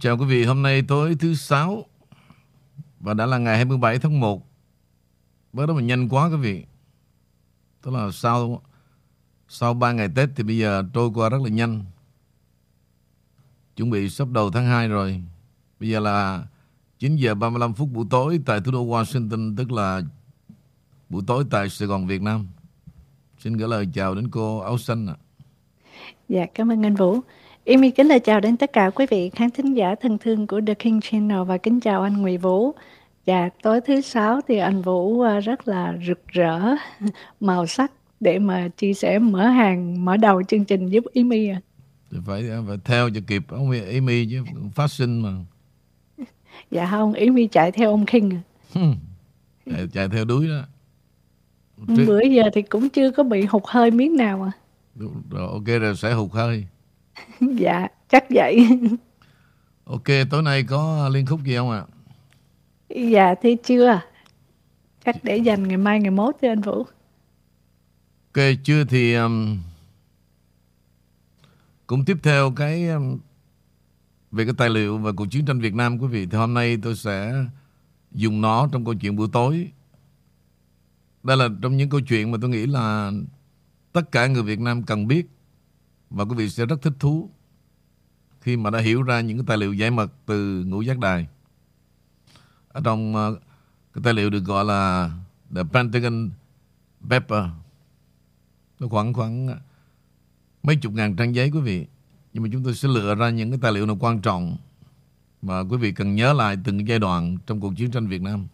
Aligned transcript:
chào 0.00 0.18
quý 0.18 0.24
vị, 0.24 0.44
hôm 0.44 0.62
nay 0.62 0.82
tối 0.88 1.16
thứ 1.20 1.34
sáu 1.34 1.84
và 3.00 3.14
đã 3.14 3.26
là 3.26 3.38
ngày 3.38 3.56
27 3.56 3.98
tháng 3.98 4.20
1. 4.20 4.46
Bớt 5.52 5.66
đó 5.66 5.74
mà 5.74 5.80
nhanh 5.80 6.08
quá 6.08 6.28
quý 6.28 6.36
vị. 6.36 6.64
Tức 7.82 7.90
là 7.90 8.10
sau 8.12 8.62
sau 9.48 9.74
3 9.74 9.92
ngày 9.92 10.08
Tết 10.14 10.28
thì 10.36 10.42
bây 10.42 10.58
giờ 10.58 10.82
trôi 10.94 11.10
qua 11.14 11.28
rất 11.28 11.38
là 11.42 11.48
nhanh. 11.48 11.84
Chuẩn 13.76 13.90
bị 13.90 14.10
sắp 14.10 14.28
đầu 14.30 14.50
tháng 14.50 14.66
2 14.66 14.88
rồi. 14.88 15.22
Bây 15.80 15.88
giờ 15.88 16.00
là 16.00 16.46
9 16.98 17.16
giờ 17.16 17.34
35 17.34 17.74
phút 17.74 17.88
buổi 17.92 18.06
tối 18.10 18.40
tại 18.46 18.60
thủ 18.60 18.72
đô 18.72 18.86
Washington, 18.86 19.56
tức 19.56 19.72
là 19.72 20.02
buổi 21.08 21.22
tối 21.26 21.44
tại 21.50 21.68
Sài 21.68 21.88
Gòn, 21.88 22.06
Việt 22.06 22.22
Nam. 22.22 22.48
Xin 23.38 23.56
gửi 23.56 23.68
lời 23.68 23.88
chào 23.94 24.14
đến 24.14 24.30
cô 24.30 24.58
áo 24.58 24.78
xanh 24.78 25.06
ạ. 25.06 25.14
À. 25.18 25.22
Dạ, 26.28 26.46
cảm 26.54 26.72
ơn 26.72 26.86
anh 26.86 26.94
Vũ. 26.94 27.20
Amy 27.66 27.90
kính 27.90 28.08
lời 28.08 28.20
chào 28.20 28.40
đến 28.40 28.56
tất 28.56 28.72
cả 28.72 28.90
quý 28.90 29.06
vị 29.10 29.30
khán 29.30 29.50
thính 29.50 29.74
giả 29.74 29.94
thân 29.94 30.18
thương 30.18 30.46
của 30.46 30.60
The 30.66 30.74
King 30.74 31.00
Channel 31.00 31.42
và 31.42 31.58
kính 31.58 31.80
chào 31.80 32.02
anh 32.02 32.22
Nguyễn 32.22 32.40
Vũ. 32.40 32.74
Dạ, 33.26 33.48
tối 33.62 33.80
thứ 33.86 34.00
sáu 34.00 34.40
thì 34.48 34.58
anh 34.58 34.82
Vũ 34.82 35.20
à, 35.20 35.40
rất 35.40 35.68
là 35.68 35.94
rực 36.06 36.28
rỡ, 36.28 36.60
màu 37.40 37.66
sắc 37.66 37.92
để 38.20 38.38
mà 38.38 38.68
chia 38.68 38.94
sẻ 38.94 39.18
mở 39.18 39.46
hàng, 39.46 40.04
mở 40.04 40.16
đầu 40.16 40.42
chương 40.42 40.64
trình 40.64 40.88
giúp 40.88 41.04
Amy 41.14 41.48
à. 41.48 41.60
Phải, 42.26 42.44
phải 42.66 42.76
theo 42.84 43.10
cho 43.14 43.20
kịp 43.26 43.42
ông 43.48 43.70
Amy 43.70 44.26
chứ 44.30 44.44
phát 44.74 44.90
sinh 44.90 45.22
mà. 45.22 45.30
Dạ 46.70 46.88
không, 46.90 47.12
Amy 47.12 47.46
chạy 47.46 47.72
theo 47.72 47.90
ông 47.90 48.06
King 48.06 48.30
à. 48.30 48.80
chạy, 49.66 49.86
chạy 49.92 50.08
theo 50.08 50.24
đuối 50.24 50.48
đó. 50.48 50.62
Trước... 51.96 52.04
Bữa 52.06 52.20
giờ 52.20 52.42
thì 52.52 52.62
cũng 52.62 52.88
chưa 52.88 53.10
có 53.10 53.22
bị 53.22 53.44
hụt 53.44 53.62
hơi 53.66 53.90
miếng 53.90 54.16
nào 54.16 54.42
à. 54.42 54.52
Rồi, 55.30 55.48
ok 55.48 55.66
rồi 55.80 55.96
sẽ 55.96 56.12
hụt 56.12 56.30
hơi. 56.32 56.66
dạ, 57.40 57.88
chắc 58.08 58.24
vậy. 58.30 58.66
ok, 59.84 60.04
tối 60.30 60.42
nay 60.42 60.62
có 60.62 61.08
liên 61.12 61.26
khúc 61.26 61.44
gì 61.44 61.56
không 61.56 61.70
ạ? 61.70 61.78
À? 61.78 61.86
Dạ, 63.10 63.34
thì 63.42 63.56
chưa. 63.64 64.00
Chắc 65.04 65.24
để 65.24 65.36
dành 65.36 65.68
ngày 65.68 65.76
mai, 65.76 66.00
ngày 66.00 66.10
mốt 66.10 66.36
cho 66.42 66.48
anh 66.48 66.60
Vũ. 66.60 66.86
Ok, 68.34 68.44
chưa 68.64 68.84
thì 68.84 69.14
um, 69.14 69.58
cũng 71.86 72.04
tiếp 72.04 72.16
theo 72.22 72.52
cái 72.56 72.88
um, 72.88 73.18
về 74.30 74.44
cái 74.44 74.54
tài 74.58 74.70
liệu 74.70 74.98
về 74.98 75.12
cuộc 75.16 75.26
chiến 75.30 75.44
tranh 75.46 75.60
Việt 75.60 75.74
Nam 75.74 75.98
quý 75.98 76.06
vị. 76.06 76.26
Thì 76.26 76.38
hôm 76.38 76.54
nay 76.54 76.78
tôi 76.82 76.96
sẽ 76.96 77.34
dùng 78.12 78.40
nó 78.40 78.68
trong 78.72 78.84
câu 78.84 78.94
chuyện 78.94 79.16
buổi 79.16 79.28
tối. 79.32 79.70
Đây 81.22 81.36
là 81.36 81.48
trong 81.62 81.76
những 81.76 81.90
câu 81.90 82.00
chuyện 82.00 82.30
mà 82.30 82.38
tôi 82.40 82.50
nghĩ 82.50 82.66
là 82.66 83.12
tất 83.92 84.12
cả 84.12 84.26
người 84.26 84.42
Việt 84.42 84.60
Nam 84.60 84.82
cần 84.82 85.06
biết 85.06 85.26
và 86.10 86.24
quý 86.24 86.34
vị 86.34 86.48
sẽ 86.48 86.66
rất 86.66 86.82
thích 86.82 86.92
thú 86.98 87.30
khi 88.40 88.56
mà 88.56 88.70
đã 88.70 88.78
hiểu 88.78 89.02
ra 89.02 89.20
những 89.20 89.38
cái 89.38 89.44
tài 89.46 89.56
liệu 89.56 89.72
giải 89.72 89.90
mật 89.90 90.12
từ 90.26 90.64
ngũ 90.64 90.82
giác 90.82 90.98
đài. 90.98 91.26
Ở 92.68 92.80
trong 92.84 93.16
ờ, 93.16 93.38
cái 93.94 94.02
tài 94.04 94.14
liệu 94.14 94.30
được 94.30 94.44
gọi 94.44 94.64
là 94.64 95.10
The 95.54 95.62
Pentagon 95.72 96.30
Paper. 97.08 97.44
Nó 98.80 98.88
khoảng 98.88 99.12
khoảng 99.12 99.48
ờ, 99.48 99.56
mấy 100.62 100.76
chục 100.76 100.92
ngàn 100.92 101.16
trang 101.16 101.34
giấy 101.34 101.50
quý 101.50 101.60
vị. 101.60 101.86
Nhưng 102.32 102.42
mà 102.42 102.48
chúng 102.52 102.64
tôi 102.64 102.74
sẽ 102.74 102.88
lựa 102.88 103.14
ra 103.14 103.30
những 103.30 103.50
cái 103.50 103.58
tài 103.62 103.72
liệu 103.72 103.86
nào 103.86 103.96
quan 104.00 104.20
trọng 104.20 104.56
mà 105.42 105.60
quý 105.60 105.76
vị 105.76 105.92
cần 105.92 106.14
nhớ 106.14 106.32
lại 106.32 106.56
từng 106.64 106.88
giai 106.88 106.98
đoạn 106.98 107.36
trong 107.46 107.60
cuộc 107.60 107.72
chiến 107.76 107.90
tranh 107.90 108.06
Việt 108.06 108.22
Nam. 108.22 108.46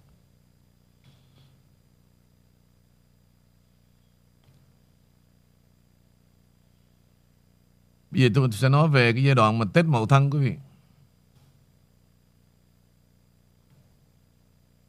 Bây 8.16 8.22
giờ 8.22 8.28
tôi 8.34 8.48
sẽ 8.52 8.68
nói 8.68 8.88
về 8.88 9.12
cái 9.12 9.24
giai 9.24 9.34
đoạn 9.34 9.58
mà 9.58 9.64
Tết 9.72 9.84
Mậu 9.84 10.06
Thân 10.06 10.30
quý 10.30 10.38
vị. 10.38 10.52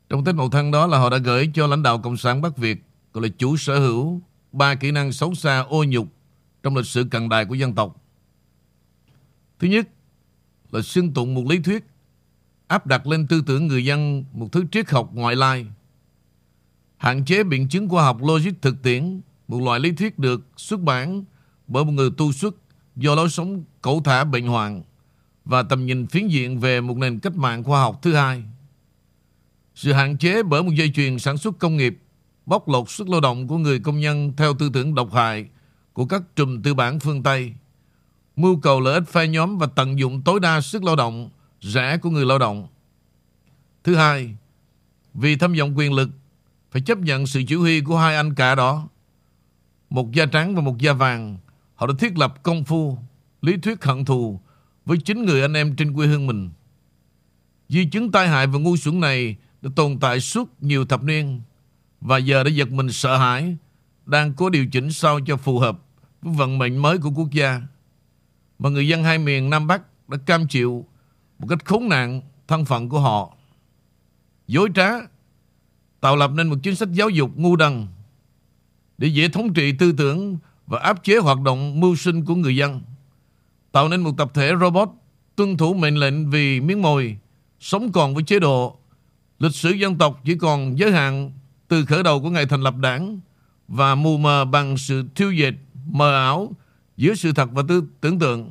Trong 0.09 0.25
Tết 0.25 0.35
Mậu 0.35 0.49
Thân 0.49 0.71
đó 0.71 0.87
là 0.87 0.97
họ 0.97 1.09
đã 1.09 1.17
gửi 1.17 1.51
cho 1.53 1.67
lãnh 1.67 1.83
đạo 1.83 1.99
Cộng 1.99 2.17
sản 2.17 2.41
Bắc 2.41 2.57
Việt 2.57 2.83
gọi 3.13 3.23
là 3.23 3.29
chủ 3.37 3.57
sở 3.57 3.79
hữu 3.79 4.21
ba 4.51 4.75
kỹ 4.75 4.91
năng 4.91 5.11
xấu 5.11 5.33
xa 5.33 5.59
ô 5.59 5.83
nhục 5.83 6.07
trong 6.63 6.75
lịch 6.75 6.85
sử 6.85 7.07
cận 7.11 7.29
đại 7.29 7.45
của 7.45 7.55
dân 7.55 7.75
tộc. 7.75 8.01
Thứ 9.59 9.67
nhất 9.67 9.89
là 10.71 10.81
xưng 10.81 11.13
tụng 11.13 11.33
một 11.33 11.43
lý 11.49 11.59
thuyết 11.59 11.85
áp 12.67 12.87
đặt 12.87 13.07
lên 13.07 13.27
tư 13.27 13.43
tưởng 13.45 13.67
người 13.67 13.85
dân 13.85 14.25
một 14.31 14.51
thứ 14.51 14.65
triết 14.71 14.89
học 14.89 15.09
ngoại 15.13 15.35
lai. 15.35 15.65
Hạn 16.97 17.25
chế 17.25 17.43
biện 17.43 17.69
chứng 17.69 17.89
khoa 17.89 18.03
học 18.03 18.21
logic 18.21 18.61
thực 18.61 18.83
tiễn, 18.83 19.21
một 19.47 19.61
loại 19.61 19.79
lý 19.79 19.91
thuyết 19.91 20.19
được 20.19 20.47
xuất 20.57 20.79
bản 20.81 21.23
bởi 21.67 21.85
một 21.85 21.91
người 21.91 22.09
tu 22.17 22.31
xuất 22.31 22.55
do 22.97 23.15
lối 23.15 23.29
sống 23.29 23.63
cẩu 23.81 24.01
thả 24.01 24.23
bệnh 24.23 24.47
hoạn 24.47 24.83
và 25.45 25.63
tầm 25.63 25.85
nhìn 25.85 26.07
phiến 26.07 26.27
diện 26.27 26.59
về 26.59 26.81
một 26.81 26.97
nền 26.97 27.19
cách 27.19 27.35
mạng 27.35 27.63
khoa 27.63 27.81
học 27.81 27.99
thứ 28.01 28.13
hai. 28.13 28.43
Sự 29.75 29.93
hạn 29.93 30.17
chế 30.17 30.43
bởi 30.43 30.63
một 30.63 30.71
dây 30.71 30.91
chuyền 30.95 31.19
sản 31.19 31.37
xuất 31.37 31.59
công 31.59 31.77
nghiệp 31.77 31.99
bóc 32.45 32.69
lột 32.69 32.89
sức 32.89 33.09
lao 33.09 33.21
động 33.21 33.47
của 33.47 33.57
người 33.57 33.79
công 33.79 33.99
nhân 33.99 34.33
theo 34.37 34.53
tư 34.53 34.69
tưởng 34.73 34.95
độc 34.95 35.13
hại 35.13 35.47
của 35.93 36.05
các 36.05 36.21
trùm 36.35 36.61
tư 36.61 36.73
bản 36.73 36.99
phương 36.99 37.23
Tây, 37.23 37.53
mưu 38.35 38.59
cầu 38.59 38.79
lợi 38.79 38.93
ích 38.93 39.09
phe 39.09 39.27
nhóm 39.27 39.57
và 39.57 39.67
tận 39.75 39.99
dụng 39.99 40.21
tối 40.21 40.39
đa 40.39 40.61
sức 40.61 40.83
lao 40.83 40.95
động 40.95 41.29
rẻ 41.61 41.97
của 41.97 42.09
người 42.09 42.25
lao 42.25 42.39
động. 42.39 42.67
Thứ 43.83 43.95
hai, 43.95 44.35
vì 45.13 45.35
tham 45.35 45.53
vọng 45.59 45.77
quyền 45.77 45.93
lực, 45.93 46.09
phải 46.71 46.81
chấp 46.81 46.97
nhận 46.97 47.27
sự 47.27 47.43
chỉ 47.47 47.55
huy 47.55 47.81
của 47.81 47.97
hai 47.97 48.15
anh 48.15 48.35
cả 48.35 48.55
đó, 48.55 48.87
một 49.89 50.11
da 50.11 50.25
trắng 50.25 50.55
và 50.55 50.61
một 50.61 50.77
da 50.77 50.93
vàng, 50.93 51.37
Họ 51.77 51.87
đã 51.87 51.93
thiết 51.99 52.17
lập 52.17 52.43
công 52.43 52.63
phu, 52.63 52.97
lý 53.41 53.57
thuyết 53.57 53.83
hận 53.83 54.05
thù 54.05 54.39
với 54.85 54.97
chính 54.97 55.25
người 55.25 55.41
anh 55.41 55.53
em 55.53 55.75
trên 55.75 55.93
quê 55.93 56.07
hương 56.07 56.27
mình. 56.27 56.49
Di 57.69 57.85
chứng 57.85 58.11
tai 58.11 58.27
hại 58.27 58.47
và 58.47 58.59
ngu 58.59 58.77
xuẩn 58.77 58.99
này 58.99 59.35
đã 59.61 59.69
tồn 59.75 59.99
tại 59.99 60.19
suốt 60.19 60.63
nhiều 60.63 60.85
thập 60.85 61.03
niên 61.03 61.41
và 62.01 62.17
giờ 62.17 62.43
đã 62.43 62.49
giật 62.49 62.71
mình 62.71 62.91
sợ 62.91 63.17
hãi, 63.17 63.57
đang 64.05 64.33
cố 64.33 64.49
điều 64.49 64.65
chỉnh 64.67 64.91
sao 64.91 65.19
cho 65.25 65.37
phù 65.37 65.59
hợp 65.59 65.79
với 66.21 66.33
vận 66.33 66.57
mệnh 66.57 66.77
mới 66.77 66.97
của 66.97 67.09
quốc 67.09 67.31
gia. 67.31 67.61
Mà 68.59 68.69
người 68.69 68.87
dân 68.87 69.03
hai 69.03 69.17
miền 69.17 69.49
Nam 69.49 69.67
Bắc 69.67 70.09
đã 70.09 70.17
cam 70.25 70.47
chịu 70.47 70.85
một 71.39 71.47
cách 71.49 71.65
khốn 71.65 71.89
nạn 71.89 72.21
thân 72.47 72.65
phận 72.65 72.89
của 72.89 72.99
họ. 72.99 73.33
Dối 74.47 74.69
trá, 74.75 74.91
tạo 75.99 76.15
lập 76.15 76.31
nên 76.33 76.47
một 76.47 76.57
chính 76.63 76.75
sách 76.75 76.89
giáo 76.91 77.09
dục 77.09 77.31
ngu 77.35 77.55
đần 77.55 77.87
để 78.97 79.07
dễ 79.07 79.29
thống 79.29 79.53
trị 79.53 79.71
tư 79.79 79.91
tưởng 79.91 80.37
và 80.67 80.79
áp 80.79 81.03
chế 81.03 81.17
hoạt 81.17 81.41
động 81.41 81.79
mưu 81.79 81.95
sinh 81.95 82.25
của 82.25 82.35
người 82.35 82.55
dân, 82.55 82.81
tạo 83.71 83.89
nên 83.89 84.01
một 84.01 84.11
tập 84.17 84.31
thể 84.33 84.51
robot 84.61 84.89
tuân 85.35 85.57
thủ 85.57 85.73
mệnh 85.73 85.95
lệnh 85.95 86.29
vì 86.29 86.59
miếng 86.59 86.81
mồi, 86.81 87.17
sống 87.59 87.91
còn 87.91 88.13
với 88.15 88.23
chế 88.23 88.39
độ. 88.39 88.77
Lịch 89.39 89.55
sử 89.55 89.69
dân 89.69 89.97
tộc 89.97 90.21
chỉ 90.25 90.35
còn 90.37 90.79
giới 90.79 90.91
hạn 90.91 91.31
từ 91.67 91.85
khởi 91.85 92.03
đầu 92.03 92.21
của 92.21 92.29
ngày 92.29 92.45
thành 92.45 92.61
lập 92.61 92.75
đảng 92.77 93.19
và 93.67 93.95
mù 93.95 94.17
mờ 94.17 94.45
bằng 94.45 94.77
sự 94.77 95.03
thiêu 95.15 95.31
dệt 95.31 95.53
mờ 95.85 96.13
ảo 96.15 96.51
giữa 96.97 97.15
sự 97.15 97.31
thật 97.31 97.49
và 97.51 97.63
tư 97.67 97.83
tưởng 98.01 98.19
tượng. 98.19 98.49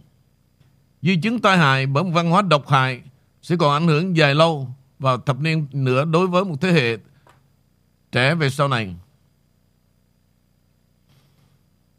Di 1.03 1.16
chứng 1.16 1.38
tai 1.38 1.59
hại 1.59 1.87
bởi 1.87 2.04
một 2.04 2.10
văn 2.15 2.31
hóa 2.31 2.43
độc 2.43 2.69
hại 2.69 3.00
sẽ 3.43 3.56
còn 3.56 3.72
ảnh 3.72 3.88
hưởng 3.88 4.16
dài 4.16 4.34
lâu 4.34 4.69
vào 4.98 5.19
thập 5.19 5.41
niên 5.41 5.66
nữa 5.72 6.04
đối 6.04 6.27
với 6.27 6.44
một 6.44 6.56
thế 6.60 6.72
hệ 6.72 6.98
trẻ 8.12 8.34
về 8.34 8.50
sau 8.50 8.69
này. 8.69 8.94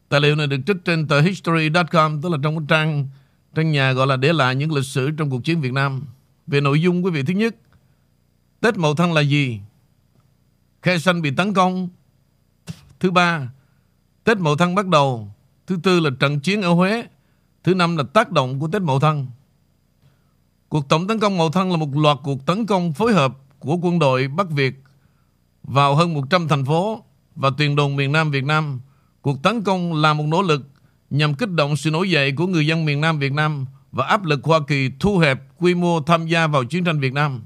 Tài 0.09 0.22
liệu 0.22 0.35
này 0.35 0.47
được 0.47 0.57
trích 0.68 0.78
trên 0.85 1.07
tờ 1.07 1.22
history.com, 1.22 2.22
tức 2.22 2.29
là 2.29 2.38
trong 2.44 2.57
cái 2.57 2.66
trang 2.68 3.07
trang 3.56 3.72
nhà 3.72 3.94
gọi 3.94 4.07
là 4.07 4.18
để 4.18 4.34
lại 4.34 4.56
những 4.56 4.73
lịch 4.73 4.85
sử 4.85 5.12
trong 5.12 5.29
cuộc 5.29 5.44
chiến 5.44 5.62
Việt 5.62 5.73
Nam. 5.73 6.03
Về 6.47 6.62
nội 6.62 6.81
dung 6.81 7.06
quý 7.06 7.12
vị 7.12 7.23
thứ 7.23 7.34
nhất, 7.34 7.56
Tết 8.62 8.78
Mậu 8.78 8.96
Thân 8.96 9.13
là 9.13 9.22
gì? 9.22 9.59
Khe 10.81 10.97
Sanh 10.97 11.22
bị 11.22 11.31
tấn 11.31 11.53
công. 11.53 11.90
Thứ 13.00 13.12
ba, 13.12 13.51
Tết 14.23 14.38
Mậu 14.38 14.56
Thân 14.56 14.75
bắt 14.75 14.88
đầu. 14.88 15.31
Thứ 15.67 15.78
tư 15.84 16.00
là 16.00 16.09
trận 16.19 16.40
chiến 16.40 16.62
ở 16.62 16.73
Huế. 16.73 17.07
Thứ 17.63 17.73
năm 17.73 17.97
là 17.97 18.03
tác 18.13 18.31
động 18.31 18.59
của 18.59 18.67
Tết 18.67 18.81
Mậu 18.81 18.99
Thân. 18.99 19.28
Cuộc 20.70 20.90
tổng 20.90 21.08
tấn 21.08 21.20
công 21.20 21.37
Mậu 21.37 21.52
Thân 21.52 21.72
là 21.72 21.78
một 21.78 21.97
loạt 21.97 22.17
cuộc 22.23 22.46
tấn 22.46 22.66
công 22.66 22.93
phối 22.93 23.14
hợp 23.14 23.34
của 23.59 23.78
quân 23.81 23.99
đội 23.99 24.28
Bắc 24.28 24.49
Việt 24.49 24.73
vào 25.64 25.96
hơn 25.96 26.14
100 26.14 26.47
thành 26.47 26.66
phố 26.66 27.03
và 27.35 27.49
tiền 27.58 27.76
đồn 27.76 27.96
miền 27.96 28.11
Nam 28.11 28.31
Việt 28.31 28.43
Nam 28.43 28.79
Cuộc 29.28 29.44
tấn 29.44 29.64
công 29.64 29.94
là 29.94 30.14
một 30.14 30.26
nỗ 30.28 30.41
lực 30.41 30.62
nhằm 31.09 31.34
kích 31.34 31.52
động 31.52 31.78
sự 31.78 31.91
nổi 31.91 32.09
dậy 32.09 32.32
của 32.32 32.47
người 32.47 32.68
dân 32.68 32.85
miền 32.85 33.02
Nam 33.02 33.20
Việt 33.20 33.34
Nam 33.34 33.66
và 33.91 34.06
áp 34.06 34.26
lực 34.26 34.40
Hoa 34.44 34.59
Kỳ 34.68 34.91
thu 35.00 35.18
hẹp 35.18 35.41
quy 35.58 35.76
mô 35.76 36.02
tham 36.02 36.28
gia 36.28 36.47
vào 36.47 36.64
chiến 36.64 36.84
tranh 36.84 37.00
Việt 37.00 37.14
Nam. 37.14 37.41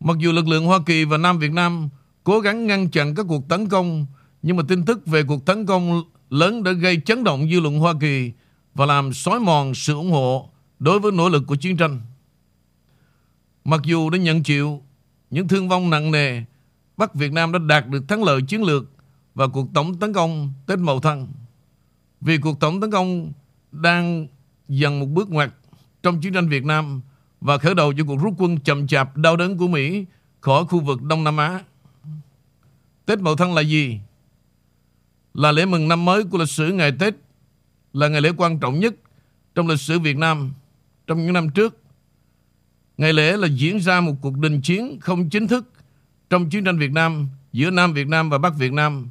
Mặc 0.00 0.16
dù 0.18 0.32
lực 0.32 0.48
lượng 0.48 0.66
Hoa 0.66 0.78
Kỳ 0.86 1.04
và 1.04 1.16
Nam 1.16 1.38
Việt 1.38 1.52
Nam 1.52 1.88
cố 2.24 2.40
gắng 2.40 2.66
ngăn 2.66 2.90
chặn 2.90 3.14
các 3.14 3.26
cuộc 3.28 3.48
tấn 3.48 3.68
công, 3.68 4.06
nhưng 4.42 4.56
mà 4.56 4.62
tin 4.68 4.84
tức 4.84 5.06
về 5.06 5.22
cuộc 5.22 5.46
tấn 5.46 5.66
công 5.66 6.02
lớn 6.30 6.62
đã 6.62 6.72
gây 6.72 7.00
chấn 7.04 7.24
động 7.24 7.48
dư 7.50 7.60
luận 7.60 7.78
Hoa 7.78 7.94
Kỳ 8.00 8.32
và 8.74 8.86
làm 8.86 9.12
xói 9.12 9.40
mòn 9.40 9.74
sự 9.74 9.94
ủng 9.94 10.10
hộ 10.10 10.50
đối 10.78 11.00
với 11.00 11.12
nỗ 11.12 11.28
lực 11.28 11.42
của 11.46 11.56
chiến 11.56 11.76
tranh. 11.76 12.00
Mặc 13.64 13.80
dù 13.84 14.10
đã 14.10 14.18
nhận 14.18 14.42
chịu 14.42 14.82
những 15.30 15.48
thương 15.48 15.68
vong 15.68 15.90
nặng 15.90 16.10
nề, 16.10 16.42
Bắc 16.96 17.14
Việt 17.14 17.32
Nam 17.32 17.52
đã 17.52 17.58
đạt 17.58 17.88
được 17.88 18.08
thắng 18.08 18.24
lợi 18.24 18.42
chiến 18.42 18.62
lược 18.62 18.95
và 19.36 19.46
cuộc 19.46 19.68
tổng 19.74 19.98
tấn 19.98 20.12
công 20.12 20.52
Tết 20.66 20.78
Mậu 20.78 21.00
Thân. 21.00 21.28
Vì 22.20 22.38
cuộc 22.38 22.60
tổng 22.60 22.80
tấn 22.80 22.90
công 22.90 23.32
đang 23.72 24.26
dần 24.68 25.00
một 25.00 25.06
bước 25.06 25.30
ngoặt 25.30 25.50
trong 26.02 26.20
chiến 26.20 26.32
tranh 26.32 26.48
Việt 26.48 26.64
Nam 26.64 27.00
và 27.40 27.58
khởi 27.58 27.74
đầu 27.74 27.92
cho 27.98 28.04
cuộc 28.04 28.20
rút 28.22 28.34
quân 28.38 28.58
chậm 28.58 28.86
chạp 28.86 29.16
đau 29.16 29.36
đớn 29.36 29.58
của 29.58 29.68
Mỹ 29.68 30.04
khỏi 30.40 30.64
khu 30.64 30.80
vực 30.80 31.02
Đông 31.02 31.24
Nam 31.24 31.36
Á. 31.36 31.64
Tết 33.06 33.18
Mậu 33.18 33.36
Thân 33.36 33.54
là 33.54 33.62
gì? 33.62 34.00
Là 35.34 35.52
lễ 35.52 35.66
mừng 35.66 35.88
năm 35.88 36.04
mới 36.04 36.24
của 36.24 36.38
lịch 36.38 36.48
sử 36.48 36.72
ngày 36.72 36.92
Tết, 36.98 37.14
là 37.92 38.08
ngày 38.08 38.20
lễ 38.20 38.32
quan 38.36 38.58
trọng 38.58 38.80
nhất 38.80 38.94
trong 39.54 39.68
lịch 39.68 39.80
sử 39.80 39.98
Việt 39.98 40.16
Nam 40.16 40.52
trong 41.06 41.24
những 41.24 41.32
năm 41.32 41.50
trước. 41.50 41.80
Ngày 42.96 43.12
lễ 43.12 43.36
là 43.36 43.48
diễn 43.48 43.80
ra 43.80 44.00
một 44.00 44.14
cuộc 44.20 44.38
đình 44.38 44.60
chiến 44.60 45.00
không 45.00 45.30
chính 45.30 45.48
thức 45.48 45.70
trong 46.30 46.50
chiến 46.50 46.64
tranh 46.64 46.78
Việt 46.78 46.92
Nam 46.92 47.28
giữa 47.52 47.70
Nam 47.70 47.92
Việt 47.92 48.08
Nam 48.08 48.30
và 48.30 48.38
Bắc 48.38 48.54
Việt 48.58 48.72
Nam, 48.72 49.08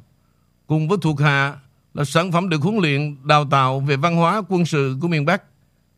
cùng 0.66 0.88
với 0.88 0.98
thuộc 1.02 1.20
hạ 1.20 1.56
là 1.94 2.04
sản 2.04 2.32
phẩm 2.32 2.48
được 2.48 2.62
huấn 2.62 2.76
luyện, 2.76 3.16
đào 3.24 3.44
tạo 3.44 3.80
về 3.80 3.96
văn 3.96 4.16
hóa 4.16 4.42
quân 4.48 4.66
sự 4.66 4.96
của 5.00 5.08
miền 5.08 5.24
Bắc, 5.24 5.42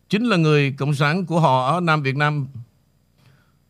chính 0.09 0.25
là 0.25 0.37
người 0.37 0.75
Cộng 0.79 0.95
sản 0.95 1.27
của 1.27 1.41
họ 1.41 1.75
ở 1.75 1.81
Nam 1.81 2.03
Việt 2.03 2.17
Nam. 2.17 2.47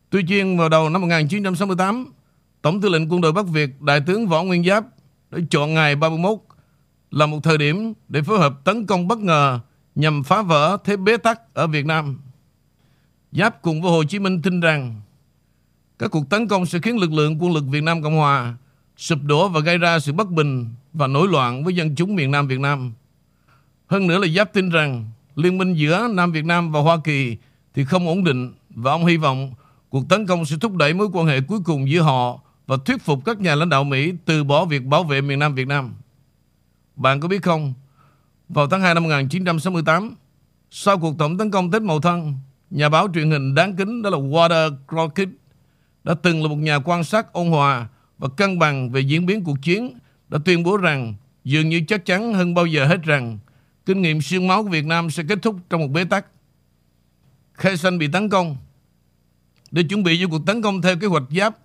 Tuy 0.09 0.23
nhiên, 0.23 0.57
vào 0.57 0.69
đầu 0.69 0.89
năm 0.89 1.01
1968, 1.01 2.05
Tổng 2.61 2.81
tư 2.81 2.89
lệnh 2.89 3.11
quân 3.11 3.21
đội 3.21 3.31
Bắc 3.31 3.47
Việt, 3.47 3.81
Đại 3.81 4.01
tướng 4.01 4.27
Võ 4.27 4.43
Nguyên 4.43 4.63
Giáp 4.63 4.85
đã 5.31 5.39
chọn 5.49 5.73
ngày 5.73 5.95
31 5.95 6.39
là 7.11 7.25
một 7.25 7.39
thời 7.43 7.57
điểm 7.57 7.93
để 8.07 8.21
phối 8.21 8.39
hợp 8.39 8.53
tấn 8.63 8.85
công 8.85 9.07
bất 9.07 9.19
ngờ 9.19 9.59
nhằm 9.95 10.23
phá 10.23 10.41
vỡ 10.41 10.77
thế 10.83 10.97
bế 10.97 11.17
tắc 11.17 11.53
ở 11.53 11.67
Việt 11.67 11.85
Nam. 11.85 12.19
Giáp 13.31 13.61
cùng 13.61 13.81
với 13.81 13.91
Hồ 13.91 14.03
Chí 14.03 14.19
Minh 14.19 14.41
tin 14.41 14.59
rằng 14.59 15.01
các 15.99 16.11
cuộc 16.11 16.29
tấn 16.29 16.47
công 16.47 16.65
sẽ 16.65 16.79
khiến 16.79 16.97
lực 16.97 17.11
lượng 17.13 17.43
quân 17.43 17.53
lực 17.53 17.63
Việt 17.67 17.83
Nam 17.83 18.03
Cộng 18.03 18.15
Hòa 18.15 18.55
sụp 18.97 19.19
đổ 19.23 19.49
và 19.49 19.59
gây 19.59 19.77
ra 19.77 19.99
sự 19.99 20.13
bất 20.13 20.29
bình 20.29 20.65
và 20.93 21.07
nổi 21.07 21.27
loạn 21.27 21.63
với 21.63 21.75
dân 21.75 21.95
chúng 21.95 22.15
miền 22.15 22.31
Nam 22.31 22.47
Việt 22.47 22.59
Nam. 22.59 22.93
Hơn 23.87 24.07
nữa 24.07 24.17
là 24.17 24.27
Giáp 24.27 24.53
tin 24.53 24.69
rằng 24.69 25.05
liên 25.35 25.57
minh 25.57 25.73
giữa 25.73 26.07
Nam 26.07 26.31
Việt 26.31 26.45
Nam 26.45 26.71
và 26.71 26.81
Hoa 26.81 26.97
Kỳ 27.03 27.37
thì 27.73 27.85
không 27.85 28.07
ổn 28.07 28.23
định 28.23 28.53
và 28.69 28.91
ông 28.91 29.05
hy 29.05 29.17
vọng 29.17 29.53
cuộc 29.89 30.09
tấn 30.09 30.25
công 30.25 30.45
sẽ 30.45 30.55
thúc 30.61 30.75
đẩy 30.75 30.93
mối 30.93 31.07
quan 31.13 31.27
hệ 31.27 31.41
cuối 31.41 31.59
cùng 31.65 31.89
giữa 31.89 32.01
họ 32.01 32.39
và 32.67 32.77
thuyết 32.85 33.01
phục 33.01 33.25
các 33.25 33.39
nhà 33.39 33.55
lãnh 33.55 33.69
đạo 33.69 33.83
Mỹ 33.83 34.13
từ 34.25 34.43
bỏ 34.43 34.65
việc 34.65 34.85
bảo 34.85 35.03
vệ 35.03 35.21
miền 35.21 35.39
Nam 35.39 35.55
Việt 35.55 35.67
Nam. 35.67 35.93
Bạn 36.95 37.19
có 37.19 37.27
biết 37.27 37.43
không, 37.43 37.73
vào 38.49 38.67
tháng 38.67 38.81
2 38.81 38.93
năm 38.93 39.03
1968, 39.03 40.15
sau 40.71 40.97
cuộc 40.97 41.17
tổng 41.17 41.37
tấn 41.37 41.51
công 41.51 41.71
Tết 41.71 41.81
Mậu 41.81 42.01
Thân, 42.01 42.33
nhà 42.69 42.89
báo 42.89 43.07
truyền 43.13 43.31
hình 43.31 43.55
đáng 43.55 43.75
kính 43.75 44.01
đó 44.01 44.09
là 44.09 44.17
Walter 44.17 44.75
Cronkite 44.87 45.31
đã 46.03 46.13
từng 46.21 46.41
là 46.43 46.49
một 46.49 46.55
nhà 46.55 46.79
quan 46.79 47.03
sát 47.03 47.33
ôn 47.33 47.47
hòa 47.47 47.87
và 48.17 48.27
cân 48.37 48.59
bằng 48.59 48.91
về 48.91 49.01
diễn 49.01 49.25
biến 49.25 49.43
cuộc 49.43 49.57
chiến 49.61 49.97
đã 50.29 50.39
tuyên 50.45 50.63
bố 50.63 50.77
rằng 50.77 51.13
dường 51.43 51.69
như 51.69 51.81
chắc 51.87 52.05
chắn 52.05 52.33
hơn 52.33 52.53
bao 52.53 52.65
giờ 52.65 52.85
hết 52.85 53.03
rằng 53.03 53.39
kinh 53.85 54.01
nghiệm 54.01 54.21
xương 54.21 54.47
máu 54.47 54.63
của 54.63 54.69
Việt 54.69 54.85
Nam 54.85 55.09
sẽ 55.09 55.23
kết 55.29 55.39
thúc 55.41 55.55
trong 55.69 55.81
một 55.81 55.87
bế 55.87 56.03
tắc. 56.03 56.25
Khai 57.53 57.77
xanh 57.77 57.97
bị 57.97 58.07
tấn 58.07 58.29
công. 58.29 58.57
Để 59.71 59.83
chuẩn 59.83 60.03
bị 60.03 60.19
cho 60.21 60.27
cuộc 60.27 60.45
tấn 60.45 60.61
công 60.61 60.81
theo 60.81 60.97
kế 60.99 61.07
hoạch 61.07 61.23
giáp 61.35 61.57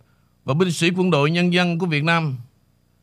và 0.44 0.54
binh 0.54 0.72
sĩ 0.72 0.90
quân 0.96 1.10
đội 1.10 1.30
nhân 1.30 1.52
dân 1.52 1.78
của 1.78 1.86
Việt 1.86 2.04
Nam 2.04 2.36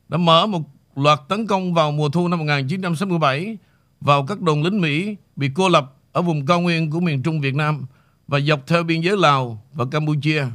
đã 0.09 0.17
mở 0.17 0.47
một 0.47 0.61
loạt 0.95 1.19
tấn 1.29 1.47
công 1.47 1.73
vào 1.73 1.91
mùa 1.91 2.09
thu 2.09 2.27
năm 2.27 2.39
1967 2.39 3.57
vào 4.01 4.25
các 4.25 4.41
đồn 4.41 4.63
lính 4.63 4.81
Mỹ 4.81 5.15
bị 5.35 5.49
cô 5.55 5.69
lập 5.69 5.95
ở 6.11 6.21
vùng 6.21 6.45
cao 6.45 6.61
nguyên 6.61 6.91
của 6.91 6.99
miền 6.99 7.23
Trung 7.23 7.41
Việt 7.41 7.55
Nam 7.55 7.85
và 8.27 8.39
dọc 8.39 8.67
theo 8.67 8.83
biên 8.83 9.01
giới 9.01 9.17
Lào 9.17 9.63
và 9.73 9.85
Campuchia. 9.91 10.45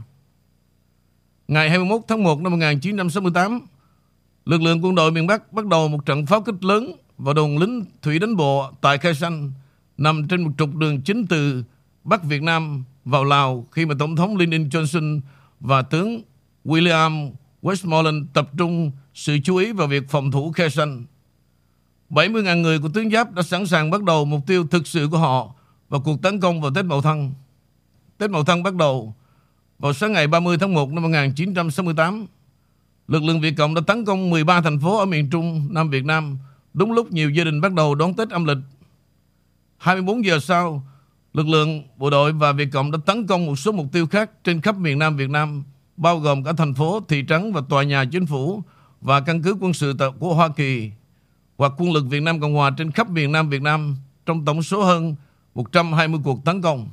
Ngày 1.49 1.71
21 1.71 2.01
tháng 2.09 2.23
1 2.23 2.41
năm 2.41 2.53
1968, 2.53 3.67
lực 4.47 4.63
lượng 4.63 4.85
quân 4.85 4.95
đội 4.95 5.13
miền 5.13 5.27
Bắc 5.27 5.53
bắt 5.53 5.67
đầu 5.67 5.89
một 5.89 6.07
trận 6.07 6.27
pháo 6.27 6.43
kích 6.43 6.65
lớn 6.65 6.93
vào 7.19 7.35
đồn 7.35 7.59
lính 7.59 7.85
thủy 8.03 8.19
đánh 8.19 8.37
bộ 8.37 8.71
tại 8.81 8.99
Khai 8.99 9.15
Sanh, 9.15 9.53
nằm 9.99 10.29
trên 10.29 10.43
một 10.43 10.51
trục 10.59 10.75
đường 10.75 11.01
chính 11.01 11.27
từ 11.27 11.65
Bắc 12.05 12.25
Việt 12.25 12.43
Nam 12.43 12.85
vào 13.05 13.25
Lào 13.25 13.67
khi 13.73 13.87
mà 13.87 13.95
Tổng 13.99 14.17
thống 14.17 14.37
Lyndon 14.37 14.69
Johnson 14.69 15.21
và 15.61 15.83
tướng 15.83 16.23
William 16.65 17.33
Westmoreland 17.63 18.27
tập 18.33 18.51
trung 18.59 18.91
sự 19.15 19.39
chú 19.45 19.57
ý 19.57 19.73
vào 19.73 19.87
việc 19.87 20.03
phòng 20.09 20.31
thủ 20.31 20.53
Khe 20.53 20.69
Sanh. 20.69 21.05
70.000 22.11 22.61
người 22.61 22.79
của 22.79 22.89
tướng 22.89 23.11
Giáp 23.11 23.33
đã 23.33 23.43
sẵn 23.43 23.67
sàng 23.67 23.91
bắt 23.91 24.03
đầu 24.03 24.25
mục 24.25 24.41
tiêu 24.47 24.67
thực 24.67 24.87
sự 24.87 25.09
của 25.11 25.19
họ 25.19 25.55
và 25.89 25.99
cuộc 25.99 26.23
tấn 26.23 26.41
công 26.41 26.61
vào 26.61 26.71
Tết 26.75 26.85
Mậu 26.85 27.03
Thân. 27.03 27.33
Tết 28.19 28.31
Mậu 28.31 28.45
Thân 28.45 28.63
bắt 28.63 28.75
đầu 28.75 29.15
vào 29.79 29.93
sáng 29.93 30.13
ngày 30.13 30.27
30 30.27 30.59
tháng 30.59 30.75
1 30.75 30.93
năm 30.93 31.03
1968. 31.03 32.27
Lực 33.09 33.23
lượng 33.23 33.41
Việt 33.41 33.55
Cộng 33.57 33.75
đã 33.75 33.81
tấn 33.87 34.05
công 34.05 34.31
13 34.31 34.61
thành 34.61 34.79
phố 34.79 34.99
ở 34.99 35.07
miền 35.07 35.31
Trung, 35.31 35.69
Nam 35.71 35.91
Việt 35.91 36.05
Nam, 36.05 36.39
đúng 36.75 36.93
lúc 36.93 37.13
nhiều 37.13 37.31
gia 37.31 37.45
đình 37.45 37.61
bắt 37.61 37.73
đầu 37.73 37.95
đón 37.95 38.15
Tết 38.15 38.31
âm 38.31 38.45
lịch. 38.45 38.59
24 39.77 40.25
giờ 40.25 40.39
sau, 40.39 40.87
lực 41.33 41.47
lượng 41.47 41.83
bộ 41.97 42.11
đội 42.11 42.33
và 42.33 42.53
Việt 42.53 42.69
Cộng 42.73 42.91
đã 42.91 42.99
tấn 43.07 43.27
công 43.27 43.47
một 43.47 43.57
số 43.57 43.73
mục 43.73 43.87
tiêu 43.93 44.07
khác 44.07 44.31
trên 44.45 44.61
khắp 44.61 44.77
miền 44.77 44.99
Nam 44.99 45.17
Việt 45.17 45.31
Nam, 45.31 45.65
bao 45.97 46.19
gồm 46.19 46.45
cả 46.45 46.53
thành 46.57 46.75
phố, 46.75 47.01
thị 47.09 47.25
trấn 47.29 47.53
và 47.53 47.63
tòa 47.69 47.83
nhà 47.83 48.05
chính 48.05 48.27
phủ 48.27 48.63
và 49.01 49.21
căn 49.21 49.43
cứ 49.43 49.57
quân 49.61 49.73
sự 49.73 49.95
của 50.19 50.35
Hoa 50.35 50.49
Kỳ 50.49 50.91
hoặc 51.59 51.73
quân 51.79 51.93
lực 51.93 52.05
Việt 52.09 52.23
Nam 52.23 52.41
Cộng 52.41 52.55
Hòa 52.55 52.71
trên 52.71 52.91
khắp 52.91 53.11
miền 53.11 53.33
Nam 53.33 53.49
Việt 53.49 53.63
Nam 53.63 53.97
trong 54.27 54.45
tổng 54.45 54.63
số 54.63 54.85
hơn 54.85 55.15
120 55.55 56.21
cuộc 56.25 56.45
tấn 56.45 56.63
công. 56.63 56.89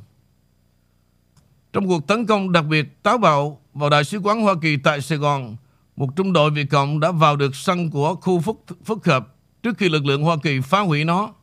Trong 1.74 1.88
cuộc 1.88 2.08
tấn 2.08 2.26
công 2.26 2.52
đặc 2.52 2.66
biệt 2.66 3.04
táo 3.04 3.18
bạo 3.18 3.62
vào 3.74 3.90
Đại 3.90 4.04
sứ 4.04 4.18
quán 4.18 4.42
Hoa 4.42 4.54
Kỳ 4.62 4.78
tại 4.78 5.02
Sài 5.02 5.18
Gòn, 5.18 5.56
một 5.96 6.16
trung 6.16 6.34
đội 6.34 6.52
Việt 6.52 6.70
Cộng 6.70 7.00
đã 7.00 7.12
vào 7.12 7.36
được 7.36 7.56
sân 7.56 7.90
của 7.90 8.16
khu 8.16 8.40
phức, 8.40 8.56
phức 8.86 9.06
hợp 9.06 9.28
trước 9.64 9.78
khi 9.78 9.90
lực 9.90 10.06
lượng 10.06 10.24
Hoa 10.24 10.38
Kỳ 10.44 10.60
phá 10.62 10.80
hủy 10.80 11.04
nó. 11.04 11.34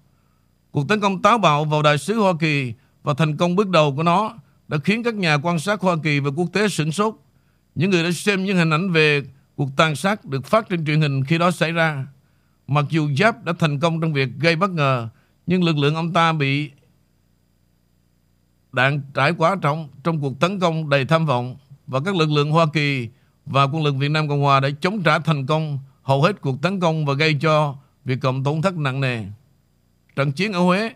Cuộc 0.71 0.89
tấn 0.89 1.01
công 1.01 1.23
táo 1.23 1.39
bạo 1.39 1.65
vào 1.65 1.83
Đại 1.83 1.99
sứ 1.99 2.15
Hoa 2.15 2.33
Kỳ 2.41 2.73
và 3.03 3.15
thành 3.15 3.37
công 3.37 3.57
bước 3.57 3.69
đầu 3.69 3.97
của 3.97 4.03
nó 4.03 4.35
đã 4.69 4.79
khiến 4.85 5.03
các 5.03 5.15
nhà 5.15 5.39
quan 5.43 5.59
sát 5.59 5.81
Hoa 5.81 5.97
Kỳ 6.03 6.21
và 6.21 6.31
quốc 6.37 6.49
tế 6.53 6.69
sửng 6.69 6.93
sốt. 6.93 7.15
Những 7.75 7.91
người 7.91 8.03
đã 8.03 8.11
xem 8.13 8.45
những 8.45 8.57
hình 8.57 8.71
ảnh 8.71 8.93
về 8.93 9.23
cuộc 9.57 9.69
tàn 9.77 9.97
sát 9.97 10.25
được 10.25 10.47
phát 10.47 10.69
trên 10.69 10.85
truyền 10.87 11.01
hình 11.01 11.25
khi 11.25 11.39
đó 11.39 11.51
xảy 11.51 11.73
ra. 11.73 12.07
Mặc 12.67 12.85
dù 12.89 13.09
Giáp 13.19 13.45
đã 13.45 13.53
thành 13.59 13.81
công 13.81 14.01
trong 14.01 14.13
việc 14.13 14.29
gây 14.39 14.57
bất 14.57 14.71
ngờ, 14.71 15.09
nhưng 15.47 15.65
lực 15.65 15.79
lượng 15.79 15.95
ông 15.95 16.13
ta 16.13 16.33
bị 16.33 16.71
đạn 18.73 19.03
trải 19.15 19.33
quá 19.33 19.57
trọng 19.63 19.89
trong 20.05 20.21
cuộc 20.21 20.41
tấn 20.41 20.61
công 20.61 20.89
đầy 20.89 21.05
tham 21.05 21.27
vọng 21.27 21.57
và 21.87 22.01
các 22.05 22.17
lực 22.17 22.31
lượng 22.31 22.51
Hoa 22.51 22.67
Kỳ 22.73 23.09
và 23.51 23.63
quân 23.63 23.83
lực 23.83 23.95
Việt 23.97 24.11
Nam 24.11 24.29
Cộng 24.29 24.41
Hòa 24.41 24.61
đã 24.61 24.69
chống 24.81 25.03
trả 25.03 25.19
thành 25.19 25.47
công 25.47 25.79
hầu 26.03 26.23
hết 26.23 26.41
cuộc 26.41 26.63
tấn 26.63 26.81
công 26.81 27.07
và 27.07 27.15
gây 27.15 27.35
cho 27.41 27.75
Việt 28.05 28.19
Cộng 28.21 28.45
tổn 28.45 28.63
thất 28.63 28.77
nặng 28.77 29.01
nề. 29.01 29.25
Trận 30.17 30.33
chiến 30.33 30.53
ở 30.53 30.61
Huế, 30.61 30.93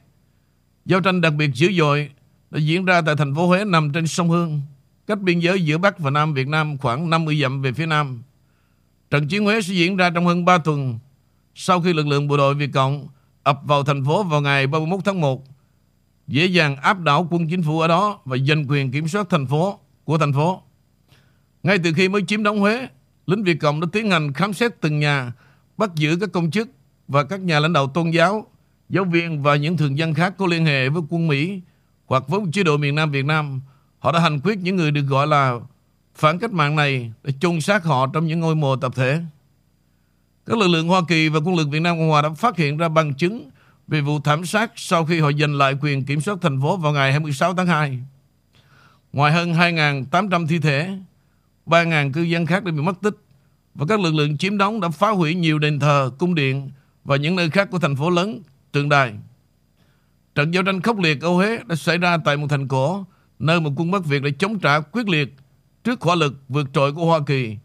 giao 0.87 1.01
tranh 1.01 1.21
đặc 1.21 1.33
biệt 1.35 1.51
dữ 1.55 1.73
dội 1.73 2.11
đã 2.51 2.61
diễn 2.61 2.84
ra 2.84 3.01
tại 3.01 3.17
thành 3.17 3.34
phố 3.34 3.46
Huế 3.46 3.65
nằm 3.65 3.93
trên 3.93 4.06
sông 4.06 4.31
Hương, 4.31 4.61
cách 5.06 5.20
biên 5.20 5.39
giới 5.39 5.65
giữa 5.65 5.79
Bắc 5.79 5.99
và 5.99 6.11
Nam 6.11 6.34
Việt 6.34 6.49
Nam 6.49 6.79
khoảng 6.79 7.11
50 7.11 7.41
dặm 7.43 7.63
về 7.63 7.73
phía 7.73 7.87
Nam. 7.87 8.23
Trận 9.11 9.29
chiến 9.29 9.44
Huế 9.44 9.63
sẽ 9.63 9.75
diễn 9.75 9.96
ra 9.96 10.11
trong 10.11 10.27
hơn 10.27 10.44
3 10.44 10.58
tuần 10.58 10.99
sau 11.55 11.81
khi 11.81 11.93
lực 11.93 12.06
lượng 12.06 12.29
bộ 12.29 12.37
đội 12.37 12.55
Việt 12.55 12.70
Cộng 12.73 13.08
ập 13.43 13.61
vào 13.65 13.84
thành 13.84 14.05
phố 14.05 14.23
vào 14.23 14.41
ngày 14.41 14.67
31 14.67 15.01
tháng 15.05 15.20
1 15.20 15.44
dễ 16.27 16.46
dàng 16.46 16.77
áp 16.77 17.01
đảo 17.01 17.29
quân 17.31 17.49
chính 17.51 17.63
phủ 17.63 17.81
ở 17.81 17.89
đó 17.89 18.20
và 18.25 18.37
giành 18.49 18.65
quyền 18.69 18.91
kiểm 18.91 19.08
soát 19.08 19.27
thành 19.31 19.46
phố 19.46 19.79
của 20.05 20.19
thành 20.19 20.32
phố. 20.32 20.63
Ngay 21.65 21.79
từ 21.79 21.93
khi 21.93 22.09
mới 22.09 22.23
chiếm 22.27 22.43
đóng 22.43 22.61
Huế, 22.61 22.89
lính 23.27 23.44
Việt 23.44 23.61
Cộng 23.61 23.81
đã 23.81 23.87
tiến 23.93 24.11
hành 24.11 24.33
khám 24.33 24.53
xét 24.53 24.81
từng 24.81 24.99
nhà, 24.99 25.33
bắt 25.77 25.91
giữ 25.94 26.17
các 26.21 26.33
công 26.33 26.51
chức 26.51 26.69
và 27.09 27.25
các 27.25 27.41
nhà 27.41 27.61
lãnh 27.61 27.73
đạo 27.73 27.87
tôn 27.87 28.11
giáo, 28.11 28.47
giáo 28.89 29.05
viên 29.05 29.43
và 29.43 29.56
những 29.56 29.77
thường 29.77 29.99
dân 29.99 30.15
khác 30.15 30.35
có 30.39 30.47
liên 30.47 30.65
hệ 30.65 30.89
với 30.89 31.03
quân 31.11 31.29
Mỹ 31.29 31.61
hoặc 32.06 32.29
với 32.29 32.41
chế 32.53 32.63
độ 32.63 32.77
miền 32.77 32.94
Nam 32.94 33.11
Việt 33.11 33.25
Nam. 33.25 33.61
Họ 33.99 34.13
đã 34.13 34.21
hành 34.21 34.41
quyết 34.41 34.59
những 34.59 34.77
người 34.77 34.91
được 34.91 35.03
gọi 35.09 35.27
là 35.27 35.61
phản 36.15 36.39
cách 36.39 36.53
mạng 36.53 36.77
này 36.77 37.13
để 37.23 37.33
chôn 37.41 37.61
xác 37.61 37.85
họ 37.85 38.06
trong 38.13 38.27
những 38.27 38.41
ngôi 38.41 38.55
mộ 38.55 38.77
tập 38.77 38.93
thể. 38.97 39.21
Các 40.47 40.59
lực 40.59 40.69
lượng 40.69 40.89
Hoa 40.89 41.01
Kỳ 41.09 41.29
và 41.29 41.41
quân 41.44 41.56
lực 41.56 41.69
Việt 41.71 41.81
Nam 41.81 41.97
Cộng 41.99 42.09
Hòa 42.09 42.23
đã 42.23 42.31
phát 42.31 42.56
hiện 42.56 42.77
ra 42.77 42.89
bằng 42.89 43.15
chứng 43.15 43.51
về 43.89 44.01
vụ 44.01 44.21
thảm 44.21 44.47
sát 44.47 44.73
sau 44.77 45.05
khi 45.05 45.21
họ 45.21 45.31
giành 45.41 45.55
lại 45.55 45.75
quyền 45.81 46.05
kiểm 46.05 46.21
soát 46.21 46.39
thành 46.43 46.61
phố 46.61 46.77
vào 46.77 46.93
ngày 46.93 47.13
26 47.13 47.55
tháng 47.55 47.67
2. 47.67 47.99
Ngoài 49.13 49.33
hơn 49.33 49.53
2.800 49.53 50.47
thi 50.47 50.59
thể, 50.59 50.99
3.000 51.67 52.13
cư 52.13 52.23
dân 52.23 52.47
khác 52.47 52.65
đã 52.65 52.73
bị 52.73 52.81
mất 52.81 53.01
tích 53.03 53.15
và 53.75 53.87
các 53.89 54.01
lực 54.01 54.15
lượng 54.15 54.39
chiếm 54.39 54.59
đóng 54.59 54.81
đã 54.81 54.89
phá 54.89 55.11
hủy 55.11 55.35
nhiều 55.35 55.59
đền 55.59 55.79
thờ, 55.79 56.11
cung 56.19 56.35
điện 56.35 56.71
và 57.05 57.17
những 57.17 57.37
nơi 57.37 57.51
khác 57.51 57.69
của 57.71 57.79
thành 57.79 57.97
phố 57.97 58.11
lớn, 58.11 58.43
tượng 58.73 58.89
đài. 58.89 59.15
Trận 60.35 60.55
giao 60.55 60.63
tranh 60.63 60.81
khốc 60.81 60.99
liệt 60.99 61.21
ở 61.21 61.29
Huế 61.29 61.59
đã 61.67 61.77
xảy 61.77 61.99
ra 61.99 62.17
tại 62.25 62.37
một 62.37 62.47
thành 62.51 62.69
cổ 62.69 63.05
nơi 63.39 63.61
một 63.61 63.71
quân 63.77 63.91
Bắc 63.91 64.05
Việt 64.05 64.23
đã 64.23 64.31
chống 64.39 64.59
trả 64.59 64.81
quyết 64.81 65.09
liệt 65.09 65.35
trước 65.85 66.01
hỏa 66.01 66.15
lực 66.15 66.35
vượt 66.49 66.67
trội 66.73 66.93
của 66.93 67.05
Hoa 67.05 67.21
Kỳ. 67.27 67.56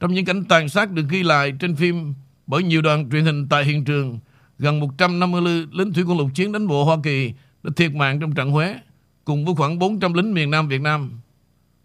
Trong 0.00 0.14
những 0.14 0.24
cảnh 0.24 0.44
tàn 0.44 0.68
sát 0.68 0.90
được 0.90 1.04
ghi 1.08 1.22
lại 1.22 1.52
trên 1.60 1.76
phim 1.76 2.14
bởi 2.46 2.62
nhiều 2.62 2.82
đoàn 2.82 3.10
truyền 3.10 3.24
hình 3.24 3.48
tại 3.48 3.64
hiện 3.64 3.84
trường, 3.84 4.18
gần 4.58 4.80
150 4.80 5.66
lính 5.72 5.92
thủy 5.92 6.04
quân 6.06 6.18
lục 6.18 6.28
chiến 6.34 6.52
đánh 6.52 6.66
bộ 6.66 6.84
Hoa 6.84 6.96
Kỳ 7.02 7.32
đã 7.62 7.70
thiệt 7.76 7.94
mạng 7.94 8.20
trong 8.20 8.34
trận 8.34 8.50
Huế, 8.50 8.76
cùng 9.24 9.44
với 9.44 9.54
khoảng 9.54 9.78
400 9.78 10.12
lính 10.12 10.34
miền 10.34 10.50
Nam 10.50 10.68
Việt 10.68 10.80
Nam. 10.80 11.20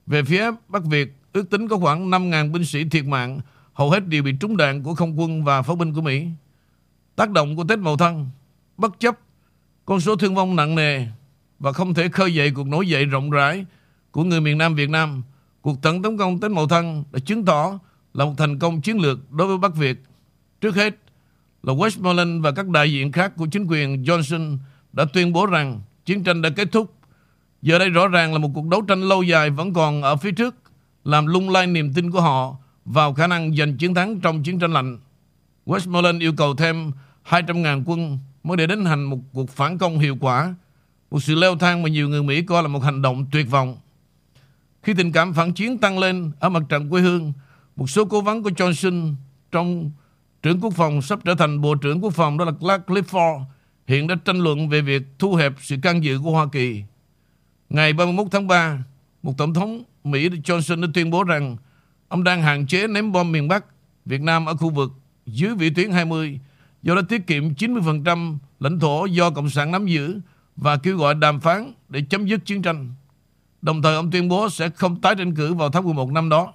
Về 0.05 0.23
phía 0.23 0.51
Bắc 0.67 0.85
Việt, 0.85 1.13
ước 1.35 1.49
tính 1.49 1.67
có 1.67 1.77
khoảng 1.77 2.09
5.000 2.09 2.51
binh 2.51 2.65
sĩ 2.65 2.83
thiệt 2.83 3.05
mạng, 3.05 3.39
hầu 3.73 3.89
hết 3.89 4.07
đều 4.07 4.23
bị 4.23 4.33
trúng 4.39 4.57
đạn 4.57 4.83
của 4.83 4.95
không 4.95 5.19
quân 5.19 5.43
và 5.43 5.61
pháo 5.61 5.75
binh 5.75 5.93
của 5.93 6.01
Mỹ. 6.01 6.27
Tác 7.15 7.29
động 7.31 7.55
của 7.55 7.63
Tết 7.63 7.79
Mậu 7.79 7.97
Thân, 7.97 8.29
bất 8.77 8.99
chấp 8.99 9.19
con 9.85 9.99
số 9.99 10.15
thương 10.15 10.35
vong 10.35 10.55
nặng 10.55 10.75
nề 10.75 11.05
và 11.59 11.71
không 11.71 11.93
thể 11.93 12.09
khơi 12.09 12.33
dậy 12.33 12.51
cuộc 12.51 12.67
nổi 12.67 12.87
dậy 12.87 13.05
rộng 13.05 13.31
rãi 13.31 13.65
của 14.11 14.23
người 14.23 14.41
miền 14.41 14.57
Nam 14.57 14.75
Việt 14.75 14.89
Nam. 14.89 15.23
Cuộc 15.61 15.81
tấn 15.81 16.01
tấn 16.01 16.17
công 16.17 16.39
Tết 16.39 16.51
Mậu 16.51 16.67
Thân 16.67 17.03
đã 17.11 17.19
chứng 17.19 17.45
tỏ 17.45 17.79
là 18.13 18.25
một 18.25 18.33
thành 18.37 18.59
công 18.59 18.81
chiến 18.81 18.97
lược 18.97 19.31
đối 19.31 19.47
với 19.47 19.57
Bắc 19.57 19.75
Việt. 19.75 20.03
Trước 20.61 20.75
hết 20.75 20.95
là 21.63 21.73
Westmoreland 21.73 22.41
và 22.41 22.51
các 22.51 22.67
đại 22.67 22.91
diện 22.91 23.11
khác 23.11 23.31
của 23.37 23.47
chính 23.51 23.65
quyền 23.65 24.03
Johnson 24.03 24.57
đã 24.93 25.05
tuyên 25.13 25.33
bố 25.33 25.45
rằng 25.45 25.81
chiến 26.05 26.23
tranh 26.23 26.41
đã 26.41 26.49
kết 26.49 26.71
thúc. 26.71 26.93
Giờ 27.61 27.79
đây 27.79 27.89
rõ 27.89 28.07
ràng 28.07 28.33
là 28.33 28.39
một 28.39 28.49
cuộc 28.53 28.67
đấu 28.67 28.81
tranh 28.81 29.01
lâu 29.01 29.23
dài 29.23 29.49
vẫn 29.49 29.73
còn 29.73 30.01
ở 30.01 30.15
phía 30.15 30.31
trước, 30.31 30.55
làm 31.05 31.25
lung 31.25 31.49
lay 31.49 31.67
niềm 31.67 31.93
tin 31.93 32.11
của 32.11 32.21
họ 32.21 32.57
vào 32.85 33.13
khả 33.13 33.27
năng 33.27 33.55
giành 33.55 33.77
chiến 33.77 33.93
thắng 33.93 34.19
trong 34.19 34.43
chiến 34.43 34.59
tranh 34.59 34.73
lạnh. 34.73 34.99
Westmoreland 35.65 36.19
yêu 36.19 36.33
cầu 36.37 36.55
thêm 36.55 36.91
200.000 37.29 37.83
quân 37.85 38.19
mới 38.43 38.57
để 38.57 38.67
đến 38.67 38.85
hành 38.85 39.03
một 39.03 39.17
cuộc 39.33 39.49
phản 39.49 39.77
công 39.77 39.99
hiệu 39.99 40.17
quả, 40.19 40.55
một 41.11 41.19
sự 41.19 41.35
leo 41.35 41.55
thang 41.55 41.83
mà 41.83 41.89
nhiều 41.89 42.09
người 42.09 42.23
Mỹ 42.23 42.41
coi 42.41 42.63
là 42.63 42.67
một 42.67 42.83
hành 42.83 43.01
động 43.01 43.25
tuyệt 43.31 43.49
vọng. 43.49 43.77
Khi 44.83 44.93
tình 44.93 45.11
cảm 45.11 45.33
phản 45.33 45.53
chiến 45.53 45.77
tăng 45.77 45.99
lên 45.99 46.31
ở 46.39 46.49
mặt 46.49 46.63
trận 46.69 46.89
quê 46.89 47.01
hương, 47.01 47.33
một 47.75 47.89
số 47.89 48.05
cố 48.05 48.21
vấn 48.21 48.43
của 48.43 48.49
Johnson 48.49 49.13
trong 49.51 49.91
trưởng 50.43 50.59
quốc 50.61 50.73
phòng 50.73 51.01
sắp 51.01 51.19
trở 51.25 51.35
thành 51.35 51.61
bộ 51.61 51.75
trưởng 51.75 52.01
quốc 52.01 52.13
phòng 52.13 52.37
đó 52.37 52.45
là 52.45 52.51
Clark 52.51 52.85
Clifford 52.87 53.41
hiện 53.87 54.07
đã 54.07 54.15
tranh 54.25 54.37
luận 54.37 54.69
về 54.69 54.81
việc 54.81 55.01
thu 55.19 55.35
hẹp 55.35 55.53
sự 55.59 55.75
can 55.81 56.03
dự 56.03 56.19
của 56.23 56.31
Hoa 56.31 56.47
Kỳ. 56.51 56.83
Ngày 57.69 57.93
31 57.93 58.27
tháng 58.31 58.47
3, 58.47 58.83
một 59.25 59.37
tổng 59.37 59.53
thống 59.53 59.83
Mỹ 60.03 60.29
Johnson 60.29 60.81
đã 60.81 60.87
tuyên 60.93 61.11
bố 61.11 61.23
rằng 61.23 61.57
ông 62.07 62.23
đang 62.23 62.41
hạn 62.41 62.67
chế 62.67 62.87
ném 62.87 63.11
bom 63.11 63.31
miền 63.31 63.47
Bắc, 63.47 63.65
Việt 64.05 64.21
Nam 64.21 64.45
ở 64.45 64.55
khu 64.55 64.69
vực 64.69 64.91
dưới 65.25 65.55
vĩ 65.55 65.69
tuyến 65.69 65.91
20, 65.91 66.39
do 66.83 66.95
đã 66.95 67.01
tiết 67.09 67.27
kiệm 67.27 67.53
90% 67.53 68.37
lãnh 68.59 68.79
thổ 68.79 69.05
do 69.05 69.29
Cộng 69.29 69.49
sản 69.49 69.71
nắm 69.71 69.85
giữ 69.85 70.19
và 70.55 70.77
kêu 70.77 70.97
gọi 70.97 71.15
đàm 71.15 71.39
phán 71.39 71.73
để 71.89 72.01
chấm 72.09 72.25
dứt 72.25 72.45
chiến 72.45 72.61
tranh. 72.61 72.93
Đồng 73.61 73.81
thời 73.81 73.95
ông 73.95 74.11
tuyên 74.11 74.29
bố 74.29 74.49
sẽ 74.49 74.69
không 74.69 75.01
tái 75.01 75.15
tranh 75.17 75.35
cử 75.35 75.53
vào 75.53 75.69
tháng 75.69 75.83
11 75.83 76.11
năm 76.11 76.29
đó. 76.29 76.53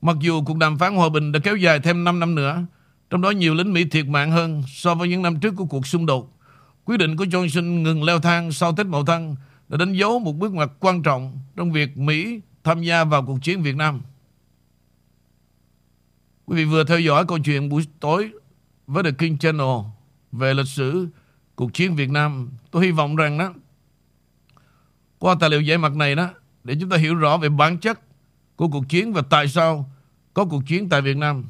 Mặc 0.00 0.16
dù 0.20 0.42
cuộc 0.44 0.56
đàm 0.56 0.78
phán 0.78 0.96
hòa 0.96 1.08
bình 1.08 1.32
đã 1.32 1.38
kéo 1.38 1.56
dài 1.56 1.80
thêm 1.80 2.04
5 2.04 2.20
năm 2.20 2.34
nữa, 2.34 2.62
trong 3.10 3.20
đó 3.20 3.30
nhiều 3.30 3.54
lính 3.54 3.72
Mỹ 3.72 3.84
thiệt 3.84 4.06
mạng 4.06 4.30
hơn 4.30 4.62
so 4.68 4.94
với 4.94 5.08
những 5.08 5.22
năm 5.22 5.40
trước 5.40 5.54
của 5.56 5.66
cuộc 5.66 5.86
xung 5.86 6.06
đột. 6.06 6.38
Quyết 6.84 6.96
định 6.96 7.16
của 7.16 7.24
Johnson 7.24 7.82
ngừng 7.82 8.04
leo 8.04 8.20
thang 8.20 8.52
sau 8.52 8.72
Tết 8.76 8.86
Mậu 8.86 9.04
Thân 9.04 9.36
đã 9.70 9.76
đánh 9.76 9.92
dấu 9.92 10.18
một 10.18 10.36
bước 10.36 10.52
ngoặt 10.52 10.70
quan 10.80 11.02
trọng 11.02 11.38
trong 11.56 11.72
việc 11.72 11.96
Mỹ 11.96 12.40
tham 12.64 12.82
gia 12.82 13.04
vào 13.04 13.26
cuộc 13.26 13.38
chiến 13.42 13.62
Việt 13.62 13.76
Nam. 13.76 14.00
Quý 16.46 16.56
vị 16.56 16.64
vừa 16.64 16.84
theo 16.84 17.00
dõi 17.00 17.26
câu 17.26 17.38
chuyện 17.38 17.68
buổi 17.68 17.86
tối 18.00 18.30
với 18.86 19.02
The 19.02 19.10
King 19.18 19.38
Channel 19.38 19.76
về 20.32 20.54
lịch 20.54 20.66
sử 20.66 21.08
cuộc 21.54 21.74
chiến 21.74 21.96
Việt 21.96 22.10
Nam. 22.10 22.50
Tôi 22.70 22.84
hy 22.84 22.90
vọng 22.90 23.16
rằng 23.16 23.38
đó, 23.38 23.54
qua 25.18 25.34
tài 25.40 25.50
liệu 25.50 25.60
giải 25.60 25.78
mặt 25.78 25.96
này 25.96 26.14
đó, 26.14 26.30
để 26.64 26.76
chúng 26.80 26.90
ta 26.90 26.96
hiểu 26.96 27.14
rõ 27.14 27.36
về 27.36 27.48
bản 27.48 27.78
chất 27.78 28.00
của 28.56 28.68
cuộc 28.68 28.88
chiến 28.88 29.12
và 29.12 29.22
tại 29.30 29.48
sao 29.48 29.90
có 30.34 30.44
cuộc 30.44 30.62
chiến 30.66 30.88
tại 30.88 31.02
Việt 31.02 31.16
Nam. 31.16 31.44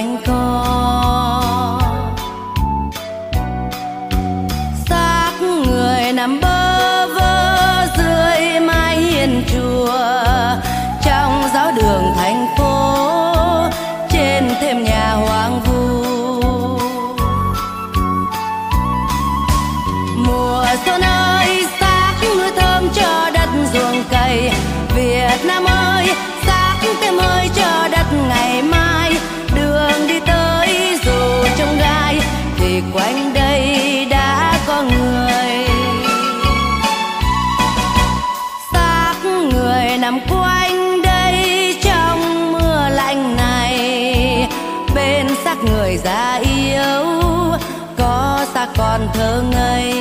Đường 0.00 0.29
xác 49.00 49.12
còn 49.14 49.52
thơ 49.52 49.99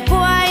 Qua 0.00 0.43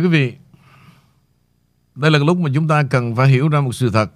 quý 0.00 0.08
vị. 0.08 0.34
Đây 1.94 2.10
là 2.10 2.18
lúc 2.18 2.38
mà 2.38 2.50
chúng 2.54 2.68
ta 2.68 2.82
cần 2.82 3.16
phải 3.16 3.28
hiểu 3.28 3.48
ra 3.48 3.60
một 3.60 3.72
sự 3.72 3.90
thật. 3.90 4.10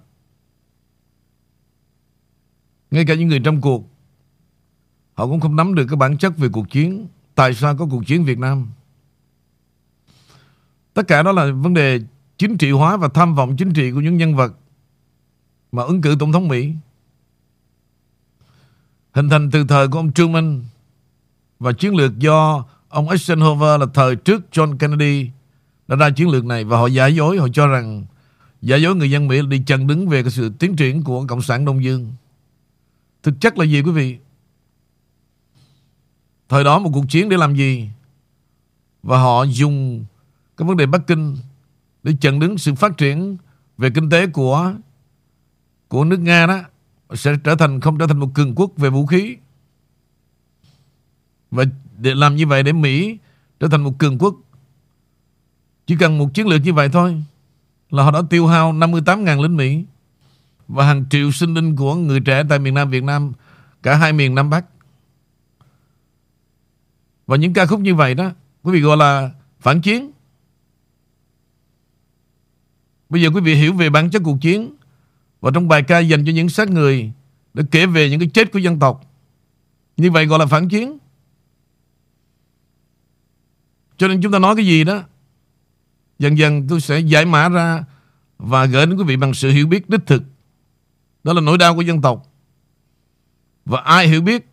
Ngay 2.91 3.05
cả 3.05 3.15
những 3.15 3.27
người 3.27 3.41
trong 3.43 3.61
cuộc, 3.61 3.89
Họ 5.13 5.27
cũng 5.27 5.39
không 5.39 5.55
nắm 5.55 5.75
được 5.75 5.85
cái 5.89 5.95
bản 5.95 6.17
chất 6.17 6.37
về 6.37 6.49
cuộc 6.51 6.69
chiến, 6.69 7.07
Tại 7.35 7.53
sao 7.53 7.77
có 7.77 7.87
cuộc 7.91 8.05
chiến 8.07 8.25
Việt 8.25 8.39
Nam. 8.39 8.67
Tất 10.93 11.07
cả 11.07 11.23
đó 11.23 11.31
là 11.31 11.51
vấn 11.51 11.73
đề 11.73 11.99
chính 12.37 12.57
trị 12.57 12.71
hóa 12.71 12.97
và 12.97 13.07
tham 13.13 13.35
vọng 13.35 13.55
chính 13.57 13.73
trị 13.73 13.91
của 13.91 13.99
những 13.99 14.17
nhân 14.17 14.35
vật 14.35 14.53
mà 15.71 15.83
ứng 15.83 16.01
cử 16.01 16.15
tổng 16.19 16.31
thống 16.31 16.47
Mỹ. 16.47 16.73
Hình 19.11 19.29
thành 19.29 19.51
từ 19.51 19.65
thời 19.67 19.87
của 19.87 19.99
ông 19.99 20.13
Truman 20.13 20.63
và 21.59 21.71
chiến 21.71 21.95
lược 21.95 22.19
do 22.19 22.65
ông 22.89 23.07
Eisenhower 23.07 23.77
là 23.77 23.85
thời 23.93 24.15
trước 24.15 24.43
John 24.51 24.77
Kennedy 24.77 25.29
đã 25.87 25.95
ra 25.95 26.09
chiến 26.09 26.29
lược 26.29 26.45
này 26.45 26.63
và 26.63 26.77
họ 26.77 26.87
giả 26.87 27.07
dối, 27.07 27.37
họ 27.37 27.47
cho 27.53 27.67
rằng 27.67 28.05
giả 28.61 28.75
dối 28.75 28.95
người 28.95 29.11
dân 29.11 29.27
Mỹ 29.27 29.41
đi 29.47 29.63
chân 29.65 29.87
đứng 29.87 30.07
về 30.07 30.23
cái 30.23 30.31
sự 30.31 30.49
tiến 30.59 30.75
triển 30.75 31.03
của 31.03 31.25
Cộng 31.27 31.41
sản 31.41 31.65
Đông 31.65 31.83
Dương. 31.83 32.11
Thực 33.23 33.41
chất 33.41 33.57
là 33.57 33.65
gì 33.65 33.81
quý 33.81 33.91
vị? 33.91 34.17
Thời 36.49 36.63
đó 36.63 36.79
một 36.79 36.89
cuộc 36.93 37.05
chiến 37.09 37.29
để 37.29 37.37
làm 37.37 37.55
gì? 37.55 37.89
Và 39.03 39.17
họ 39.17 39.43
dùng 39.43 40.05
cái 40.57 40.67
vấn 40.67 40.77
đề 40.77 40.85
Bắc 40.85 41.07
Kinh 41.07 41.37
để 42.03 42.13
chặn 42.21 42.39
đứng 42.39 42.57
sự 42.57 42.75
phát 42.75 42.97
triển 42.97 43.37
về 43.77 43.89
kinh 43.89 44.09
tế 44.09 44.27
của 44.27 44.73
của 45.87 46.03
nước 46.03 46.19
Nga 46.19 46.45
đó 46.47 46.61
sẽ 47.13 47.35
trở 47.43 47.55
thành 47.55 47.79
không 47.79 47.97
trở 47.97 48.07
thành 48.07 48.19
một 48.19 48.29
cường 48.33 48.55
quốc 48.55 48.71
về 48.77 48.89
vũ 48.89 49.05
khí 49.05 49.37
và 51.51 51.63
để 51.97 52.15
làm 52.15 52.35
như 52.35 52.47
vậy 52.47 52.63
để 52.63 52.73
Mỹ 52.73 53.17
trở 53.59 53.67
thành 53.67 53.83
một 53.83 53.93
cường 53.99 54.17
quốc 54.17 54.35
chỉ 55.87 55.95
cần 55.99 56.17
một 56.17 56.33
chiến 56.33 56.47
lược 56.47 56.61
như 56.61 56.73
vậy 56.73 56.89
thôi 56.89 57.23
là 57.89 58.03
họ 58.03 58.11
đã 58.11 58.21
tiêu 58.29 58.47
hao 58.47 58.73
58.000 58.73 59.41
lính 59.41 59.57
Mỹ 59.57 59.85
và 60.67 60.85
hàng 60.85 61.05
triệu 61.09 61.31
sinh 61.31 61.53
linh 61.53 61.75
của 61.75 61.95
người 61.95 62.19
trẻ 62.19 62.43
tại 62.49 62.59
miền 62.59 62.73
Nam 62.73 62.89
Việt 62.89 63.03
Nam, 63.03 63.33
cả 63.83 63.95
hai 63.95 64.13
miền 64.13 64.35
Nam 64.35 64.49
Bắc. 64.49 64.65
Và 67.27 67.37
những 67.37 67.53
ca 67.53 67.65
khúc 67.65 67.79
như 67.79 67.95
vậy 67.95 68.15
đó, 68.15 68.31
quý 68.63 68.73
vị 68.73 68.81
gọi 68.81 68.97
là 68.97 69.31
phản 69.59 69.81
chiến. 69.81 70.11
Bây 73.09 73.21
giờ 73.21 73.29
quý 73.33 73.41
vị 73.41 73.55
hiểu 73.55 73.73
về 73.73 73.89
bản 73.89 74.09
chất 74.09 74.21
cuộc 74.25 74.37
chiến 74.41 74.75
Và 75.41 75.51
trong 75.53 75.67
bài 75.67 75.83
ca 75.83 75.99
dành 75.99 76.25
cho 76.25 76.31
những 76.31 76.49
sát 76.49 76.69
người 76.69 77.11
Để 77.53 77.63
kể 77.71 77.85
về 77.85 78.09
những 78.09 78.19
cái 78.19 78.29
chết 78.33 78.51
của 78.51 78.59
dân 78.59 78.79
tộc. 78.79 79.03
Như 79.97 80.11
vậy 80.11 80.25
gọi 80.25 80.39
là 80.39 80.45
phản 80.45 80.69
chiến. 80.69 80.97
Cho 83.97 84.07
nên 84.07 84.21
chúng 84.21 84.31
ta 84.31 84.39
nói 84.39 84.55
cái 84.55 84.65
gì 84.65 84.83
đó 84.83 85.03
Dần 86.19 86.37
dần 86.37 86.67
tôi 86.67 86.81
sẽ 86.81 86.99
giải 86.99 87.25
mã 87.25 87.49
ra 87.49 87.85
Và 88.37 88.65
gửi 88.65 88.85
đến 88.85 88.97
quý 88.97 89.03
vị 89.03 89.15
bằng 89.15 89.33
sự 89.33 89.49
hiểu 89.49 89.67
biết 89.67 89.89
đích 89.89 90.05
thực. 90.05 90.23
Đó 91.23 91.33
là 91.33 91.41
nỗi 91.41 91.57
đau 91.57 91.75
của 91.75 91.81
dân 91.81 92.01
tộc. 92.01 92.33
Và 93.65 93.81
ai 93.81 94.07
hiểu 94.07 94.21
biết 94.21 94.47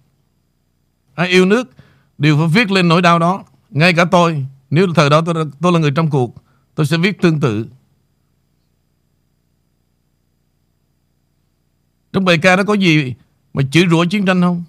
Ai 1.15 1.29
yêu 1.29 1.47
nước 1.47 1.71
Đều 2.19 2.39
phải 2.39 2.49
viết 2.49 2.71
lên 2.71 2.89
nỗi 2.89 3.03
đau 3.03 3.19
đó. 3.19 3.45
Ngay 3.71 3.95
cả 3.95 4.05
tôi 4.05 4.47
Nếu 4.71 4.87
thời 4.95 5.11
đó 5.11 5.23
tôi, 5.27 5.35
tôi 5.61 5.73
là 5.73 5.79
người 5.79 5.93
trong 5.97 6.11
cuộc 6.11 6.35
Tôi 6.75 6.87
sẽ 6.87 6.97
viết 6.97 7.21
tương 7.21 7.41
tự. 7.41 7.67
Trong 12.13 12.25
bài 12.25 12.39
ca 12.39 12.57
đó 12.57 12.63
có 12.67 12.75
gì 12.75 13.15
mà 13.55 13.63
chữ 13.73 13.85
rủa 13.91 14.05
chiến 14.05 14.27
tranh 14.27 14.41
không? 14.41 14.65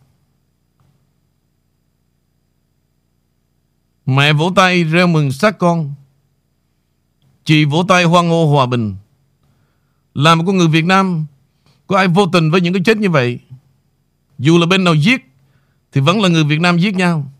Mẹ 4.05 4.34
vỗ 4.34 4.51
tay 4.55 4.84
reo 4.84 5.08
mừng 5.08 5.31
xác 5.31 5.58
con. 5.60 5.93
Chị 7.45 7.65
vỗ 7.65 7.84
tay 7.88 8.03
hoan 8.03 8.29
hô 8.29 8.45
hòa 8.45 8.65
bình. 8.65 8.95
Là 10.13 10.36
một 10.36 10.43
con 10.47 10.58
người 10.58 10.67
Việt 10.67 10.86
Nam 10.86 11.25
Có 11.88 11.97
ai 11.97 12.08
vô 12.08 12.27
tình 12.34 12.51
với 12.51 12.62
những 12.62 12.73
cái 12.73 12.81
chết 12.86 12.97
như 12.97 13.10
vậy? 13.10 13.39
Dù 14.38 14.58
là 14.58 14.65
bên 14.65 14.84
nào 14.84 14.95
giết, 14.95 15.21
Thì 15.91 16.01
vẫn 16.01 16.21
là 16.21 16.29
người 16.29 16.43
Việt 16.43 16.62
Nam 16.62 16.77
giết 16.77 16.95
nhau. 16.95 17.31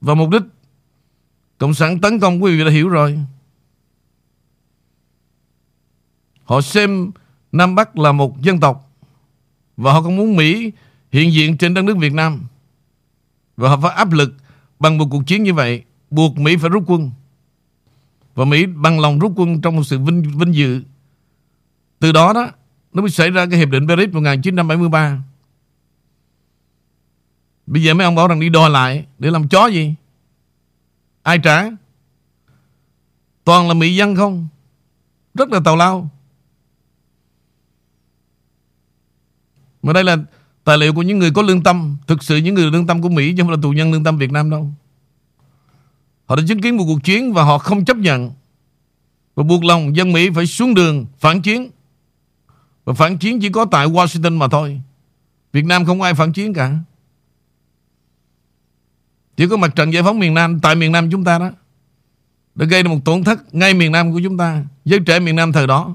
Và 0.00 0.14
mục 0.14 0.30
đích 0.30 0.42
Cộng 1.58 1.74
sản 1.74 2.00
tấn 2.00 2.20
công, 2.20 2.42
quý 2.42 2.58
vị 2.58 2.64
đã 2.64 2.70
hiểu 2.70 2.88
rồi. 2.88 3.18
Họ 6.44 6.60
xem 6.60 7.10
Nam 7.52 7.74
Bắc 7.74 7.98
là 7.98 8.12
một 8.12 8.42
dân 8.42 8.60
tộc 8.60 8.90
và 9.76 9.92
họ 9.92 10.02
không 10.02 10.16
muốn 10.16 10.36
Mỹ 10.36 10.72
hiện 11.12 11.32
diện 11.32 11.58
trên 11.58 11.74
đất 11.74 11.82
nước 11.82 11.96
Việt 11.98 12.12
Nam. 12.12 12.42
Và 13.56 13.68
họ 13.68 13.80
phải 13.82 13.94
áp 13.94 14.12
lực 14.12 14.34
bằng 14.78 14.98
một 14.98 15.06
cuộc 15.10 15.22
chiến 15.26 15.42
như 15.42 15.54
vậy 15.54 15.84
buộc 16.14 16.38
Mỹ 16.38 16.56
phải 16.56 16.70
rút 16.70 16.84
quân. 16.86 17.10
Và 18.34 18.44
Mỹ 18.44 18.66
bằng 18.66 19.00
lòng 19.00 19.18
rút 19.18 19.32
quân 19.36 19.60
trong 19.60 19.76
một 19.76 19.82
sự 19.84 19.98
vinh, 19.98 20.22
vinh 20.38 20.54
dự. 20.54 20.82
Từ 21.98 22.12
đó 22.12 22.32
đó 22.32 22.50
nó 22.92 23.02
mới 23.02 23.10
xảy 23.10 23.30
ra 23.30 23.46
cái 23.46 23.58
Hiệp 23.58 23.68
định 23.68 23.88
Paris 23.88 24.10
1973. 24.10 25.22
Bây 27.66 27.82
giờ 27.82 27.94
mấy 27.94 28.04
ông 28.04 28.14
bảo 28.14 28.28
rằng 28.28 28.40
đi 28.40 28.48
đòi 28.48 28.70
lại 28.70 29.06
để 29.18 29.30
làm 29.30 29.48
chó 29.48 29.66
gì? 29.66 29.94
Ai 31.22 31.38
trả? 31.38 31.70
Toàn 33.44 33.68
là 33.68 33.74
Mỹ 33.74 33.96
dân 33.96 34.16
không? 34.16 34.48
Rất 35.34 35.48
là 35.48 35.60
tào 35.64 35.76
lao. 35.76 36.10
Mà 39.82 39.92
đây 39.92 40.04
là 40.04 40.16
tài 40.64 40.78
liệu 40.78 40.94
của 40.94 41.02
những 41.02 41.18
người 41.18 41.30
có 41.30 41.42
lương 41.42 41.62
tâm 41.62 41.96
Thực 42.06 42.22
sự 42.22 42.36
những 42.36 42.54
người 42.54 42.70
lương 42.70 42.86
tâm 42.86 43.02
của 43.02 43.08
Mỹ 43.08 43.34
Chứ 43.36 43.42
không 43.42 43.50
là 43.50 43.56
tù 43.62 43.70
nhân 43.70 43.92
lương 43.92 44.04
tâm 44.04 44.18
Việt 44.18 44.32
Nam 44.32 44.50
đâu 44.50 44.72
Họ 46.26 46.36
đã 46.36 46.42
chứng 46.48 46.60
kiến 46.60 46.76
một 46.76 46.84
cuộc 46.86 47.04
chiến 47.04 47.32
Và 47.32 47.42
họ 47.42 47.58
không 47.58 47.84
chấp 47.84 47.96
nhận. 47.96 48.30
Và 49.34 49.42
buộc 49.42 49.64
lòng 49.64 49.96
dân 49.96 50.12
Mỹ 50.12 50.30
phải 50.34 50.46
xuống 50.46 50.74
đường 50.74 51.06
phản 51.18 51.42
chiến. 51.42 51.70
Và 52.84 52.92
phản 52.92 53.18
chiến 53.18 53.40
chỉ 53.40 53.48
có 53.48 53.64
tại 53.64 53.86
Washington 53.86 54.38
mà 54.38 54.48
thôi. 54.48 54.80
Việt 55.52 55.64
Nam 55.64 55.84
không 55.84 56.02
ai 56.02 56.14
phản 56.14 56.32
chiến 56.32 56.54
cả. 56.54 56.78
Chỉ 59.36 59.48
có 59.48 59.56
mặt 59.56 59.76
trận 59.76 59.92
giải 59.92 60.02
phóng 60.02 60.18
miền 60.18 60.34
Nam, 60.34 60.60
Tại 60.60 60.74
miền 60.74 60.92
Nam 60.92 61.10
chúng 61.10 61.24
ta 61.24 61.38
đó, 61.38 61.50
Đã 62.54 62.66
gây 62.66 62.82
ra 62.82 62.88
một 62.88 62.98
tổn 63.04 63.24
thất 63.24 63.54
ngay 63.54 63.74
miền 63.74 63.92
Nam 63.92 64.12
của 64.12 64.20
chúng 64.24 64.38
ta, 64.38 64.64
Giới 64.84 65.00
trẻ 65.00 65.18
miền 65.20 65.36
Nam 65.36 65.52
thời 65.52 65.66
đó. 65.66 65.94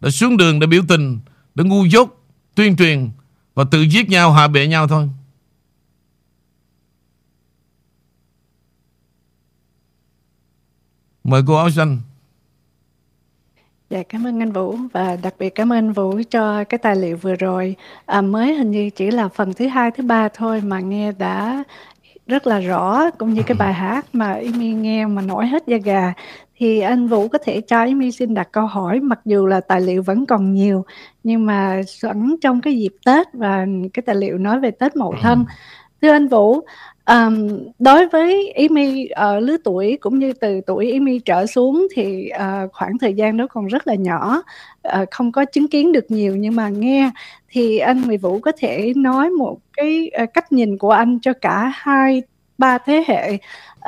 Đã 0.00 0.10
xuống 0.10 0.36
đường 0.36 0.60
để 0.60 0.66
biểu 0.66 0.82
tình 0.88 1.18
Để 1.54 1.64
ngu 1.64 1.84
dốt, 1.84 2.24
tuyên 2.54 2.76
truyền 2.76 3.10
và 3.54 3.64
tự 3.70 3.82
giết 3.82 4.08
nhau, 4.08 4.32
hạ 4.32 4.48
bệ 4.48 4.66
nhau 4.66 4.88
thôi. 4.88 5.08
Mời 11.28 11.42
cô 11.46 11.54
áo 11.54 11.70
xanh. 11.70 11.98
Dạ 13.90 14.02
cảm 14.08 14.26
ơn 14.26 14.42
anh 14.42 14.52
Vũ 14.52 14.76
và 14.92 15.16
đặc 15.22 15.34
biệt 15.38 15.54
cảm 15.54 15.72
ơn 15.72 15.78
anh 15.78 15.92
Vũ 15.92 16.20
cho 16.30 16.64
cái 16.64 16.78
tài 16.78 16.96
liệu 16.96 17.16
vừa 17.16 17.34
rồi. 17.34 17.76
À, 18.06 18.20
mới 18.20 18.54
hình 18.54 18.70
như 18.70 18.90
chỉ 18.90 19.10
là 19.10 19.28
phần 19.28 19.52
thứ 19.52 19.66
hai, 19.66 19.90
thứ 19.90 20.02
ba 20.02 20.28
thôi 20.28 20.60
mà 20.60 20.80
nghe 20.80 21.12
đã 21.12 21.64
rất 22.26 22.46
là 22.46 22.60
rõ 22.60 23.10
cũng 23.10 23.34
như 23.34 23.42
cái 23.46 23.56
bài 23.58 23.72
hát 23.72 24.06
mà 24.12 24.32
Amy 24.32 24.72
nghe 24.72 25.06
mà 25.06 25.22
nổi 25.22 25.46
hết 25.46 25.62
da 25.66 25.76
gà 25.76 26.12
thì 26.56 26.80
anh 26.80 27.08
Vũ 27.08 27.28
có 27.28 27.38
thể 27.44 27.60
cho 27.60 27.78
Amy 27.78 28.12
xin 28.12 28.34
đặt 28.34 28.48
câu 28.52 28.66
hỏi 28.66 29.00
mặc 29.00 29.20
dù 29.24 29.46
là 29.46 29.60
tài 29.60 29.80
liệu 29.80 30.02
vẫn 30.02 30.26
còn 30.26 30.52
nhiều 30.52 30.84
nhưng 31.22 31.46
mà 31.46 31.82
sẵn 31.86 32.36
trong 32.40 32.60
cái 32.60 32.78
dịp 32.78 32.92
Tết 33.06 33.26
và 33.32 33.66
cái 33.94 34.02
tài 34.06 34.16
liệu 34.16 34.38
nói 34.38 34.60
về 34.60 34.70
Tết 34.70 34.96
Mậu 34.96 35.14
Thân 35.22 35.44
thưa 36.02 36.10
anh 36.10 36.28
Vũ 36.28 36.60
um, 37.08 37.48
đối 37.78 38.08
với 38.08 38.52
Amy 38.52 39.06
ở 39.06 39.40
lứa 39.40 39.56
tuổi 39.64 39.98
cũng 40.00 40.18
như 40.18 40.32
từ 40.32 40.60
tuổi 40.66 40.92
Amy 40.92 41.18
trở 41.18 41.46
xuống 41.46 41.86
thì 41.94 42.30
uh, 42.34 42.72
khoảng 42.72 42.98
thời 42.98 43.14
gian 43.14 43.36
đó 43.36 43.46
còn 43.50 43.66
rất 43.66 43.86
là 43.86 43.94
nhỏ 43.94 44.42
uh, 44.88 45.08
không 45.10 45.32
có 45.32 45.44
chứng 45.44 45.68
kiến 45.68 45.92
được 45.92 46.10
nhiều. 46.10 46.36
Nhưng 46.36 46.56
mà 46.56 46.68
nghe 46.68 47.10
thì 47.48 47.78
anh 47.78 48.02
Nguyễn 48.02 48.20
Vũ 48.20 48.40
có 48.40 48.52
thể 48.58 48.92
nói 48.96 49.30
một 49.30 49.58
cái 49.76 50.10
uh, 50.22 50.34
cách 50.34 50.52
nhìn 50.52 50.78
của 50.78 50.90
anh 50.90 51.18
cho 51.22 51.32
cả 51.32 51.72
hai 51.74 52.22
ba 52.58 52.78
thế 52.78 53.04
hệ 53.06 53.38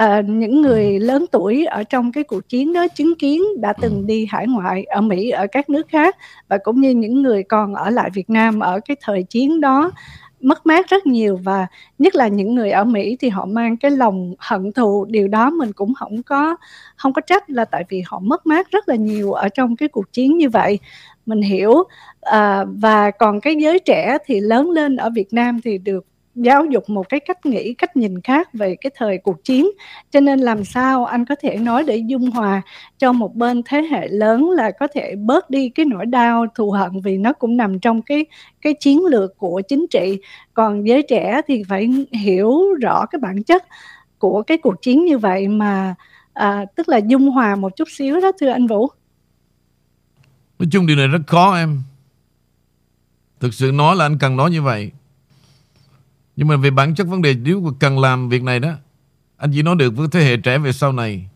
uh, 0.04 0.24
những 0.24 0.62
người 0.62 0.98
lớn 0.98 1.24
tuổi 1.32 1.64
ở 1.64 1.84
trong 1.84 2.12
cái 2.12 2.24
cuộc 2.24 2.48
chiến 2.48 2.72
đó 2.72 2.88
chứng 2.88 3.14
kiến 3.18 3.42
đã 3.60 3.72
từng 3.72 4.06
đi 4.06 4.26
hải 4.30 4.46
ngoại 4.46 4.84
ở 4.84 5.00
Mỹ 5.00 5.30
ở 5.30 5.46
các 5.52 5.70
nước 5.70 5.88
khác 5.88 6.16
và 6.48 6.58
cũng 6.58 6.80
như 6.80 6.90
những 6.90 7.22
người 7.22 7.42
còn 7.42 7.74
ở 7.74 7.90
lại 7.90 8.10
Việt 8.14 8.30
Nam 8.30 8.60
ở 8.60 8.80
cái 8.80 8.96
thời 9.00 9.22
chiến 9.22 9.60
đó 9.60 9.90
mất 10.40 10.66
mát 10.66 10.88
rất 10.88 11.06
nhiều 11.06 11.36
và 11.42 11.66
nhất 11.98 12.14
là 12.14 12.28
những 12.28 12.54
người 12.54 12.70
ở 12.70 12.84
Mỹ 12.84 13.16
thì 13.20 13.28
họ 13.28 13.44
mang 13.44 13.76
cái 13.76 13.90
lòng 13.90 14.34
hận 14.38 14.72
thù. 14.72 15.04
Điều 15.04 15.28
đó 15.28 15.50
mình 15.50 15.72
cũng 15.72 15.94
không 15.94 16.22
có 16.22 16.56
không 16.96 17.12
có 17.12 17.20
trách 17.20 17.50
là 17.50 17.64
tại 17.64 17.84
vì 17.88 18.02
họ 18.06 18.18
mất 18.18 18.46
mát 18.46 18.70
rất 18.70 18.88
là 18.88 18.94
nhiều 18.94 19.32
ở 19.32 19.48
trong 19.48 19.76
cái 19.76 19.88
cuộc 19.88 20.12
chiến 20.12 20.36
như 20.36 20.48
vậy. 20.48 20.78
Mình 21.26 21.42
hiểu 21.42 21.74
à, 22.20 22.64
và 22.64 23.10
còn 23.10 23.40
cái 23.40 23.56
giới 23.56 23.78
trẻ 23.78 24.18
thì 24.26 24.40
lớn 24.40 24.70
lên 24.70 24.96
ở 24.96 25.10
Việt 25.10 25.32
Nam 25.32 25.60
thì 25.64 25.78
được 25.78 26.06
giáo 26.34 26.64
dục 26.64 26.90
một 26.90 27.08
cái 27.08 27.20
cách 27.20 27.46
nghĩ 27.46 27.74
cách 27.74 27.96
nhìn 27.96 28.20
khác 28.20 28.48
về 28.52 28.76
cái 28.80 28.90
thời 28.96 29.18
cuộc 29.18 29.44
chiến. 29.44 29.70
Cho 30.10 30.20
nên 30.20 30.40
làm 30.40 30.64
sao 30.64 31.04
anh 31.04 31.24
có 31.24 31.34
thể 31.42 31.56
nói 31.56 31.84
để 31.86 31.96
dung 31.96 32.30
hòa 32.30 32.62
cho 32.98 33.12
một 33.12 33.36
bên 33.36 33.62
thế 33.64 33.82
hệ 33.82 34.08
lớn 34.08 34.50
là 34.50 34.70
có 34.70 34.86
thể 34.94 35.14
bớt 35.16 35.50
đi 35.50 35.68
cái 35.68 35.86
nỗi 35.86 36.06
đau 36.06 36.46
thù 36.54 36.70
hận 36.70 37.00
vì 37.00 37.18
nó 37.18 37.32
cũng 37.32 37.56
nằm 37.56 37.78
trong 37.78 38.02
cái 38.02 38.26
cái 38.60 38.74
chiến 38.74 39.04
lược 39.04 39.38
của 39.38 39.62
chính 39.68 39.86
trị. 39.90 40.18
Còn 40.54 40.86
giới 40.86 41.02
trẻ 41.02 41.40
thì 41.48 41.62
phải 41.68 41.88
hiểu 42.12 42.74
rõ 42.80 43.06
cái 43.06 43.18
bản 43.18 43.42
chất 43.42 43.64
của 44.18 44.42
cái 44.42 44.58
cuộc 44.58 44.82
chiến 44.82 45.04
như 45.04 45.18
vậy 45.18 45.48
mà 45.48 45.94
à, 46.32 46.64
tức 46.76 46.88
là 46.88 46.96
dung 46.96 47.30
hòa 47.30 47.56
một 47.56 47.76
chút 47.76 47.88
xíu 47.90 48.20
đó 48.20 48.32
thưa 48.40 48.48
anh 48.50 48.66
Vũ. 48.66 48.88
Nói 50.58 50.68
chung 50.72 50.86
điều 50.86 50.96
này 50.96 51.06
rất 51.06 51.20
khó 51.26 51.54
em. 51.56 51.82
Thực 53.40 53.54
sự 53.54 53.72
nói 53.72 53.96
là 53.96 54.04
anh 54.04 54.18
cần 54.18 54.36
nói 54.36 54.50
như 54.50 54.62
vậy 54.62 54.90
nhưng 56.40 56.48
mà 56.48 56.56
về 56.56 56.70
bản 56.70 56.94
chất 56.94 57.06
vấn 57.06 57.22
đề, 57.22 57.34
nếu 57.34 57.60
mà 57.60 57.70
cần 57.78 57.98
làm 57.98 58.28
việc 58.28 58.42
này 58.42 58.60
đó, 58.60 58.72
anh 59.36 59.52
chỉ 59.52 59.62
nói 59.62 59.76
được 59.76 59.96
với 59.96 60.08
thế 60.12 60.20
hệ 60.20 60.36
trẻ 60.36 60.58
về 60.58 60.72
sau 60.72 60.92
này 60.92 61.28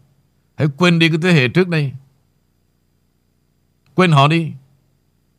hãy 0.57 0.69
quên 0.77 0.99
đi 0.99 1.09
cái 1.09 1.19
thế 1.23 1.33
hệ 1.33 1.49
trước 1.49 1.69
đây 1.69 1.93
quên 3.95 4.13
họ 4.13 4.29
đi 4.29 4.53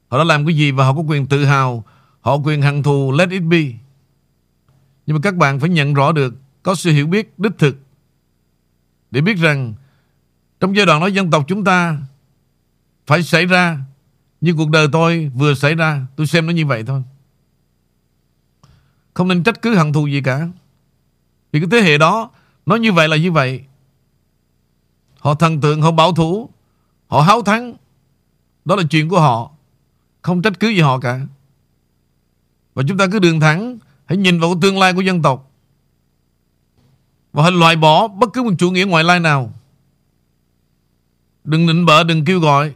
họ 0.07 0.17
đã 0.17 0.23
làm 0.23 0.45
cái 0.45 0.57
gì 0.57 0.71
và 0.71 0.85
họ 0.85 0.93
có 0.93 1.01
quyền 1.01 1.27
tự 1.27 1.45
hào, 1.45 1.83
họ 2.21 2.37
có 2.37 2.43
quyền 2.43 2.61
hận 2.61 2.83
thù, 2.83 3.11
let 3.11 3.29
it 3.29 3.43
be 3.43 3.63
nhưng 5.05 5.15
mà 5.15 5.19
các 5.23 5.35
bạn 5.35 5.59
phải 5.59 5.69
nhận 5.69 5.93
rõ 5.93 6.11
được, 6.11 6.33
có 6.63 6.75
sự 6.75 6.91
hiểu 6.91 7.07
biết 7.07 7.39
đích 7.39 7.57
thực 7.57 7.77
để 9.11 9.21
biết 9.21 9.37
rằng, 9.37 9.73
trong 10.59 10.75
giai 10.75 10.85
đoạn 10.85 11.01
đó 11.01 11.07
dân 11.07 11.31
tộc 11.31 11.45
chúng 11.47 11.63
ta 11.63 11.97
phải 13.07 13.23
xảy 13.23 13.45
ra 13.45 13.79
như 14.41 14.53
cuộc 14.57 14.69
đời 14.69 14.87
tôi 14.91 15.31
vừa 15.35 15.53
xảy 15.53 15.75
ra. 15.75 16.07
Tôi 16.15 16.27
xem 16.27 16.45
nó 16.45 16.51
như 16.53 16.65
vậy 16.65 16.83
thôi. 16.83 17.03
Không 19.15 19.27
nên 19.27 19.43
trách 19.43 19.61
cứ 19.61 19.75
hận 19.75 19.93
thù 19.93 20.07
gì 20.07 20.21
cả. 20.21 20.47
Vì 21.51 21.59
cái 21.59 21.69
thế 21.71 21.81
hệ 21.81 21.97
đó 21.97 22.31
nó 22.65 22.75
như 22.75 22.91
vậy 22.91 23.07
là 23.07 23.17
như 23.17 23.31
vậy. 23.31 23.63
Họ 25.19 25.35
thần 25.35 25.61
tượng, 25.61 25.81
họ 25.81 25.91
bảo 25.91 26.13
thủ, 26.13 26.49
họ 27.07 27.21
háo 27.21 27.41
thắng. 27.41 27.73
Đó 28.65 28.75
là 28.75 28.83
chuyện 28.89 29.09
của 29.09 29.19
họ. 29.19 29.51
Không 30.21 30.41
trách 30.41 30.59
cứ 30.59 30.67
gì 30.67 30.79
họ 30.79 30.99
cả. 30.99 31.21
Và 32.73 32.83
chúng 32.87 32.97
ta 32.97 33.07
cứ 33.11 33.19
đường 33.19 33.39
thẳng, 33.39 33.77
hãy 34.05 34.17
nhìn 34.17 34.39
vào 34.39 34.55
tương 34.61 34.79
lai 34.79 34.93
của 34.93 35.01
dân 35.01 35.21
tộc. 35.21 35.51
Và 37.33 37.43
hãy 37.43 37.51
loại 37.51 37.75
bỏ 37.75 38.07
bất 38.07 38.29
cứ 38.33 38.43
một 38.43 38.53
chủ 38.57 38.71
nghĩa 38.71 38.85
ngoại 38.85 39.03
lai 39.03 39.19
nào. 39.19 39.53
Đừng 41.43 41.65
nịnh 41.65 41.85
bợ, 41.85 42.03
đừng 42.03 42.25
kêu 42.25 42.39
gọi. 42.39 42.73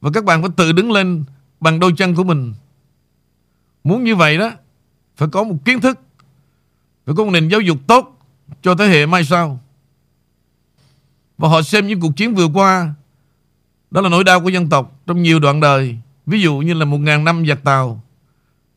Và 0.00 0.10
các 0.14 0.24
bạn 0.24 0.42
phải 0.42 0.50
tự 0.56 0.72
đứng 0.72 0.92
lên 0.92 1.24
bằng 1.60 1.80
đôi 1.80 1.92
chân 1.96 2.14
của 2.14 2.24
mình. 2.24 2.54
Muốn 3.84 4.04
như 4.04 4.16
vậy 4.16 4.38
đó, 4.38 4.50
phải 5.20 5.28
có 5.28 5.44
một 5.44 5.56
kiến 5.64 5.80
thức, 5.80 5.98
phải 7.06 7.14
có 7.14 7.24
một 7.24 7.30
nền 7.30 7.48
giáo 7.48 7.60
dục 7.60 7.78
tốt 7.86 8.18
cho 8.62 8.74
thế 8.74 8.86
hệ 8.86 9.06
mai 9.06 9.24
sau. 9.24 9.60
Và 11.38 11.48
họ 11.48 11.62
xem 11.62 11.86
những 11.86 12.00
cuộc 12.00 12.16
chiến 12.16 12.34
vừa 12.34 12.46
qua, 12.46 12.94
đó 13.90 14.00
là 14.00 14.08
nỗi 14.08 14.24
đau 14.24 14.40
của 14.40 14.48
dân 14.48 14.68
tộc 14.68 15.00
trong 15.06 15.22
nhiều 15.22 15.40
đoạn 15.40 15.60
đời. 15.60 15.98
Ví 16.26 16.40
dụ 16.40 16.58
như 16.58 16.74
là 16.74 16.84
một 16.84 16.98
ngàn 16.98 17.24
năm 17.24 17.46
giặc 17.46 17.64
Tàu, 17.64 18.02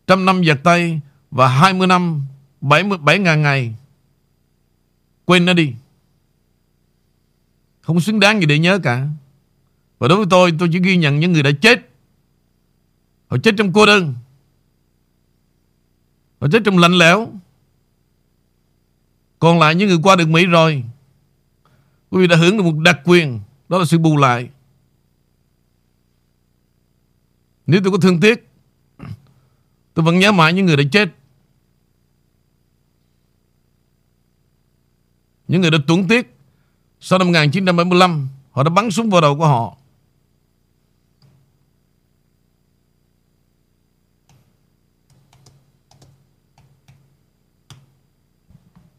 trăm 0.08 0.26
năm 0.26 0.46
giặc 0.46 0.60
Tây 0.64 1.00
và 1.32 1.48
20 1.48 1.88
năm, 1.88 2.22
70, 2.62 2.98
7 2.98 3.20
ngàn 3.20 3.42
ngày. 3.42 3.76
Quên 5.26 5.46
nó 5.46 5.54
đi. 5.54 5.74
Không 7.82 8.00
xứng 8.00 8.20
đáng 8.20 8.40
gì 8.40 8.46
để 8.46 8.60
nhớ 8.60 8.80
cả. 8.84 9.08
Và 10.00 10.08
đối 10.08 10.18
với 10.18 10.28
tôi, 10.30 10.54
tôi 10.60 10.70
chỉ 10.72 10.80
ghi 10.80 10.98
nhận 10.98 11.20
những 11.20 11.34
người 11.34 11.44
đã 11.44 11.52
chết. 11.62 11.90
Họ 13.28 13.38
chết 13.38 13.56
trong 13.58 13.74
cô 13.74 13.86
đơn. 13.86 14.16
Họ 16.44 16.50
chết 16.52 16.62
trong 16.66 16.78
lạnh 16.78 16.94
lẽo. 16.94 17.32
Còn 19.40 19.60
lại 19.60 19.76
những 19.76 19.88
người 19.88 20.00
qua 20.04 20.16
được 20.16 20.30
Mỹ 20.30 20.46
rồi. 20.46 20.84
Quý 22.10 22.22
vị 22.22 22.28
đã 22.28 22.36
hưởng 22.36 22.58
được 22.58 22.64
một 22.64 22.78
đặc 22.78 23.00
quyền. 23.04 23.40
Đó 23.70 23.78
là 23.78 23.86
sự 23.86 23.98
bù 23.98 24.18
lại. 24.18 24.50
Nếu 27.68 27.82
tôi 27.84 27.92
có 27.92 27.98
thương 27.98 28.20
tiếc, 28.20 28.50
tôi 29.94 30.06
vẫn 30.06 30.20
nhớ 30.20 30.32
mãi 30.32 30.54
những 30.54 30.66
người 30.66 30.78
đã 30.78 30.84
chết. 30.92 31.10
Những 35.48 35.62
người 35.62 35.72
đã 35.72 35.78
tuấn 35.88 36.08
tiếc 36.08 36.36
sau 37.00 37.20
năm 37.20 37.28
1975, 37.28 38.30
họ 38.52 38.64
đã 38.64 38.70
bắn 38.70 38.92
súng 38.92 39.10
vào 39.10 39.22
đầu 39.22 39.38
của 39.38 39.48
họ. 39.48 39.78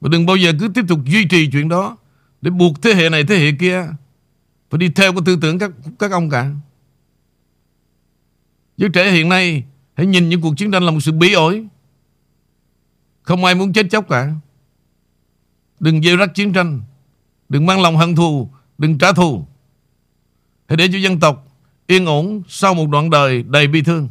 Và 0.04 0.08
đừng 0.08 0.26
bao 0.26 0.36
giờ 0.36 0.52
cứ 0.60 0.68
tiếp 0.68 0.84
tục 0.88 1.00
duy 1.04 1.24
trì 1.24 1.50
chuyện 1.52 1.68
đó 1.68 1.96
để 2.40 2.50
buộc 2.50 2.82
thế 2.82 2.94
hệ 2.94 3.08
này 3.08 3.24
thế 3.24 3.38
hệ 3.38 3.52
kia 3.60 3.86
phải 4.70 4.78
đi 4.78 4.88
theo 4.88 5.12
cái 5.12 5.20
tư 5.26 5.38
tưởng 5.40 5.58
các 5.58 5.70
các 5.98 6.12
ông 6.12 6.30
cả. 6.30 6.50
Giới 8.76 8.90
trẻ 8.90 9.12
hiện 9.12 9.28
nay 9.28 9.64
hãy 9.94 10.06
nhìn 10.06 10.28
những 10.28 10.40
cuộc 10.40 10.54
chiến 10.56 10.70
tranh 10.70 10.82
là 10.82 10.90
một 10.90 11.00
sự 11.00 11.12
bí 11.12 11.32
ổi. 11.32 11.66
Không 13.22 13.44
ai 13.44 13.54
muốn 13.54 13.72
chết 13.72 13.86
chóc 13.90 14.08
cả. 14.08 14.32
Đừng 15.80 16.02
gieo 16.02 16.16
rắc 16.16 16.34
chiến 16.34 16.52
tranh. 16.52 16.80
Đừng 17.48 17.66
mang 17.66 17.82
lòng 17.82 17.96
hận 17.96 18.16
thù. 18.16 18.50
Đừng 18.78 18.98
trả 18.98 19.12
thù. 19.12 19.46
Hãy 20.68 20.76
để 20.76 20.88
cho 20.92 20.98
dân 20.98 21.20
tộc 21.20 21.48
yên 21.86 22.06
ổn 22.06 22.42
sau 22.48 22.74
một 22.74 22.90
đoạn 22.90 23.10
đời 23.10 23.42
đầy 23.42 23.66
bi 23.66 23.82
thương. 23.82 24.08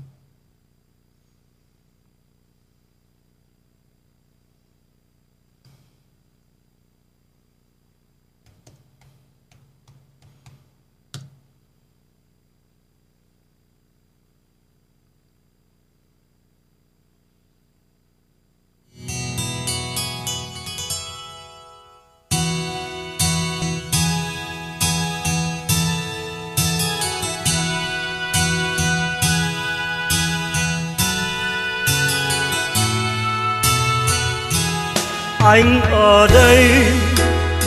Anh 35.43 35.81
ở 35.91 36.27
đây. 36.27 36.69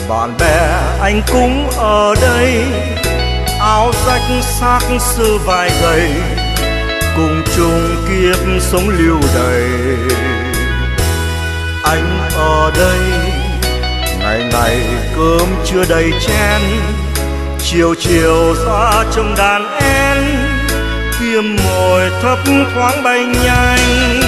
Bạn 0.09 0.37
bè 0.39 0.69
anh 1.01 1.21
cũng 1.31 1.69
ở 1.77 2.15
đây. 2.21 2.63
Áo 3.59 3.91
rách 4.07 4.43
xác 4.59 4.79
sư 4.99 5.39
vài 5.45 5.69
giày 5.81 6.11
cùng 7.15 7.41
chung 7.55 7.95
kiếp 8.07 8.61
sống 8.61 8.89
lưu 8.89 9.19
đầy 9.35 9.69
anh 11.83 12.29
ở 12.35 12.71
đây, 12.77 12.99
ngày 14.19 14.49
ngày 14.51 14.77
cơm 15.15 15.47
chưa 15.65 15.85
đầy 15.89 16.11
chén 16.27 16.61
chiều 17.59 17.95
chiều 17.99 18.55
ra 18.65 19.03
trong 19.15 19.35
đàn 19.37 19.77
em 19.81 20.23
kiếm 21.19 21.57
mồi 21.65 22.11
thấp 22.21 22.39
thoáng 22.75 23.03
bay 23.03 23.25
nhanh. 23.25 24.21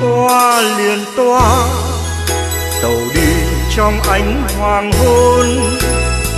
Toa 0.00 0.60
liền 0.60 1.04
toa 1.16 1.66
tàu 2.82 2.96
đi 3.14 3.32
trong 3.76 4.00
ánh 4.00 4.42
hoàng 4.58 4.92
hôn, 4.92 5.46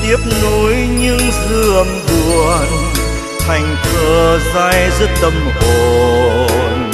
tiếp 0.02 0.16
nối 0.42 0.76
những 0.98 1.30
dườm 1.48 1.86
buồn, 2.08 2.66
thành 3.38 3.76
thơ 3.82 4.38
dài 4.54 4.90
dứt 4.98 5.10
tâm 5.22 5.32
hồn. 5.54 6.90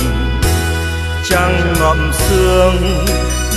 Trăng 1.30 1.74
ngậm 1.80 2.12
sương 2.12 3.04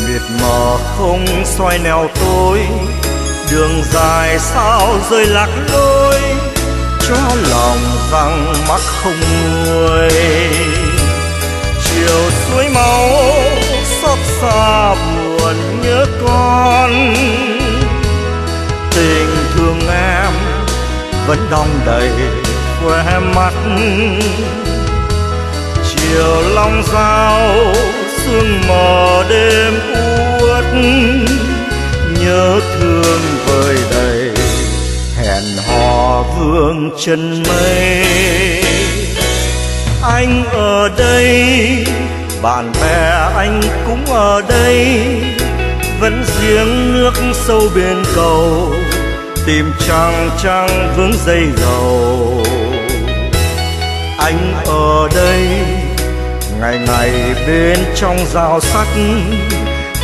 miệt 0.08 0.22
mờ 0.42 0.78
không 0.98 1.26
soi 1.46 1.78
nèo 1.78 2.10
tối 2.20 2.60
đường 3.52 3.82
dài 3.94 4.40
sao 4.40 5.00
rơi 5.12 5.26
lạc 5.26 5.50
lối, 5.72 6.20
cho 7.08 7.16
lòng 7.50 7.78
rằng 8.12 8.54
mắt 8.70 8.82
không 9.04 9.20
nguôi. 9.66 10.10
Chiều 11.84 12.22
suối 12.32 12.70
máu 12.70 13.10
xót 14.02 14.18
xa 14.42 14.96
đứa 15.92 15.98
nhớ 15.98 16.06
con. 16.26 17.14
Tình 18.92 19.30
thương 19.56 19.80
em 19.90 20.32
vẫn 21.28 21.48
đong 21.52 21.80
đầy 21.86 22.10
khoe 22.84 23.20
mắt. 23.36 23.54
Chiều 25.90 26.42
long 26.56 26.84
giao, 26.94 27.56
sương 28.18 28.62
mờ 28.68 29.24
đêm 29.30 29.74
uất. 30.42 30.66
Nhớ 32.20 32.60
thương 32.80 33.22
vời 33.46 33.76
đầy 33.92 34.32
hẹn 35.18 35.44
hò 35.68 36.24
vương 36.24 36.90
chân 37.00 37.44
mây. 37.48 38.06
Anh 40.04 40.44
ở 40.52 40.90
đây, 40.98 41.86
bạn 42.42 42.72
bè 42.82 43.30
anh 43.36 43.62
cũng 43.88 44.06
ở 44.06 44.42
đây 44.50 44.98
vẫn 46.02 46.24
giếng 46.42 46.94
nước 46.94 47.14
sâu 47.34 47.62
bên 47.76 48.04
cầu, 48.16 48.74
tìm 49.46 49.66
chàng 49.88 50.30
trăng 50.44 50.94
vướng 50.98 51.14
dây 51.26 51.44
dầu. 51.58 52.44
Anh 54.18 54.64
ở 54.66 55.10
đây, 55.16 55.48
ngày 56.60 56.80
ngày 56.88 57.12
bên 57.48 57.80
trong 57.96 58.18
rào 58.34 58.60
sắt, 58.60 58.88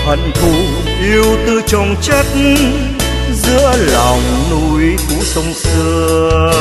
hận 0.06 0.20
thù 0.34 0.54
yêu 1.02 1.26
tư 1.46 1.62
trong 1.68 1.96
chất 2.02 2.26
giữa 3.34 3.76
lòng 3.94 4.22
núi 4.52 4.96
cũ 5.10 5.16
sông 5.24 5.54
xưa. 5.54 6.52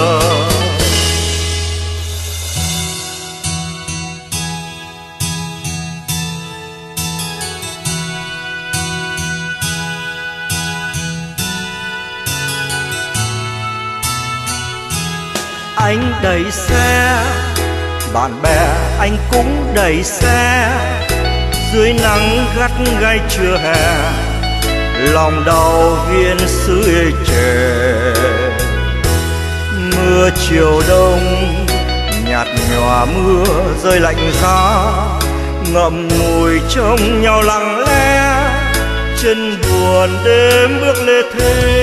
Anh 15.86 16.12
đẩy 16.22 16.44
xe. 16.50 17.22
Bạn 18.12 18.42
bè. 18.42 18.68
Anh 18.98 19.16
cũng 19.30 19.72
đẩy 19.74 20.02
xe. 20.02 20.70
Dưới 21.72 21.92
nắng 21.92 22.46
gắt 22.58 22.70
gai 23.00 23.20
trưa 23.28 23.56
hè 23.56 24.12
lòng 25.12 25.44
đau 25.46 25.98
viên 26.10 26.36
ê 26.86 27.04
chề. 27.26 28.12
Mưa 29.96 30.30
chiều 30.48 30.82
đông 30.88 31.56
nhạt 32.28 32.46
nhòa 32.70 33.04
mưa 33.04 33.44
rơi 33.82 34.00
lạnh 34.00 34.32
giá. 34.42 34.92
Ngậm 35.72 36.08
ngùi 36.08 36.60
trông 36.68 37.22
nhau 37.22 37.42
lặng 37.42 37.84
lẽ 37.86 38.32
chân 39.22 39.56
buồn 39.62 40.10
đêm 40.24 40.80
bước 40.80 41.02
lê 41.06 41.22
thê. 41.38 41.82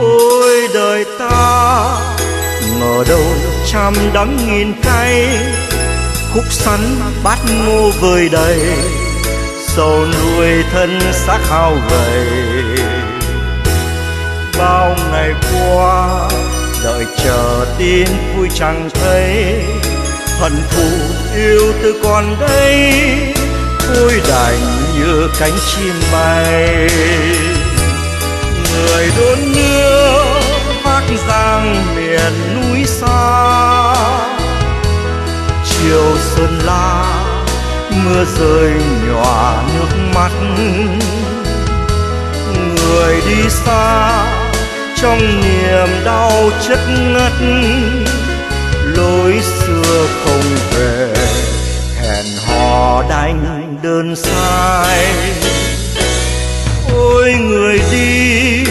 Ôi 0.00 0.68
đời 0.74 1.04
ta 1.18 2.13
ở 2.98 3.04
đâu 3.08 3.24
trăm 3.66 3.94
đắng 4.12 4.36
nghìn 4.46 4.72
cay 4.82 5.28
khúc 6.34 6.44
sắn 6.50 6.80
bát 7.24 7.38
ngô 7.66 7.90
vơi 8.00 8.28
đầy, 8.28 8.58
sầu 9.58 10.06
nuôi 10.06 10.64
thân 10.72 11.00
xác 11.12 11.38
hao 11.48 11.76
gầy. 11.90 12.26
Bao 14.58 14.96
ngày 15.12 15.32
qua, 15.52 16.28
đợi 16.84 17.04
chờ 17.24 17.66
tin 17.78 18.08
vui 18.36 18.48
chẳng 18.54 18.90
thấy. 18.94 19.54
Hận 20.40 20.52
thù 20.70 20.90
yêu 21.36 21.72
từ 21.82 22.00
còn 22.02 22.36
đây 22.40 22.92
vui 23.88 24.20
đành 24.28 24.60
như 24.94 25.28
cánh 25.40 25.52
chim 25.66 25.94
bay. 26.12 26.88
Người 28.72 29.10
đốn 29.18 29.38
nước 29.54 30.40
vác 30.84 31.04
giang 31.28 31.96
miền 31.96 32.32
núi 32.54 32.63
xa. 33.06 33.94
Chiều 35.64 36.16
xuân 36.34 36.58
la, 36.64 37.04
mưa 37.90 38.24
rơi 38.38 38.72
nhòa 39.06 39.62
nước 39.74 39.88
mắt. 40.14 40.32
Người 42.76 43.20
đi 43.26 43.50
xa, 43.50 44.24
trong 44.96 45.18
niềm 45.18 45.88
đau 46.04 46.50
chất 46.68 46.78
ngất. 46.98 47.32
Lối 48.96 49.40
xưa 49.42 50.06
không 50.24 50.42
về, 50.72 51.14
hẹn 52.00 52.24
hò 52.46 53.02
đành 53.08 53.78
đơn 53.82 54.16
sai. 54.16 55.06
Ôi, 56.94 57.34
người 57.34 57.80
đi, 57.92 58.64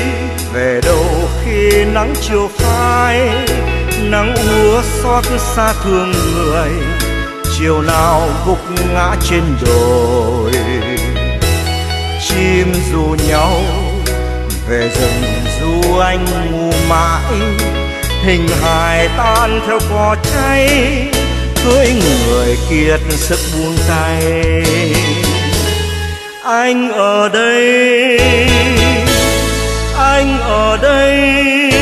về 0.54 0.82
đâu 0.86 1.06
khi 1.46 1.86
nắng 1.86 2.14
chiều 2.22 2.50
phai? 2.58 3.30
Nắng 4.14 4.36
úa 4.36 4.82
xót 5.04 5.26
xa 5.56 5.74
thương 5.84 6.12
người, 6.12 6.70
chiều 7.58 7.82
nào 7.82 8.30
gục 8.46 8.60
ngã 8.94 9.16
trên 9.30 9.44
đồi. 9.66 10.52
Chim 12.28 12.74
dù 12.92 13.16
nhau 13.28 13.62
về 14.70 14.90
rừng 15.00 15.24
du 15.62 16.00
anh 16.00 16.26
ngu 16.52 16.72
mãi, 16.90 17.24
hình 18.24 18.48
hài 18.62 19.10
tan 19.18 19.60
theo 19.68 19.80
cỏ 19.90 20.16
cháy, 20.34 20.68
cưới 21.66 21.88
người 22.28 22.58
kiệt 22.70 23.00
sức 23.10 23.40
buông 23.54 23.78
tay. 23.90 24.64
Anh 26.44 26.92
ở 26.92 27.30
đây, 27.30 28.20
anh 29.98 30.40
ở 30.40 30.78
đây. 30.82 31.73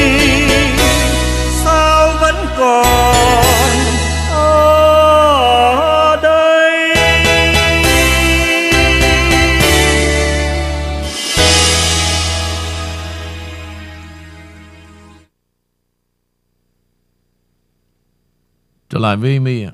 Lại 19.01 19.15
với 19.15 19.33
Amy 19.33 19.63
ạ. 19.63 19.71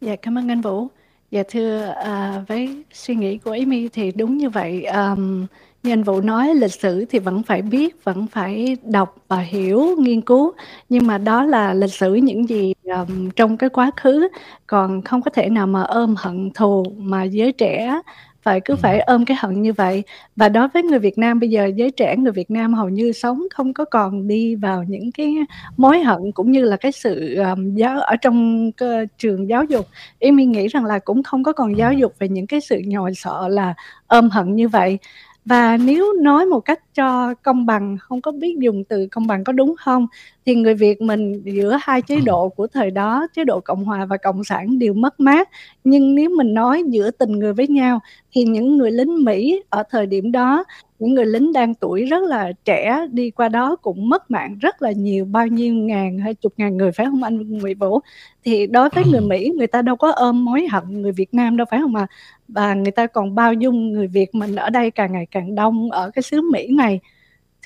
Dạ 0.00 0.16
cảm 0.16 0.38
ơn 0.38 0.50
anh 0.50 0.60
Vũ. 0.60 0.88
Dạ 1.30 1.42
thưa 1.48 1.94
à, 2.04 2.44
với 2.48 2.82
suy 2.92 3.14
nghĩ 3.14 3.38
của 3.38 3.50
Amy 3.50 3.88
thì 3.88 4.12
đúng 4.12 4.36
như 4.36 4.50
vậy. 4.50 4.84
Um, 4.84 5.46
như 5.82 5.92
anh 5.92 6.02
Vũ 6.02 6.20
nói 6.20 6.54
lịch 6.54 6.72
sử 6.72 7.04
thì 7.04 7.18
vẫn 7.18 7.42
phải 7.42 7.62
biết, 7.62 8.04
vẫn 8.04 8.26
phải 8.26 8.76
đọc 8.82 9.16
và 9.28 9.38
hiểu, 9.38 9.96
nghiên 9.98 10.20
cứu. 10.20 10.52
Nhưng 10.88 11.06
mà 11.06 11.18
đó 11.18 11.44
là 11.44 11.74
lịch 11.74 11.92
sử 11.92 12.14
những 12.14 12.48
gì 12.48 12.74
um, 12.82 13.30
trong 13.30 13.56
cái 13.56 13.70
quá 13.70 13.90
khứ. 13.96 14.28
Còn 14.66 15.02
không 15.02 15.22
có 15.22 15.30
thể 15.30 15.48
nào 15.48 15.66
mà 15.66 15.82
ôm 15.82 16.14
hận 16.18 16.50
thù 16.50 16.84
mà 16.96 17.22
giới 17.22 17.52
trẻ 17.52 18.00
phải 18.44 18.60
cứ 18.64 18.76
phải 18.76 19.00
ôm 19.00 19.24
cái 19.24 19.36
hận 19.40 19.62
như 19.62 19.72
vậy. 19.72 20.02
Và 20.36 20.48
đối 20.48 20.68
với 20.68 20.82
người 20.82 20.98
Việt 20.98 21.18
Nam 21.18 21.40
bây 21.40 21.50
giờ 21.50 21.70
giới 21.76 21.90
trẻ 21.90 22.16
người 22.16 22.32
Việt 22.32 22.50
Nam 22.50 22.74
hầu 22.74 22.88
như 22.88 23.12
sống 23.12 23.42
không 23.54 23.74
có 23.74 23.84
còn 23.84 24.28
đi 24.28 24.54
vào 24.54 24.82
những 24.82 25.12
cái 25.12 25.36
mối 25.76 26.00
hận 26.00 26.32
cũng 26.34 26.50
như 26.52 26.62
là 26.62 26.76
cái 26.76 26.92
sự 26.92 27.34
um, 27.34 27.74
giáo 27.74 28.00
ở 28.00 28.16
trong 28.16 28.72
cơ, 28.72 29.06
trường 29.18 29.48
giáo 29.48 29.64
dục. 29.64 29.86
Em 30.18 30.36
nghĩ 30.36 30.68
rằng 30.68 30.84
là 30.84 30.98
cũng 30.98 31.22
không 31.22 31.42
có 31.42 31.52
còn 31.52 31.76
giáo 31.76 31.92
dục 31.92 32.12
về 32.18 32.28
những 32.28 32.46
cái 32.46 32.60
sự 32.60 32.80
nhồi 32.84 33.14
sợ 33.14 33.48
là 33.48 33.74
ôm 34.06 34.30
hận 34.30 34.54
như 34.56 34.68
vậy. 34.68 34.98
Và 35.44 35.76
nếu 35.76 36.12
nói 36.22 36.46
một 36.46 36.60
cách 36.60 36.80
cho 36.94 37.34
công 37.42 37.66
bằng 37.66 37.96
không 38.00 38.20
có 38.20 38.32
biết 38.32 38.56
dùng 38.58 38.84
từ 38.84 39.06
công 39.10 39.26
bằng 39.26 39.44
có 39.44 39.52
đúng 39.52 39.74
không 39.78 40.06
thì 40.46 40.54
người 40.54 40.74
Việt 40.74 41.00
mình 41.02 41.42
giữa 41.44 41.78
hai 41.82 42.02
chế 42.02 42.20
độ 42.20 42.48
của 42.48 42.66
thời 42.66 42.90
đó 42.90 43.26
chế 43.36 43.44
độ 43.44 43.60
cộng 43.60 43.84
hòa 43.84 44.04
và 44.04 44.16
cộng 44.16 44.44
sản 44.44 44.78
đều 44.78 44.94
mất 44.94 45.20
mát. 45.20 45.48
Nhưng 45.84 46.14
nếu 46.14 46.30
mình 46.30 46.54
nói 46.54 46.82
giữa 46.88 47.10
tình 47.10 47.32
người 47.32 47.52
với 47.52 47.68
nhau 47.68 48.00
thì 48.32 48.44
những 48.44 48.76
người 48.76 48.90
lính 48.90 49.24
Mỹ 49.24 49.62
ở 49.70 49.82
thời 49.90 50.06
điểm 50.06 50.32
đó 50.32 50.64
những 50.98 51.14
người 51.14 51.26
lính 51.26 51.52
đang 51.52 51.74
tuổi 51.74 52.04
rất 52.04 52.22
là 52.22 52.52
trẻ 52.64 53.06
đi 53.12 53.30
qua 53.30 53.48
đó 53.48 53.76
cũng 53.76 54.08
mất 54.08 54.30
mạng 54.30 54.58
rất 54.60 54.82
là 54.82 54.92
nhiều 54.92 55.24
bao 55.24 55.46
nhiêu 55.46 55.74
ngàn 55.74 56.18
hay 56.18 56.34
chục 56.34 56.52
ngàn 56.56 56.76
người 56.76 56.92
phải 56.92 57.06
không 57.06 57.22
anh 57.22 57.58
Nguyễn 57.58 57.78
Vũ? 57.78 58.00
Thì 58.44 58.66
đối 58.66 58.88
với 58.90 59.04
người 59.10 59.20
Mỹ 59.20 59.52
người 59.56 59.66
ta 59.66 59.82
đâu 59.82 59.96
có 59.96 60.10
ôm 60.10 60.44
mối 60.44 60.66
hận 60.70 61.02
người 61.02 61.12
Việt 61.12 61.34
Nam 61.34 61.56
đâu 61.56 61.66
phải 61.70 61.80
không 61.80 61.94
ạ? 61.94 62.06
Và 62.48 62.74
người 62.74 62.92
ta 62.92 63.06
còn 63.06 63.34
bao 63.34 63.54
dung 63.54 63.92
người 63.92 64.06
Việt 64.06 64.34
mình 64.34 64.56
ở 64.56 64.70
đây 64.70 64.90
càng 64.90 65.12
ngày 65.12 65.26
càng 65.30 65.54
đông 65.54 65.90
ở 65.90 66.10
cái 66.10 66.22
xứ 66.22 66.40
Mỹ 66.52 66.68
này 66.70 67.00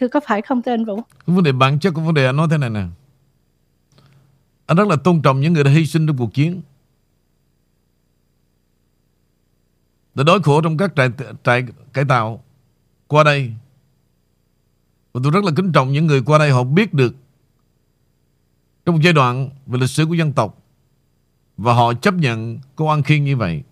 thưa 0.01 0.09
có 0.09 0.21
phải 0.21 0.43
không 0.43 0.63
thưa 0.63 0.73
anh 0.73 0.85
Vũ 0.85 0.97
Cái 0.97 1.37
vấn 1.37 1.45
đề 1.45 1.53
bản 1.53 1.79
chất 1.79 1.95
của 1.95 2.01
vấn 2.01 2.15
đề 2.15 2.27
anh 2.27 2.37
nói 2.37 2.47
thế 2.51 2.59
này 2.59 2.71
nè. 2.71 2.85
Anh 4.67 4.77
rất 4.77 4.89
là 4.89 4.97
tôn 4.97 5.23
trọng 5.23 5.41
những 5.41 5.53
người 5.53 5.65
đã 5.65 5.71
hy 5.71 5.87
sinh 5.87 6.07
trong 6.07 6.17
cuộc 6.17 6.35
chiến. 6.35 6.61
đã 10.19 10.25
đói 10.25 10.41
khổ 10.43 10.61
trong 10.61 10.77
các 10.77 10.93
trại, 10.97 11.11
trại 11.45 11.67
cải 11.93 12.05
tạo 12.05 12.45
qua 13.07 13.25
đây. 13.25 13.53
Và 15.13 15.21
tôi 15.25 15.33
rất 15.33 15.45
là 15.45 15.53
kính 15.57 15.73
trọng 15.73 15.93
những 15.93 16.07
người 16.07 16.23
qua 16.23 16.39
đây 16.39 16.51
họ 16.51 16.65
biết 16.65 16.95
được 16.95 17.15
trong 18.87 18.95
một 18.95 19.01
giai 19.05 19.13
đoạn 19.13 19.51
về 19.67 19.79
lịch 19.79 19.91
sử 19.91 20.07
của 20.07 20.15
dân 20.15 20.33
tộc 20.33 20.59
và 21.57 21.75
họ 21.75 21.95
chấp 21.95 22.15
nhận 22.15 22.59
cô 22.77 22.87
ăn 22.87 23.03
khiên 23.03 23.25
như 23.25 23.37
vậy. 23.37 23.63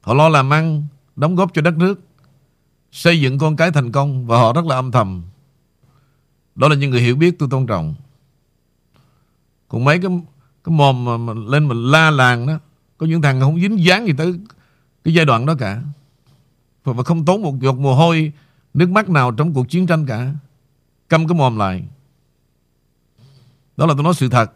Họ 0.00 0.14
lo 0.14 0.28
làm 0.28 0.52
ăn, 0.52 0.86
đóng 1.16 1.36
góp 1.36 1.54
cho 1.54 1.62
đất 1.62 1.76
nước, 1.76 2.00
xây 2.92 3.20
dựng 3.20 3.38
con 3.38 3.56
cái 3.56 3.70
thành 3.70 3.92
công 3.92 4.26
và 4.26 4.38
họ 4.38 4.52
rất 4.52 4.64
là 4.64 4.74
âm 4.74 4.92
thầm. 4.92 5.22
Đó 6.54 6.68
là 6.68 6.76
những 6.76 6.90
người 6.90 7.00
hiểu 7.00 7.16
biết 7.16 7.38
tôi 7.38 7.48
tôn 7.50 7.66
trọng. 7.66 7.94
Còn 9.68 9.84
mấy 9.84 9.98
cái 9.98 10.10
cái 10.64 10.74
mồm 10.74 11.04
mà, 11.04 11.16
mà 11.16 11.32
lên 11.48 11.68
mà 11.68 11.74
la 11.74 12.10
làng 12.10 12.46
đó, 12.46 12.58
có 12.98 13.06
những 13.06 13.22
thằng 13.22 13.40
không 13.40 13.60
dính 13.60 13.84
dáng 13.84 14.06
gì 14.06 14.12
tới 14.18 14.34
cái 15.04 15.14
giai 15.14 15.24
đoạn 15.24 15.46
đó 15.46 15.54
cả. 15.58 15.82
Và, 16.84 16.92
và 16.92 17.02
không 17.02 17.24
tốn 17.24 17.42
một 17.42 17.60
giọt 17.60 17.78
mồ 17.78 17.94
hôi, 17.94 18.32
nước 18.74 18.90
mắt 18.90 19.08
nào 19.08 19.32
trong 19.32 19.54
cuộc 19.54 19.68
chiến 19.68 19.86
tranh 19.86 20.06
cả. 20.06 20.34
Câm 21.08 21.28
cái 21.28 21.38
mồm 21.38 21.56
lại. 21.56 21.84
Đó 23.76 23.86
là 23.86 23.94
tôi 23.94 24.02
nói 24.02 24.14
sự 24.14 24.28
thật. 24.28 24.52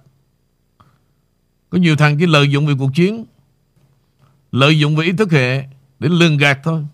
Có 1.70 1.78
nhiều 1.78 1.96
thằng 1.96 2.18
chỉ 2.18 2.26
lợi 2.26 2.50
dụng 2.50 2.66
về 2.66 2.74
cuộc 2.78 2.90
chiến 2.94 3.24
Lợi 4.52 4.78
dụng 4.78 4.96
về 4.96 5.04
ý 5.04 5.12
thức 5.12 5.32
hệ 5.32 5.64
Để 5.98 6.08
lường 6.08 6.36
gạt 6.36 6.58
thôi 6.64 6.86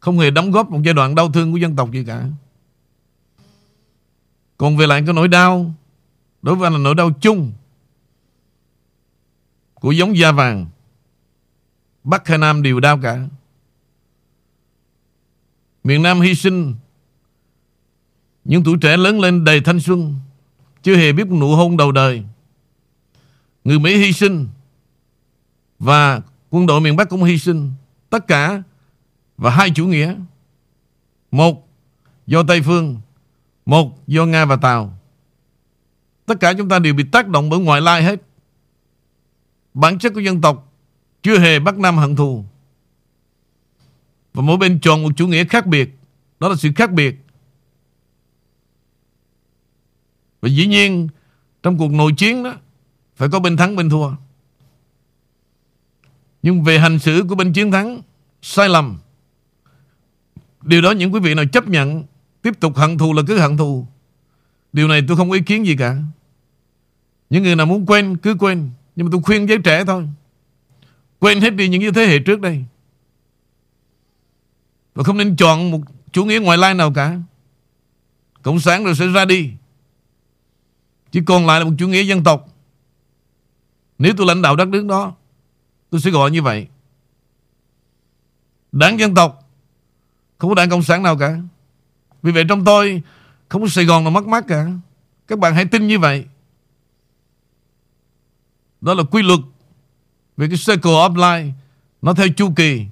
không 0.00 0.18
hề 0.18 0.30
đóng 0.30 0.50
góp 0.50 0.70
một 0.70 0.80
giai 0.84 0.94
đoạn 0.94 1.14
đau 1.14 1.32
thương 1.32 1.52
của 1.52 1.58
dân 1.58 1.76
tộc 1.76 1.92
gì 1.92 2.04
cả. 2.04 2.24
Còn 4.56 4.76
về 4.76 4.86
lại 4.86 5.02
cái 5.06 5.14
nỗi 5.14 5.28
đau, 5.28 5.74
Đối 6.42 6.54
với 6.54 6.66
anh 6.66 6.72
là 6.72 6.78
nỗi 6.78 6.94
đau 6.94 7.10
chung 7.20 7.52
Của 9.74 9.92
giống 9.92 10.16
da 10.16 10.32
vàng, 10.32 10.66
Bắc 12.04 12.28
hay 12.28 12.38
Nam 12.38 12.62
đều 12.62 12.80
đau 12.80 12.98
cả. 13.02 13.26
Miền 15.84 16.02
Nam 16.02 16.20
hy 16.20 16.34
sinh, 16.34 16.74
những 18.44 18.64
tuổi 18.64 18.76
trẻ 18.80 18.96
lớn 18.96 19.20
lên 19.20 19.44
đầy 19.44 19.60
thanh 19.60 19.80
xuân, 19.80 20.14
Chưa 20.82 20.96
hề 20.96 21.12
biết 21.12 21.26
nụ 21.28 21.54
hôn 21.54 21.76
đầu 21.76 21.92
đời. 21.92 22.24
Người 23.64 23.78
Mỹ 23.78 23.96
hy 23.96 24.12
sinh 24.12 24.48
Và 25.78 26.20
quân 26.50 26.66
đội 26.66 26.80
miền 26.80 26.96
Bắc 26.96 27.08
cũng 27.08 27.24
hy 27.24 27.38
sinh. 27.38 27.72
Tất 28.10 28.26
cả 28.26 28.62
và 29.40 29.50
hai 29.50 29.70
chủ 29.70 29.86
nghĩa. 29.86 30.14
Một, 31.30 31.68
do 32.26 32.42
Tây 32.42 32.62
Phương. 32.62 33.00
Một, 33.66 34.06
do 34.06 34.26
Nga 34.26 34.44
và 34.44 34.56
Tàu. 34.56 34.98
Tất 36.26 36.34
cả 36.40 36.52
chúng 36.58 36.68
ta 36.68 36.78
đều 36.78 36.94
bị 36.94 37.04
tác 37.12 37.28
động 37.28 37.50
bởi 37.50 37.60
ngoại 37.60 37.80
lai 37.80 38.02
hết. 38.02 38.22
Bản 39.74 39.98
chất 39.98 40.14
của 40.14 40.20
dân 40.20 40.40
tộc 40.40 40.72
Chưa 41.22 41.38
hề 41.38 41.58
Bắc 41.58 41.78
Nam 41.78 41.96
hận 41.96 42.16
thù. 42.16 42.44
Và 44.34 44.42
mỗi 44.42 44.56
bên 44.56 44.80
chọn 44.80 45.02
một 45.02 45.12
chủ 45.16 45.26
nghĩa 45.26 45.44
khác 45.44 45.66
biệt. 45.66 45.90
Đó 46.40 46.48
là 46.48 46.54
sự 46.56 46.68
khác 46.76 46.92
biệt. 46.92 47.14
Và 50.40 50.48
dĩ 50.48 50.66
nhiên, 50.66 51.08
Trong 51.62 51.78
cuộc 51.78 51.90
nội 51.90 52.12
chiến 52.16 52.42
đó, 52.42 52.54
Phải 53.16 53.28
có 53.32 53.40
bên 53.40 53.56
thắng, 53.56 53.76
bên 53.76 53.90
thua. 53.90 54.10
Nhưng 56.42 56.64
về 56.64 56.78
hành 56.78 56.98
xử 56.98 57.24
của 57.28 57.34
bên 57.34 57.52
chiến 57.52 57.70
thắng, 57.70 58.02
Sai 58.42 58.68
lầm. 58.68 58.98
Điều 60.62 60.80
đó 60.80 60.90
những 60.90 61.14
quý 61.14 61.20
vị 61.20 61.34
nào 61.34 61.44
chấp 61.52 61.68
nhận, 61.68 62.04
Tiếp 62.42 62.60
tục 62.60 62.76
hận 62.76 62.98
thù 62.98 63.12
là 63.12 63.22
cứ 63.26 63.38
hận 63.38 63.56
thù. 63.56 63.86
Điều 64.72 64.88
này 64.88 65.02
tôi 65.08 65.16
không 65.16 65.32
ý 65.32 65.40
kiến 65.40 65.66
gì 65.66 65.76
cả. 65.76 65.96
Những 67.30 67.42
người 67.42 67.56
nào 67.56 67.66
muốn 67.66 67.86
quên, 67.86 68.16
cứ 68.16 68.34
quên. 68.38 68.70
Nhưng 68.96 69.06
mà 69.06 69.10
tôi 69.12 69.22
khuyên 69.22 69.48
giới 69.48 69.58
trẻ 69.64 69.84
thôi. 69.84 70.08
Quên 71.18 71.40
hết 71.40 71.50
đi 71.50 71.68
những 71.68 71.94
thế 71.94 72.06
hệ 72.06 72.18
trước 72.18 72.40
đây. 72.40 72.64
Và 74.94 75.04
không 75.04 75.18
nên 75.18 75.36
chọn 75.36 75.70
một 75.70 75.80
chủ 76.12 76.24
nghĩa 76.24 76.38
ngoại 76.38 76.58
lai 76.58 76.74
nào 76.74 76.92
cả. 76.92 77.18
Cộng 78.42 78.60
sản 78.60 78.84
rồi 78.84 78.94
sẽ 78.94 79.06
ra 79.06 79.24
đi. 79.24 79.50
Chỉ 81.12 81.20
còn 81.26 81.46
lại 81.46 81.60
là 81.60 81.66
một 81.66 81.74
chủ 81.78 81.88
nghĩa 81.88 82.02
dân 82.02 82.24
tộc. 82.24 82.48
Nếu 83.98 84.12
tôi 84.16 84.26
lãnh 84.26 84.42
đạo 84.42 84.56
đất 84.56 84.68
nước 84.68 84.86
đó, 84.86 85.14
Tôi 85.90 86.00
sẽ 86.00 86.10
gọi 86.10 86.30
như 86.30 86.42
vậy. 86.42 86.66
Đảng 88.72 88.98
dân 88.98 89.14
tộc 89.14 89.39
không 90.40 90.50
có 90.50 90.54
đảng 90.54 90.70
Cộng 90.70 90.82
sản 90.82 91.02
nào 91.02 91.18
cả. 91.18 91.38
Vì 92.22 92.32
vậy 92.32 92.44
trong 92.48 92.64
tôi, 92.64 93.02
Không 93.48 93.62
có 93.62 93.68
Sài 93.68 93.84
Gòn 93.84 94.04
nào 94.04 94.10
mất 94.10 94.26
mát 94.26 94.44
cả. 94.48 94.66
Các 95.28 95.38
bạn 95.38 95.54
hãy 95.54 95.64
tin 95.64 95.86
như 95.86 95.98
vậy. 95.98 96.24
Đó 98.80 98.94
là 98.94 99.02
quy 99.02 99.22
luật 99.22 99.40
Về 100.36 100.48
cái 100.48 100.56
circle 100.56 100.92
of 100.92 101.14
life. 101.14 101.50
Nó 102.02 102.14
theo 102.14 102.28
chu 102.36 102.52
kỳ. 102.56 102.86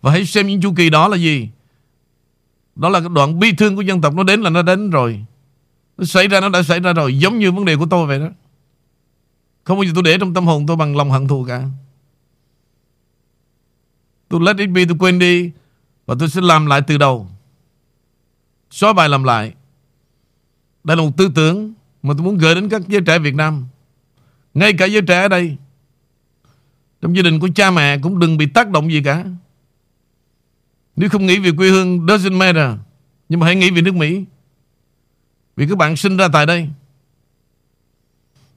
Và 0.00 0.10
hãy 0.10 0.26
xem 0.26 0.46
những 0.46 0.60
chu 0.60 0.74
kỳ 0.76 0.90
đó 0.90 1.08
là 1.08 1.16
gì. 1.16 1.50
Đó 2.76 2.88
là 2.88 3.00
cái 3.00 3.08
đoạn 3.14 3.38
bi 3.38 3.52
thương 3.58 3.76
của 3.76 3.82
dân 3.82 4.00
tộc. 4.00 4.14
Nó 4.14 4.22
đến 4.22 4.40
là 4.40 4.50
nó 4.50 4.62
đến 4.62 4.90
rồi. 4.90 5.24
Nó 5.98 6.04
xảy 6.04 6.28
ra, 6.28 6.40
nó 6.40 6.48
đã 6.48 6.62
xảy 6.62 6.80
ra 6.80 6.92
rồi. 6.92 7.18
Giống 7.18 7.38
như 7.38 7.52
vấn 7.52 7.64
đề 7.64 7.76
của 7.76 7.86
tôi 7.90 8.06
vậy 8.06 8.18
đó. 8.18 8.28
Không 9.64 9.78
bao 9.78 9.84
giờ 9.84 9.92
tôi 9.94 10.02
để 10.02 10.18
trong 10.18 10.34
tâm 10.34 10.46
hồn 10.46 10.66
tôi 10.66 10.76
bằng 10.76 10.96
lòng 10.96 11.10
hận 11.10 11.28
thù 11.28 11.44
cả. 11.48 11.62
Tôi 14.28 14.40
let 14.40 14.56
it 14.58 14.70
be, 14.70 14.84
tôi 14.84 14.96
quên 14.98 15.18
đi. 15.18 15.50
Và 16.06 16.14
tôi 16.18 16.28
sẽ 16.28 16.40
làm 16.40 16.66
lại 16.66 16.82
từ 16.86 16.98
đầu. 16.98 17.28
Xóa 18.70 18.92
bài 18.92 19.08
làm 19.08 19.24
lại. 19.24 19.54
Đây 20.84 20.96
là 20.96 21.02
một 21.02 21.16
tư 21.16 21.30
tưởng 21.34 21.74
Mà 22.02 22.14
tôi 22.14 22.22
muốn 22.22 22.38
gửi 22.38 22.54
đến 22.54 22.68
các 22.68 22.82
giới 22.88 23.00
trẻ 23.06 23.18
Việt 23.18 23.34
Nam. 23.34 23.66
Ngay 24.54 24.72
cả 24.72 24.86
giới 24.86 25.02
trẻ 25.02 25.22
ở 25.22 25.28
đây. 25.28 25.56
Trong 27.00 27.16
gia 27.16 27.22
đình 27.22 27.40
của 27.40 27.48
cha 27.54 27.70
mẹ 27.70 27.98
Cũng 27.98 28.18
đừng 28.18 28.36
bị 28.36 28.46
tác 28.46 28.70
động 28.70 28.92
gì 28.92 29.02
cả. 29.04 29.24
Nếu 30.96 31.08
không 31.08 31.26
nghĩ 31.26 31.38
về 31.38 31.50
quê 31.56 31.70
hương 31.70 32.06
Doesn't 32.06 32.36
matter, 32.36 32.78
Nhưng 33.28 33.40
mà 33.40 33.46
hãy 33.46 33.56
nghĩ 33.56 33.70
về 33.70 33.82
nước 33.82 33.94
Mỹ. 33.94 34.24
Vì 35.56 35.66
các 35.68 35.78
bạn 35.78 35.96
sinh 35.96 36.16
ra 36.16 36.28
tại 36.32 36.46
đây. 36.46 36.68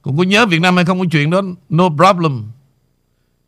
Còn 0.02 0.16
có 0.16 0.22
nhớ 0.22 0.46
Việt 0.46 0.60
Nam 0.60 0.76
hay 0.76 0.84
không 0.84 0.98
có 0.98 1.04
chuyện 1.12 1.30
đó, 1.30 1.42
No 1.68 1.88
problem. 1.88 2.44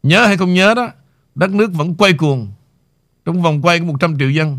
Nhớ 0.02 0.26
hay 0.26 0.36
không 0.36 0.54
nhớ 0.54 0.74
đó, 0.74 0.88
Đất 1.34 1.50
nước 1.50 1.70
vẫn 1.74 1.94
quay 1.94 2.12
cuồng. 2.12 2.52
Trong 3.24 3.42
vòng 3.42 3.62
quay 3.62 3.78
của 3.78 3.85
100 3.85 4.18
triệu 4.18 4.30
dân 4.30 4.59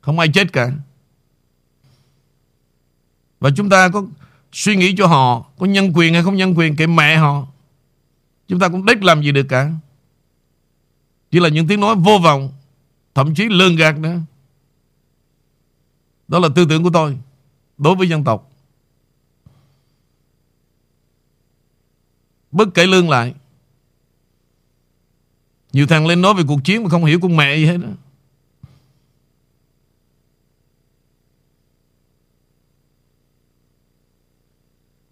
Không 0.00 0.18
ai 0.18 0.28
chết 0.28 0.52
cả 0.52 0.72
Và 3.40 3.50
chúng 3.56 3.68
ta 3.68 3.88
có 3.88 4.06
suy 4.52 4.76
nghĩ 4.76 4.94
cho 4.98 5.06
họ, 5.06 5.44
Có 5.58 5.66
nhân 5.66 5.92
quyền 5.94 6.14
hay 6.14 6.22
không 6.22 6.36
nhân 6.36 6.58
quyền 6.58 6.76
Kệ 6.76 6.86
mẹ 6.86 7.16
họ 7.16 7.46
Chúng 8.48 8.58
ta 8.58 8.68
cũng 8.68 8.84
đếch 8.84 9.02
làm 9.02 9.22
gì 9.22 9.32
được 9.32 9.46
cả 9.48 9.70
Chỉ 11.30 11.40
là 11.40 11.48
những 11.48 11.68
tiếng 11.68 11.80
nói 11.80 11.94
vô 11.94 12.18
vọng, 12.18 12.52
Thậm 13.14 13.34
chí 13.34 13.48
lương 13.48 13.76
gạt 13.76 13.98
nữa 13.98 14.18
Đó 16.28 16.38
là 16.38 16.48
tư 16.54 16.66
tưởng 16.68 16.82
của 16.82 16.90
tôi 16.92 17.18
đối 17.78 17.94
với 17.94 18.08
dân 18.08 18.24
tộc. 18.24 18.50
Bất 22.50 22.68
kể 22.74 22.86
lương 22.86 23.10
lại. 23.10 23.34
Nhiều 25.74 25.86
thằng 25.86 26.06
lên 26.06 26.22
nói 26.22 26.34
về 26.34 26.42
cuộc 26.48 26.64
chiến 26.64 26.82
mà 26.82 26.88
không 26.88 27.04
hiểu 27.04 27.20
con 27.22 27.36
mẹ 27.36 27.56
gì 27.56 27.66
hết 27.66 27.76
đó. 27.76 27.88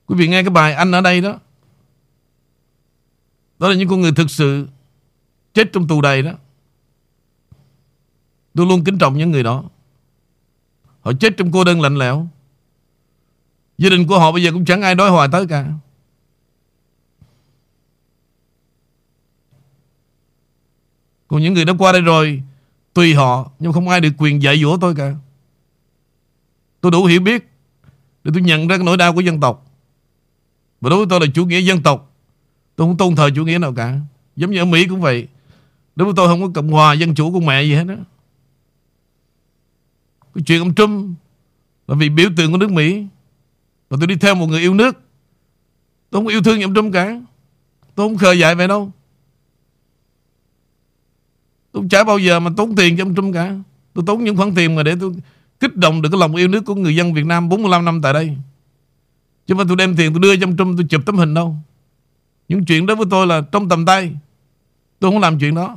Quý 0.07 0.17
vị 0.19 0.29
nghe 0.29 0.43
cái 0.43 0.51
bài 0.51 0.75
anh 0.75 0.93
ở 0.93 1.01
đây 1.01 1.21
đó. 1.21 1.39
Đó 3.59 3.69
là 3.69 3.75
những 3.75 3.89
con 3.89 4.01
người 4.01 4.13
thực 4.13 4.31
sự 4.31 4.69
chết 5.55 5.73
trong 5.73 5.89
tù 5.89 6.01
đầy 6.01 6.23
đó. 6.23 6.33
Tôi 8.55 8.67
luôn 8.67 8.85
kính 8.85 8.99
trọng 8.99 9.19
những 9.19 9.31
người 9.31 9.43
đó. 9.43 9.65
Họ 11.01 11.13
chết 11.21 11.37
trong 11.37 11.53
cô 11.53 11.65
đơn 11.65 11.81
lạnh 11.81 11.97
lẽo. 11.97 12.29
Gia 13.79 13.91
đình 13.91 14.07
của 14.07 14.19
họ 14.19 14.33
bây 14.33 14.43
giờ 14.43 14.51
cũng 14.53 14.65
chẳng 14.65 14.83
ai 14.83 14.95
đói 14.95 15.11
hoài 15.11 15.29
tới 15.33 15.47
cả 15.47 15.73
Còn 21.33 21.43
những 21.43 21.55
người 21.55 21.65
đã 21.65 21.73
qua 21.79 21.93
đây 21.93 22.01
rồi, 22.01 22.43
Tùy 22.95 23.15
họ, 23.15 23.51
Nhưng 23.59 23.73
không 23.73 23.89
ai 23.89 24.01
được 24.01 24.11
quyền 24.19 24.43
dạy 24.43 24.61
dỗ 24.63 24.77
tôi 24.77 24.95
cả. 24.95 25.15
Tôi 26.81 26.93
đủ 26.93 27.05
hiểu 27.05 27.21
biết 27.21 27.49
Để 28.25 28.31
tôi 28.35 28.43
nhận 28.43 28.69
ra 28.69 28.77
cái 28.77 28.85
nỗi 28.85 28.97
đau 28.97 29.15
của 29.15 29.21
dân 29.21 29.41
tộc. 29.41 29.67
Và 30.81 30.91
đối 30.91 30.99
với 30.99 31.07
tôi 31.11 31.21
là 31.21 31.27
chủ 31.35 31.47
nghĩa 31.47 31.61
dân 31.61 31.83
tộc. 31.83 32.15
Tôi 32.77 32.87
không 32.87 32.97
tôn 32.97 33.17
thờ 33.17 33.31
chủ 33.37 33.45
nghĩa 33.45 33.59
nào 33.59 33.73
cả. 33.73 34.01
Giống 34.37 34.51
như 34.51 34.59
ở 34.59 34.65
Mỹ 34.65 34.87
cũng 34.87 35.01
vậy. 35.01 35.29
Đối 35.97 36.07
với 36.07 36.15
tôi 36.17 36.29
không 36.29 36.43
có 36.43 36.49
Cộng 36.55 36.69
hòa 36.69 36.93
Dân 36.93 37.15
chủ 37.15 37.33
của 37.33 37.41
mẹ 37.41 37.63
gì 37.63 37.75
hết 37.75 37.85
đó 37.85 37.95
Cái 40.35 40.43
chuyện 40.47 40.61
ông 40.61 40.75
Trump 40.75 41.17
Là 41.89 41.95
vì 41.95 42.09
biểu 42.09 42.31
tượng 42.37 42.53
của 42.53 42.59
nước 42.59 42.71
Mỹ. 42.71 43.07
Và 43.89 43.97
tôi 44.01 44.07
đi 44.07 44.17
theo 44.17 44.35
một 44.35 44.47
người 44.47 44.61
yêu 44.61 44.75
nước. 44.75 44.97
Tôi 46.11 46.21
không 46.21 46.29
yêu 46.29 46.43
thương 46.43 46.63
ông 46.63 46.75
Trump 46.75 46.93
cả. 46.93 47.21
Tôi 47.95 48.09
không 48.09 48.17
khờ 48.17 48.33
dại 48.33 48.55
vậy 48.55 48.69
đâu. 48.69 48.93
Tôi 51.73 51.87
chả 51.91 52.05
bao 52.05 52.19
giờ 52.19 52.41
mà 52.41 52.51
tốn 52.57 52.77
tiền 52.77 52.97
cho 52.97 53.05
ông 53.05 53.15
Trump 53.15 53.35
cả. 53.35 53.57
Tôi 53.95 54.05
tốn 54.07 54.25
những 54.25 54.37
khoản 54.37 54.55
tiền 54.55 54.75
mà 54.75 54.83
để 54.83 54.95
tôi 55.01 55.13
Kích 55.63 55.77
động 55.77 56.03
được 56.03 56.09
cái 56.13 56.21
lòng 56.21 56.37
yêu 56.37 56.49
nước 56.49 56.65
của 56.65 56.75
người 56.75 56.97
dân 56.97 57.15
Việt 57.15 57.27
Nam 57.27 57.49
45 57.49 57.85
năm 57.85 58.03
tại 58.03 58.13
đây. 58.13 58.37
Chứ 59.47 59.55
mà 59.55 59.65
tôi 59.69 59.77
đem 59.77 59.97
tiền 59.97 60.13
tôi 60.13 60.21
đưa 60.21 60.37
cho 60.37 60.47
ông 60.47 60.57
Trump, 60.57 60.77
Tôi 60.77 60.87
chụp 60.89 61.03
tấm 61.07 61.17
hình 61.17 61.35
đâu. 61.35 61.57
Những 62.49 62.65
chuyện 62.65 62.87
đó 62.87 62.95
với 62.95 63.07
tôi 63.11 63.27
là 63.27 63.43
trong 63.53 63.69
tầm 63.69 63.87
tay. 63.87 64.13
Tôi 64.99 65.11
không 65.11 65.21
làm 65.21 65.39
chuyện 65.39 65.55
đó. 65.55 65.77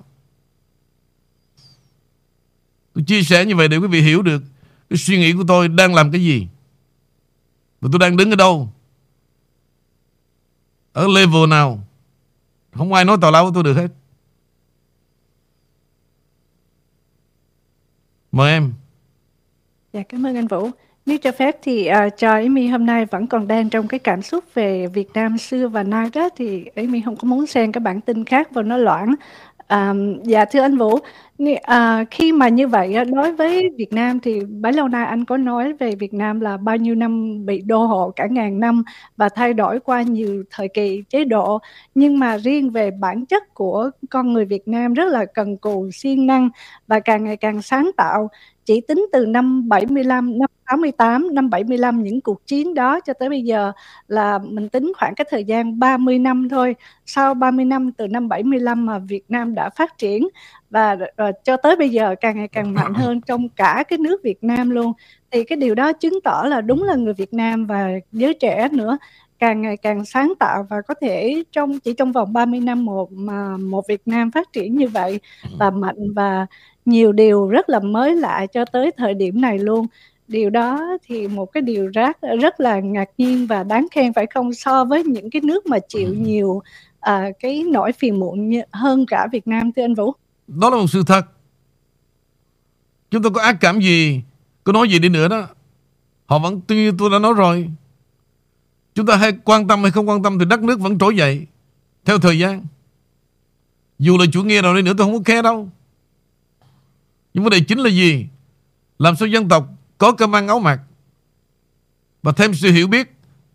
Tôi 2.93 3.03
chia 3.07 3.23
sẻ 3.23 3.45
như 3.45 3.55
vậy 3.55 3.67
để 3.67 3.77
quý 3.77 3.87
vị 3.87 4.01
hiểu 4.01 4.21
được 4.21 4.43
Cái 4.89 4.97
suy 4.97 5.17
nghĩ 5.17 5.33
của 5.33 5.43
tôi 5.47 5.67
đang 5.67 5.95
làm 5.95 6.11
cái 6.11 6.23
gì. 6.23 6.47
Và 7.81 7.89
tôi 7.91 7.99
đang 7.99 8.17
đứng 8.17 8.29
ở 8.29 8.35
đâu? 8.35 8.73
Ở 10.93 11.07
level 11.07 11.49
nào? 11.49 11.83
Không 12.73 12.93
ai 12.93 13.05
nói 13.05 13.17
tào 13.21 13.31
lao 13.31 13.43
với 13.43 13.51
tôi 13.53 13.63
được 13.63 13.73
hết. 13.73 13.87
Mời 18.35 18.51
em. 18.51 18.73
Dạ 19.93 20.03
cảm 20.09 20.25
ơn 20.25 20.35
anh 20.35 20.47
Vũ. 20.47 20.69
Nếu 21.05 21.17
cho 21.17 21.31
phép 21.31 21.55
thì 21.61 21.89
uh, 21.89 22.17
cho 22.17 22.31
Amy 22.31 22.67
hôm 22.67 22.85
nay 22.85 23.05
vẫn 23.05 23.27
còn 23.27 23.47
đang 23.47 23.69
trong 23.69 23.87
cái 23.87 23.99
cảm 23.99 24.21
xúc 24.21 24.43
về 24.53 24.87
Việt 24.87 25.09
Nam 25.13 25.37
xưa 25.37 25.67
và 25.67 25.83
nay 25.83 26.09
đó 26.13 26.29
thì 26.35 26.65
Amy 26.75 27.01
không 27.05 27.15
có 27.15 27.25
muốn 27.25 27.47
xen 27.47 27.71
cái 27.71 27.79
bản 27.79 28.01
tin 28.01 28.25
khác 28.25 28.51
vào 28.53 28.63
nó 28.63 28.77
loãng. 28.77 29.15
À, 29.67 29.93
dạ 30.23 30.45
thưa 30.45 30.61
anh 30.61 30.77
Vũ, 30.77 30.99
à, 31.63 32.05
khi 32.11 32.31
mà 32.31 32.49
như 32.49 32.67
vậy 32.67 32.95
đối 33.13 33.31
với 33.33 33.69
Việt 33.77 33.93
Nam 33.93 34.19
thì 34.19 34.39
bấy 34.45 34.73
lâu 34.73 34.87
nay 34.87 35.05
anh 35.05 35.25
có 35.25 35.37
nói 35.37 35.73
về 35.73 35.95
Việt 35.95 36.13
Nam 36.13 36.39
là 36.39 36.57
bao 36.57 36.77
nhiêu 36.77 36.95
năm 36.95 37.45
bị 37.45 37.61
đô 37.61 37.85
hộ 37.85 38.11
cả 38.15 38.27
ngàn 38.31 38.59
năm 38.59 38.83
và 39.17 39.29
thay 39.29 39.53
đổi 39.53 39.79
qua 39.79 40.01
nhiều 40.01 40.43
thời 40.49 40.67
kỳ 40.67 41.03
chế 41.09 41.25
độ. 41.25 41.59
Nhưng 41.95 42.19
mà 42.19 42.37
riêng 42.37 42.69
về 42.69 42.91
bản 42.91 43.25
chất 43.25 43.53
của 43.53 43.89
con 44.09 44.33
người 44.33 44.45
Việt 44.45 44.67
Nam 44.67 44.93
rất 44.93 45.05
là 45.07 45.25
cần 45.25 45.57
cù 45.57 45.89
siêng 45.93 46.25
năng 46.25 46.49
và 46.87 46.99
càng 46.99 47.23
ngày 47.23 47.37
càng 47.37 47.61
sáng 47.61 47.91
tạo 47.97 48.29
chỉ 48.65 48.81
tính 48.81 49.05
từ 49.11 49.25
năm 49.25 49.69
75 49.69 50.39
năm 50.39 50.49
88, 50.65 51.35
năm 51.35 51.49
75 51.49 52.03
những 52.03 52.21
cuộc 52.21 52.47
chiến 52.47 52.73
đó 52.73 52.99
cho 52.99 53.13
tới 53.13 53.29
bây 53.29 53.41
giờ 53.41 53.71
là 54.07 54.39
mình 54.39 54.69
tính 54.69 54.91
khoảng 54.97 55.15
cái 55.15 55.25
thời 55.29 55.43
gian 55.43 55.79
30 55.79 56.19
năm 56.19 56.49
thôi. 56.49 56.75
Sau 57.05 57.33
30 57.33 57.65
năm 57.65 57.91
từ 57.91 58.07
năm 58.07 58.29
75 58.29 58.85
mà 58.85 58.99
Việt 58.99 59.23
Nam 59.29 59.55
đã 59.55 59.69
phát 59.69 59.97
triển 59.97 60.27
và 60.69 60.97
và 61.17 61.31
cho 61.43 61.57
tới 61.57 61.75
bây 61.75 61.89
giờ 61.89 62.15
càng 62.21 62.37
ngày 62.37 62.47
càng 62.47 62.73
mạnh 62.73 62.93
hơn 62.93 63.21
trong 63.21 63.49
cả 63.49 63.83
cái 63.87 63.99
nước 63.99 64.21
Việt 64.23 64.43
Nam 64.43 64.69
luôn. 64.69 64.93
Thì 65.31 65.43
cái 65.43 65.57
điều 65.57 65.75
đó 65.75 65.93
chứng 65.93 66.19
tỏ 66.23 66.43
là 66.47 66.61
đúng 66.61 66.83
là 66.83 66.95
người 66.95 67.13
Việt 67.13 67.33
Nam 67.33 67.65
và 67.65 67.89
giới 68.11 68.33
trẻ 68.33 68.69
nữa 68.71 68.97
càng 69.39 69.61
ngày 69.61 69.77
càng 69.77 70.05
sáng 70.05 70.33
tạo 70.39 70.67
và 70.69 70.81
có 70.87 70.93
thể 71.01 71.43
trong 71.51 71.79
chỉ 71.79 71.93
trong 71.93 72.11
vòng 72.11 72.33
30 72.33 72.59
năm 72.59 72.85
một 72.85 73.11
mà 73.11 73.57
một 73.57 73.87
Việt 73.87 74.01
Nam 74.05 74.31
phát 74.31 74.53
triển 74.53 74.75
như 74.75 74.87
vậy 74.87 75.19
và 75.59 75.69
mạnh 75.69 76.13
và 76.15 76.45
nhiều 76.85 77.11
điều 77.11 77.47
rất 77.47 77.69
là 77.69 77.79
mới 77.79 78.15
lạ 78.15 78.45
cho 78.53 78.65
tới 78.65 78.91
thời 78.97 79.13
điểm 79.13 79.41
này 79.41 79.59
luôn. 79.59 79.87
Điều 80.27 80.49
đó 80.49 80.97
thì 81.07 81.27
một 81.27 81.45
cái 81.45 81.61
điều 81.61 81.87
rất 81.87 82.17
rất 82.41 82.59
là 82.59 82.79
ngạc 82.79 83.09
nhiên 83.17 83.47
và 83.47 83.63
đáng 83.63 83.87
khen 83.91 84.13
phải 84.13 84.25
không? 84.25 84.53
So 84.53 84.85
với 84.85 85.03
những 85.03 85.29
cái 85.29 85.41
nước 85.41 85.65
mà 85.65 85.77
chịu 85.87 86.13
nhiều 86.13 86.61
à, 86.99 87.29
cái 87.39 87.63
nỗi 87.63 87.91
phiền 87.91 88.19
muộn 88.19 88.49
như, 88.49 88.61
hơn 88.71 89.05
cả 89.05 89.27
Việt 89.31 89.47
Nam 89.47 89.71
thưa 89.71 89.83
anh 89.83 89.95
Vũ. 89.95 90.13
Đó 90.47 90.69
là 90.69 90.77
một 90.77 90.87
sự 90.87 91.03
thật. 91.07 91.25
Chúng 93.11 93.23
ta 93.23 93.29
có 93.33 93.41
ác 93.41 93.57
cảm 93.61 93.79
gì, 93.79 94.21
có 94.63 94.73
nói 94.73 94.89
gì 94.89 94.99
đi 94.99 95.09
nữa 95.09 95.27
đó. 95.27 95.47
Họ 96.25 96.39
vẫn, 96.39 96.61
như 96.67 96.91
tôi 96.97 97.09
đã 97.09 97.19
nói 97.19 97.33
rồi, 97.33 97.69
Chúng 98.95 99.05
ta 99.05 99.15
hay 99.15 99.31
quan 99.43 99.67
tâm 99.67 99.81
hay 99.81 99.91
không 99.91 100.09
quan 100.09 100.23
tâm 100.23 100.39
Thì 100.39 100.45
đất 100.45 100.63
nước 100.63 100.79
vẫn 100.79 100.99
trỗi 100.99 101.15
dậy 101.15 101.47
Theo 102.05 102.19
thời 102.19 102.39
gian 102.39 102.65
Dù 103.99 104.17
là 104.17 104.25
chủ 104.31 104.43
nghĩa 104.43 104.61
nào 104.61 104.75
đi 104.75 104.81
nữa 104.81 104.93
tôi 104.97 105.07
không 105.07 105.17
có 105.17 105.23
khe 105.25 105.41
đâu 105.41 105.69
nhưng 107.35 107.43
vấn 107.43 107.51
đề 107.51 107.59
chính 107.59 107.79
là 107.79 107.89
gì? 107.89 108.27
Làm 108.99 109.15
sao 109.15 109.27
dân 109.27 109.49
tộc 109.49 109.67
có 109.97 110.11
cơm 110.11 110.35
ăn 110.35 110.47
áo 110.47 110.59
mặc? 110.59 110.79
Và 112.23 112.31
thêm 112.31 112.53
sự 112.53 112.71
hiểu 112.71 112.87
biết, 112.87 113.11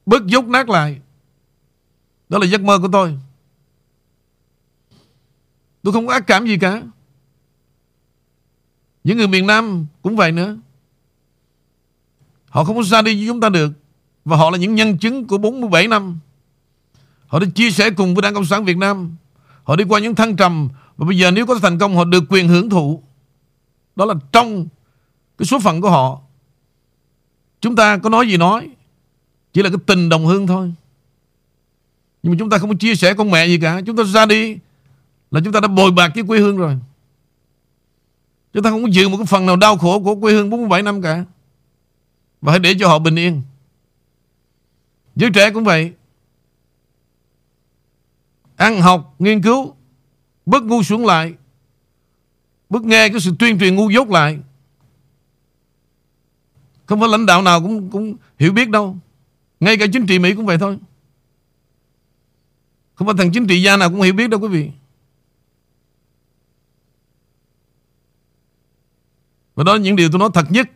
Bớt 0.07 0.27
dốc 0.27 0.45
nát 0.45 0.69
lại. 0.69 1.01
Đó 2.29 2.39
là 2.39 2.47
giấc 2.47 2.61
mơ 2.61 2.79
của 2.79 2.89
tôi. 2.93 3.19
Tôi 5.83 5.93
không 5.93 6.07
có 6.07 6.13
ác 6.13 6.27
cảm 6.27 6.47
gì 6.47 6.59
cả. 6.59 6.83
Những 9.05 9.19
người 9.19 9.29
miền 9.29 9.47
Nam 9.47 9.87
cũng 10.03 10.17
vậy 10.17 10.33
nữa. 10.33 10.57
Họ 12.49 12.65
không 12.65 12.77
có 12.77 12.83
ra 12.83 13.03
đi 13.03 13.15
với 13.17 13.27
chúng 13.27 13.41
ta 13.41 13.49
được. 13.49 13.73
Và 14.25 14.37
họ 14.37 14.51
là 14.51 14.59
những 14.59 14.75
nhân 14.75 14.99
chứng 14.99 15.27
của 15.27 15.39
47 15.39 15.89
năm. 15.89 16.19
Họ 17.27 17.39
đã 17.39 17.47
chia 17.55 17.71
sẻ 17.71 17.91
cùng 17.91 18.15
với 18.15 18.23
Đảng 18.23 18.35
Cộng 18.35 18.47
sản 18.47 18.65
Việt 18.65 18.77
Nam. 18.77 19.17
Họ 19.65 19.77
đi 19.77 19.85
qua 19.89 20.01
những 20.01 20.15
thăng 20.15 20.37
trầm. 20.37 20.69
Và 20.97 21.07
bây 21.07 21.19
giờ 21.19 21.31
nếu 21.31 21.47
có 21.47 21.59
thành 21.59 21.79
công, 21.79 21.97
họ 21.97 22.05
được 22.05 22.25
quyền 22.29 22.49
hưởng 22.49 22.71
thụ. 22.71 23.03
Đó 24.01 24.07
là 24.07 24.15
trong 24.33 24.67
Cái 25.39 25.47
số 25.47 25.59
phận 25.59 25.81
của 25.81 25.91
họ. 25.91 26.21
Chúng 27.61 27.77
ta 27.77 27.97
có 27.97 28.11
nói 28.11 28.29
gì 28.29 28.37
nói 28.37 28.69
Chỉ 29.53 29.63
là 29.63 29.69
cái 29.69 29.79
tình 29.87 30.09
đồng 30.09 30.27
hương 30.27 30.47
thôi. 30.47 30.73
Nhưng 32.23 32.33
mà 32.33 32.37
chúng 32.39 32.51
ta 32.51 32.59
không 32.59 32.71
có 32.71 32.77
chia 32.81 32.95
sẻ 32.95 33.15
con 33.15 33.31
mẹ 33.31 33.47
gì 33.47 33.59
cả. 33.63 33.81
Chúng 33.87 33.97
ta 33.97 34.03
ra 34.05 34.27
đi 34.27 34.57
Là 35.31 35.41
chúng 35.45 35.53
ta 35.53 35.61
đã 35.61 35.69
bồi 35.69 35.91
bạc 35.91 36.13
cái 36.15 36.25
quê 36.27 36.39
hương 36.39 36.57
rồi. 36.57 36.79
Chúng 38.53 38.63
ta 38.63 38.71
không 38.71 38.83
có 38.83 38.89
giữ 38.89 39.09
một 39.09 39.17
cái 39.17 39.27
phần 39.27 39.47
nào 39.47 39.57
đau 39.57 39.77
khổ 39.79 40.01
Của 40.01 40.15
quê 40.21 40.33
hương 40.33 40.51
47 40.51 40.83
năm 40.83 41.03
cả. 41.03 41.25
Và 42.41 42.53
hãy 42.53 42.59
để 42.59 42.75
cho 42.81 42.89
họ 42.89 42.99
bình 42.99 43.17
yên. 43.17 43.43
Giới 45.17 45.31
trẻ 45.35 45.51
cũng 45.51 45.65
vậy. 45.65 45.93
Ăn 48.57 48.81
học, 48.81 49.15
nghiên 49.19 49.43
cứu 49.43 49.75
Bớt 50.47 50.63
ngu 50.63 50.83
xuống 50.83 51.07
lại. 51.07 51.35
Bước 52.71 52.85
nghe 52.85 53.09
cái 53.09 53.21
sự 53.21 53.33
tuyên 53.39 53.59
truyền 53.59 53.75
ngu 53.75 53.91
dốt 53.91 54.09
lại. 54.11 54.39
Không 56.87 57.01
phải 57.01 57.09
lãnh 57.09 57.27
đạo 57.27 57.43
nào 57.43 57.61
cũng 57.61 57.91
cũng 57.91 58.17
hiểu 58.39 58.53
biết 58.53 58.69
đâu. 58.69 58.97
Ngay 59.61 59.77
cả 59.77 59.87
chính 59.93 60.07
trị 60.07 60.19
Mỹ 60.19 60.35
cũng 60.35 60.47
vậy 60.47 60.59
thôi. 60.59 60.79
Không 62.95 63.07
phải 63.07 63.15
thằng 63.19 63.33
chính 63.33 63.47
trị 63.47 63.63
gia 63.63 63.77
nào 63.77 63.91
cũng 63.91 64.01
hiểu 64.01 64.13
biết 64.13 64.31
đâu 64.31 64.41
quý 64.41 64.49
vị. 64.49 64.71
Và 69.55 69.65
đó 69.65 69.75
là 69.75 69.81
những 69.81 69.97
điều 69.97 70.09
tôi 70.11 70.19
nói 70.19 70.31
thật 70.35 70.47
nhất. 70.51 70.71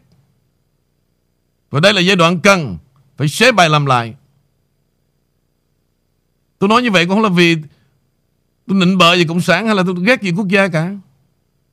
Và 1.70 1.80
đây 1.80 1.92
là 1.92 2.00
giai 2.00 2.16
đoạn 2.16 2.40
cần 2.40 2.78
Phải 3.16 3.28
xế 3.28 3.52
bài 3.52 3.68
làm 3.68 3.86
lại. 3.86 4.14
Tôi 6.58 6.68
nói 6.68 6.82
như 6.82 6.90
vậy 6.90 7.06
cũng 7.06 7.14
không 7.14 7.22
là 7.22 7.28
vì 7.28 7.56
tôi 8.66 8.76
nịnh 8.76 8.98
bợ 8.98 9.14
gì 9.14 9.24
Cộng 9.24 9.40
sản 9.40 9.66
hay 9.66 9.74
là 9.74 9.82
tôi 9.86 9.94
ghét 10.04 10.22
gì 10.22 10.32
quốc 10.32 10.48
gia 10.48 10.68
cả. 10.68 10.96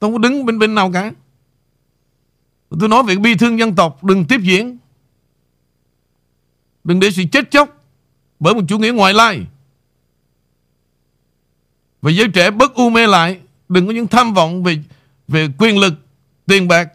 Tôi 0.02 0.08
không 0.08 0.22
có 0.22 0.30
đứng 0.30 0.46
bên 0.46 0.60
bên 0.60 0.76
nào 0.76 0.92
cả. 0.92 1.12
Tôi 2.80 2.90
nói 2.90 3.04
về 3.04 3.16
bi 3.16 3.36
thương 3.36 3.60
dân 3.60 3.76
tộc 3.76 4.04
đừng 4.04 4.26
tiếp 4.26 4.40
diễn. 4.44 4.78
Đừng 6.84 7.00
để 7.00 7.12
sự 7.12 7.24
chết 7.32 7.52
chóc 7.52 7.84
bởi 8.40 8.54
một 8.54 8.62
chủ 8.68 8.80
nghĩa 8.80 8.92
ngoại 8.92 9.14
lai. 9.14 9.46
Và 12.02 12.12
giới 12.12 12.28
trẻ 12.34 12.52
bất 12.52 12.76
u 12.76 12.90
mê 12.90 13.08
lại, 13.08 13.40
đừng 13.70 13.88
có 13.88 13.94
những 13.94 14.08
tham 14.08 14.34
vọng 14.34 14.64
về 14.64 14.78
về 15.28 15.48
quyền 15.58 15.80
lực, 15.80 15.94
tiền 16.46 16.68
bạc. 16.68 16.90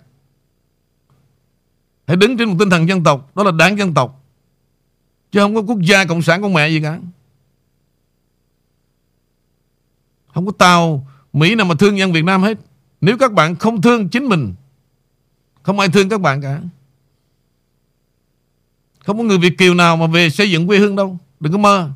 Hãy 2.07 2.17
đứng 2.17 2.37
trên 2.37 2.49
một 2.49 2.57
tinh 2.59 2.71
thần 2.71 2.89
dân 2.89 3.05
tộc, 3.05 3.37
đó 3.37 3.43
là 3.43 3.51
đảng 3.51 3.79
dân 3.79 3.95
tộc. 3.95 4.25
Chứ 5.33 5.41
không 5.41 5.55
có 5.55 5.61
quốc 5.61 5.79
gia 5.81 6.05
cộng 6.05 6.23
sản 6.23 6.43
con 6.43 6.53
mẹ 6.53 6.69
gì 6.69 6.81
cả. 6.83 7.01
Không 10.35 10.47
có 10.47 10.53
tàu 10.53 11.07
Mỹ 11.33 11.55
nào 11.55 11.67
mà 11.67 11.75
thương 11.79 11.99
dân 11.99 12.13
Việt 12.13 12.25
Nam 12.25 12.43
hết 12.43 12.59
nếu 13.01 13.19
các 13.19 13.33
bạn 13.33 13.57
không 13.57 13.83
thương 13.83 14.09
chính 14.09 14.29
mình 14.29 14.55
Không 15.63 15.79
ai 15.79 15.89
thương 15.89 16.09
các 16.09 16.21
bạn 16.21 16.43
cả. 16.43 16.61
Không 19.05 19.19
có 19.19 19.25
người 19.25 19.39
Việt 19.39 19.59
Kiều 19.59 19.75
nào 19.75 19.97
mà 19.97 20.07
về 20.07 20.31
xây 20.31 20.51
dựng 20.51 20.67
quê 20.67 20.79
hương 20.79 20.97
đâu. 20.97 21.19
Đừng 21.41 21.53
có 21.53 21.59
mơ. 21.59 21.91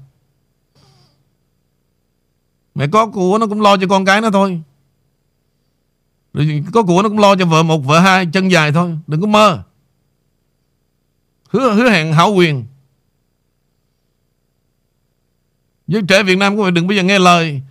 Mẹ 2.74 2.86
có 2.92 3.06
của 3.06 3.38
nó 3.38 3.46
cũng 3.46 3.60
lo 3.60 3.76
cho 3.76 3.86
con 3.88 4.04
cái 4.04 4.20
nó 4.20 4.30
thôi. 4.30 4.62
Rồi 6.34 6.64
có 6.72 6.82
của 6.82 7.02
nó 7.02 7.08
cũng 7.08 7.18
lo 7.18 7.36
cho 7.36 7.46
vợ 7.46 7.62
một 7.62 7.78
vợ 7.78 8.00
hai 8.00 8.26
chân 8.32 8.50
dài 8.50 8.72
thôi. 8.72 8.98
Đừng 9.06 9.20
có 9.20 9.26
mơ. 9.26 9.62
Hứa, 11.48 11.72
hứa 11.72 11.90
hẹn 11.90 12.12
hảo 12.12 12.32
quyền. 12.32 12.64
Giới 15.86 16.02
trẻ 16.08 16.22
Việt 16.22 16.38
Nam 16.38 16.56
của 16.56 16.62
phải 16.62 16.72
đừng 16.72 16.86
bây 16.86 16.96
giờ 16.96 17.02
nghe 17.02 17.18
lời 17.18 17.62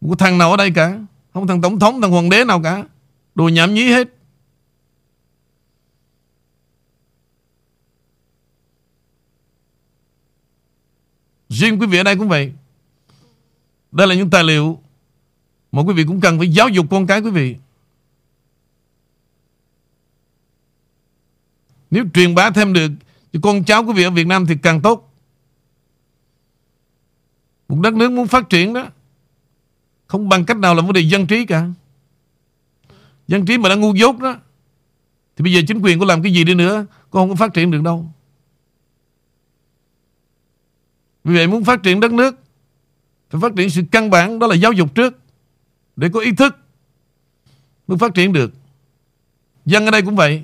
một 0.00 0.18
thằng 0.18 0.38
nào 0.38 0.50
ở 0.50 0.56
đây 0.56 0.70
cả. 0.70 0.98
Không 1.38 1.46
thằng 1.46 1.60
tổng 1.60 1.78
thống, 1.78 2.00
thằng 2.00 2.10
hoàng 2.10 2.30
đế 2.30 2.44
nào 2.44 2.62
cả. 2.62 2.84
Đồ 3.34 3.48
nhảm 3.48 3.74
nhí 3.74 3.88
hết. 3.88 4.08
Riêng 11.48 11.80
quý 11.80 11.86
vị 11.86 11.98
ở 11.98 12.02
đây 12.02 12.16
cũng 12.16 12.28
vậy. 12.28 12.52
Đây 13.92 14.06
là 14.06 14.14
những 14.14 14.30
tài 14.30 14.44
liệu 14.44 14.80
Mà 15.72 15.82
quý 15.82 15.94
vị 15.94 16.04
cũng 16.04 16.20
cần 16.20 16.38
phải 16.38 16.48
giáo 16.48 16.68
dục 16.68 16.86
con 16.90 17.06
cái 17.06 17.20
quý 17.20 17.30
vị. 17.30 17.56
Nếu 21.90 22.04
truyền 22.14 22.34
bá 22.34 22.50
thêm 22.50 22.72
được 22.72 22.90
Cho 23.32 23.40
con 23.42 23.64
cháu 23.64 23.84
quý 23.84 23.92
vị 23.92 24.02
ở 24.02 24.10
Việt 24.10 24.26
Nam 24.26 24.46
thì 24.46 24.54
càng 24.62 24.82
tốt. 24.82 25.14
Một 27.68 27.78
đất 27.82 27.94
nước 27.94 28.12
muốn 28.12 28.26
phát 28.26 28.50
triển 28.50 28.72
đó 28.72 28.90
không 30.08 30.28
bằng 30.28 30.44
cách 30.44 30.56
nào 30.56 30.74
là 30.74 30.82
vấn 30.82 30.92
đề 30.92 31.00
dân 31.00 31.26
trí 31.26 31.46
cả. 31.46 31.68
Dân 33.28 33.46
trí 33.46 33.58
mà 33.58 33.68
đã 33.68 33.74
ngu 33.74 33.94
dốt 33.94 34.18
đó, 34.18 34.36
Thì 35.36 35.42
bây 35.42 35.52
giờ 35.52 35.60
chính 35.68 35.80
quyền 35.80 35.98
có 35.98 36.06
làm 36.06 36.22
cái 36.22 36.32
gì 36.32 36.44
đi 36.44 36.54
nữa, 36.54 36.86
Con 37.10 37.22
không 37.22 37.28
có 37.28 37.34
phát 37.34 37.54
triển 37.54 37.70
được 37.70 37.82
đâu. 37.82 38.10
Vì 41.24 41.34
vậy 41.34 41.46
muốn 41.46 41.64
phát 41.64 41.82
triển 41.82 42.00
đất 42.00 42.12
nước, 42.12 42.38
Phải 43.30 43.40
phát 43.40 43.52
triển 43.56 43.70
sự 43.70 43.82
căn 43.92 44.10
bản, 44.10 44.38
Đó 44.38 44.46
là 44.46 44.54
giáo 44.54 44.72
dục 44.72 44.94
trước, 44.94 45.18
Để 45.96 46.08
có 46.12 46.20
ý 46.20 46.32
thức 46.32 46.56
Mới 47.86 47.98
phát 47.98 48.14
triển 48.14 48.32
được. 48.32 48.52
Dân 49.64 49.84
ở 49.84 49.90
đây 49.90 50.02
cũng 50.02 50.16
vậy. 50.16 50.42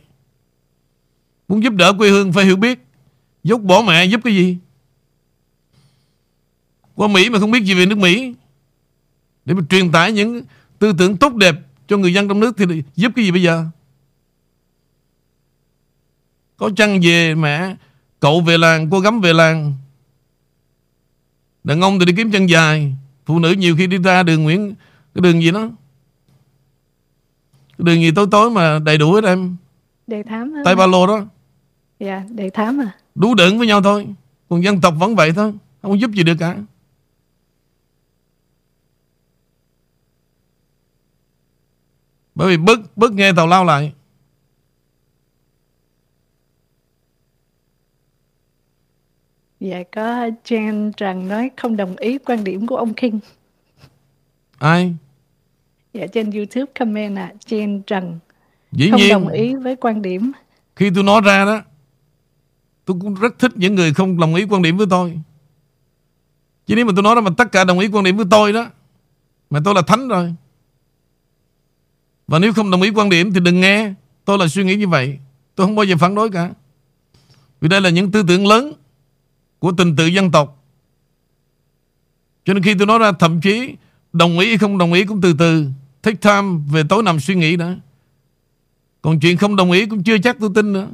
Muốn 1.48 1.62
giúp 1.62 1.72
đỡ 1.72 1.92
quê 1.98 2.10
hương 2.10 2.32
phải 2.32 2.44
hiểu 2.44 2.56
biết, 2.56 2.78
Dốt 3.44 3.58
bỏ 3.58 3.82
mẹ 3.86 4.04
giúp 4.04 4.20
cái 4.24 4.34
gì? 4.34 4.58
Qua 6.94 7.08
Mỹ 7.08 7.30
mà 7.30 7.38
không 7.38 7.50
biết 7.50 7.64
gì 7.64 7.74
về 7.74 7.86
nước 7.86 7.98
Mỹ 7.98 8.34
để 9.44 9.54
mà 9.54 9.62
truyền 9.70 9.92
tải 9.92 10.12
những 10.12 10.42
tư 10.78 10.92
tưởng 10.98 11.16
tốt 11.16 11.34
đẹp 11.34 11.54
cho 11.86 11.96
người 11.96 12.12
dân 12.12 12.28
trong 12.28 12.40
nước 12.40 12.56
thì 12.56 12.82
giúp 12.96 13.12
cái 13.16 13.24
gì 13.24 13.30
bây 13.30 13.42
giờ? 13.42 13.64
Có 16.56 16.70
chăng 16.76 17.00
về 17.02 17.34
mẹ 17.34 17.76
Cậu 18.20 18.40
về 18.40 18.58
làng, 18.58 18.90
cô 18.90 19.00
gắm 19.00 19.20
về 19.20 19.32
làng? 19.32 19.72
Đàn 21.64 21.80
ông 21.80 21.98
thì 21.98 22.06
đi 22.06 22.12
kiếm 22.16 22.30
chân 22.30 22.48
dài 22.48 22.96
Phụ 23.26 23.38
nữ 23.38 23.52
nhiều 23.52 23.76
khi 23.76 23.86
đi 23.86 23.98
ra 23.98 24.22
đường 24.22 24.42
Nguyễn 24.42 24.74
Cái 25.14 25.22
đường 25.22 25.42
gì 25.42 25.50
đó? 25.50 25.70
Cái 27.78 27.84
đường 27.84 28.00
gì 28.00 28.10
tối 28.10 28.26
tối 28.30 28.50
mà 28.50 28.78
đầy 28.78 28.98
đủ 28.98 29.12
hết 29.12 29.24
em? 29.24 29.56
Đề 30.06 30.22
thám 30.22 30.52
hả? 30.52 30.62
Tay 30.64 30.76
ba 30.76 30.86
lô 30.86 31.06
đó. 31.06 31.26
Dạ, 32.00 32.22
đề 32.30 32.50
thám 32.50 32.80
à. 32.80 32.90
Đủ 33.14 33.34
đựng 33.34 33.58
với 33.58 33.66
nhau 33.66 33.82
thôi 33.82 34.06
Còn 34.48 34.64
dân 34.64 34.80
tộc 34.80 34.94
vẫn 34.98 35.16
vậy 35.16 35.32
thôi 35.32 35.52
Không 35.82 36.00
giúp 36.00 36.10
gì 36.10 36.22
được 36.22 36.34
cả 36.38 36.56
Bởi 42.34 42.48
vì 42.48 42.56
bớt, 42.56 42.96
bớt 42.96 43.12
nghe 43.12 43.32
tào 43.32 43.46
lao 43.46 43.64
lại 43.64 43.92
Dạ 49.60 49.82
có 49.92 50.30
Jen 50.44 50.92
Trần 50.92 51.28
nói 51.28 51.50
không 51.56 51.76
đồng 51.76 51.96
ý 51.96 52.18
quan 52.18 52.44
điểm 52.44 52.66
của 52.66 52.76
ông 52.76 52.94
King. 52.94 53.20
Ai? 54.58 54.94
Dạ 55.92 56.06
trên 56.06 56.30
YouTube 56.30 56.72
comment 56.78 57.16
à 57.16 57.32
Jen 57.46 57.82
Trần 57.82 58.18
Dĩ 58.72 58.90
không 58.90 59.00
nhiên 59.00 59.10
đồng 59.10 59.28
ý 59.28 59.54
với 59.54 59.76
quan 59.76 60.02
điểm. 60.02 60.32
khi 60.76 60.90
tôi 60.94 61.04
nói 61.04 61.20
ra 61.20 61.44
đó 61.44 61.62
tôi 62.84 62.96
cũng 63.00 63.14
rất 63.14 63.38
thích 63.38 63.52
những 63.54 63.74
người 63.74 63.94
không 63.94 64.20
đồng 64.20 64.34
ý 64.34 64.44
quan 64.50 64.62
điểm 64.62 64.76
với 64.76 64.86
tôi. 64.90 65.20
Chứ 66.66 66.74
nếu 66.76 66.86
mà 66.86 66.92
tôi 66.96 67.02
nói 67.02 67.14
ra 67.14 67.20
mà 67.20 67.30
tất 67.36 67.52
cả 67.52 67.64
đồng 67.64 67.78
ý 67.78 67.88
quan 67.88 68.04
điểm 68.04 68.16
với 68.16 68.26
tôi 68.30 68.52
đó 68.52 68.66
mà 69.50 69.60
tôi 69.64 69.74
là 69.74 69.82
thánh 69.86 70.08
rồi. 70.08 70.34
Và 72.26 72.38
nếu 72.38 72.52
không 72.52 72.70
đồng 72.70 72.82
ý 72.82 72.90
quan 72.90 73.08
điểm 73.08 73.32
thì 73.32 73.40
đừng 73.40 73.60
nghe. 73.60 73.92
Tôi 74.24 74.38
là 74.38 74.48
suy 74.48 74.64
nghĩ 74.64 74.76
như 74.76 74.88
vậy. 74.88 75.18
Tôi 75.54 75.66
không 75.66 75.76
bao 75.76 75.84
giờ 75.84 75.96
phản 75.96 76.14
đối 76.14 76.30
cả. 76.30 76.50
Vì 77.60 77.68
đây 77.68 77.80
là 77.80 77.90
những 77.90 78.10
tư 78.10 78.24
tưởng 78.28 78.46
lớn 78.46 78.72
của 79.58 79.72
tình 79.72 79.96
tự 79.96 80.06
dân 80.06 80.30
tộc. 80.30 80.64
Cho 82.44 82.54
nên 82.54 82.62
khi 82.62 82.74
tôi 82.78 82.86
nói 82.86 82.98
ra 82.98 83.12
thậm 83.12 83.40
chí 83.40 83.74
đồng 84.12 84.38
ý 84.38 84.48
hay 84.48 84.58
không 84.58 84.78
đồng 84.78 84.92
ý 84.92 85.04
cũng 85.04 85.20
từ 85.20 85.34
từ. 85.38 85.66
Take 86.02 86.16
time 86.16 86.60
về 86.72 86.82
tối 86.88 87.02
nằm 87.02 87.20
suy 87.20 87.34
nghĩ 87.34 87.56
đã. 87.56 87.76
Còn 89.02 89.20
chuyện 89.20 89.36
không 89.36 89.56
đồng 89.56 89.70
ý 89.70 89.86
cũng 89.86 90.02
chưa 90.02 90.18
chắc 90.18 90.36
tôi 90.40 90.50
tin 90.54 90.72
nữa. 90.72 90.88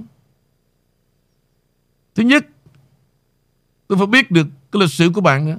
Thứ 2.15 2.23
nhất, 2.23 2.47
tôi 3.87 3.99
phải 3.99 4.07
biết 4.07 4.31
được 4.31 4.47
cái 4.73 4.81
lịch 4.81 4.91
sử 4.91 5.11
của 5.15 5.21
bạn 5.21 5.47
nữa. 5.47 5.59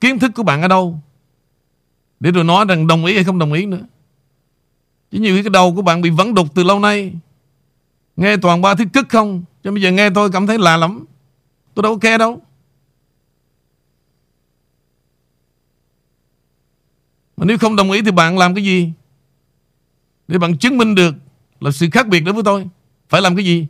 Kiến 0.00 0.18
thức 0.18 0.32
của 0.34 0.42
bạn 0.42 0.62
ở 0.62 0.68
đâu. 0.68 1.00
Để 2.20 2.30
rồi 2.30 2.44
nói 2.44 2.64
rằng 2.68 2.86
đồng 2.86 3.04
ý 3.04 3.14
hay 3.14 3.24
không 3.24 3.38
đồng 3.38 3.52
ý 3.52 3.66
nữa. 3.66 3.82
Chứ 5.10 5.18
nhiều 5.18 5.36
khi 5.36 5.42
cái 5.42 5.50
đầu 5.50 5.74
của 5.74 5.82
bạn 5.82 6.00
bị 6.00 6.10
vấn 6.10 6.34
đục 6.34 6.46
từ 6.54 6.64
lâu 6.64 6.80
nay. 6.80 7.12
Nghe 8.16 8.36
toàn 8.36 8.62
ba 8.62 8.74
thứ 8.74 8.84
cức 8.92 9.08
không. 9.08 9.44
Cho 9.64 9.72
bây 9.72 9.82
giờ 9.82 9.90
nghe 9.90 10.10
tôi 10.10 10.30
cảm 10.30 10.46
thấy 10.46 10.58
lạ 10.58 10.76
lắm. 10.76 11.04
Tôi 11.74 11.82
đâu 11.82 11.94
có 11.94 11.98
khe 11.98 12.18
đâu. 12.18 12.42
Mà 17.36 17.44
nếu 17.44 17.58
không 17.58 17.76
đồng 17.76 17.90
ý 17.90 18.02
thì 18.02 18.10
bạn 18.10 18.38
làm 18.38 18.54
cái 18.54 18.64
gì? 18.64 18.92
Để 20.28 20.38
bạn 20.38 20.58
chứng 20.58 20.78
minh 20.78 20.94
được 20.94 21.14
là 21.60 21.70
sự 21.70 21.86
khác 21.92 22.08
biệt 22.08 22.20
đối 22.20 22.34
với 22.34 22.42
tôi. 22.44 22.66
Phải 23.08 23.20
làm 23.20 23.36
cái 23.36 23.44
gì? 23.44 23.66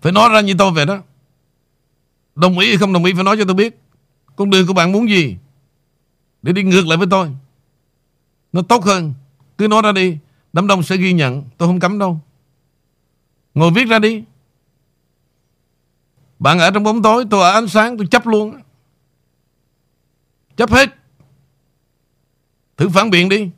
Phải 0.00 0.12
nói 0.12 0.28
ra 0.28 0.40
như 0.40 0.54
tôi 0.58 0.70
vậy 0.70 0.86
đó. 0.86 1.02
Đồng 2.34 2.58
ý 2.58 2.68
hay 2.68 2.76
không 2.76 2.92
đồng 2.92 3.04
ý 3.04 3.12
phải 3.14 3.24
nói 3.24 3.36
cho 3.38 3.44
tôi 3.44 3.54
biết. 3.54 3.78
Con 4.36 4.50
đường 4.50 4.66
của 4.66 4.72
bạn 4.72 4.92
muốn 4.92 5.08
gì? 5.08 5.36
Để 6.42 6.52
đi 6.52 6.62
ngược 6.62 6.86
lại 6.86 6.98
với 6.98 7.06
tôi. 7.10 7.30
Nó 8.52 8.62
tốt 8.62 8.84
hơn. 8.84 9.14
Cứ 9.58 9.68
nói 9.68 9.82
ra 9.82 9.92
đi. 9.92 10.18
Đám 10.52 10.66
đông 10.66 10.82
sẽ 10.82 10.96
ghi 10.96 11.12
nhận. 11.12 11.44
Tôi 11.58 11.68
không 11.68 11.80
cấm 11.80 11.98
đâu. 11.98 12.20
Ngồi 13.54 13.70
viết 13.70 13.84
ra 13.84 13.98
đi. 13.98 14.24
Bạn 16.38 16.58
ở 16.58 16.70
trong 16.70 16.82
bóng 16.82 17.02
tối, 17.02 17.24
tôi 17.30 17.42
ở 17.42 17.52
ánh 17.52 17.68
sáng, 17.68 17.96
tôi 17.96 18.06
chấp 18.06 18.26
luôn. 18.26 18.60
Chấp 20.56 20.70
hết. 20.70 20.90
Thử 22.76 22.88
phản 22.88 23.10
biện 23.10 23.28
đi. 23.28 23.50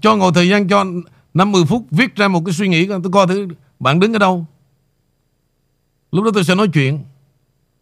Cho 0.00 0.16
ngồi 0.16 0.32
thời 0.34 0.48
gian 0.48 0.68
cho 0.68 0.84
50 1.34 1.64
phút 1.68 1.86
viết 1.90 2.16
ra 2.16 2.28
một 2.28 2.42
cái 2.46 2.52
suy 2.52 2.68
nghĩ 2.68 2.86
tôi 2.88 3.12
coi 3.12 3.26
thử 3.26 3.48
bạn 3.80 4.00
đứng 4.00 4.12
ở 4.12 4.18
đâu. 4.18 4.46
Lúc 6.12 6.24
đó 6.24 6.30
tôi 6.34 6.44
sẽ 6.44 6.54
nói 6.54 6.68
chuyện 6.72 7.04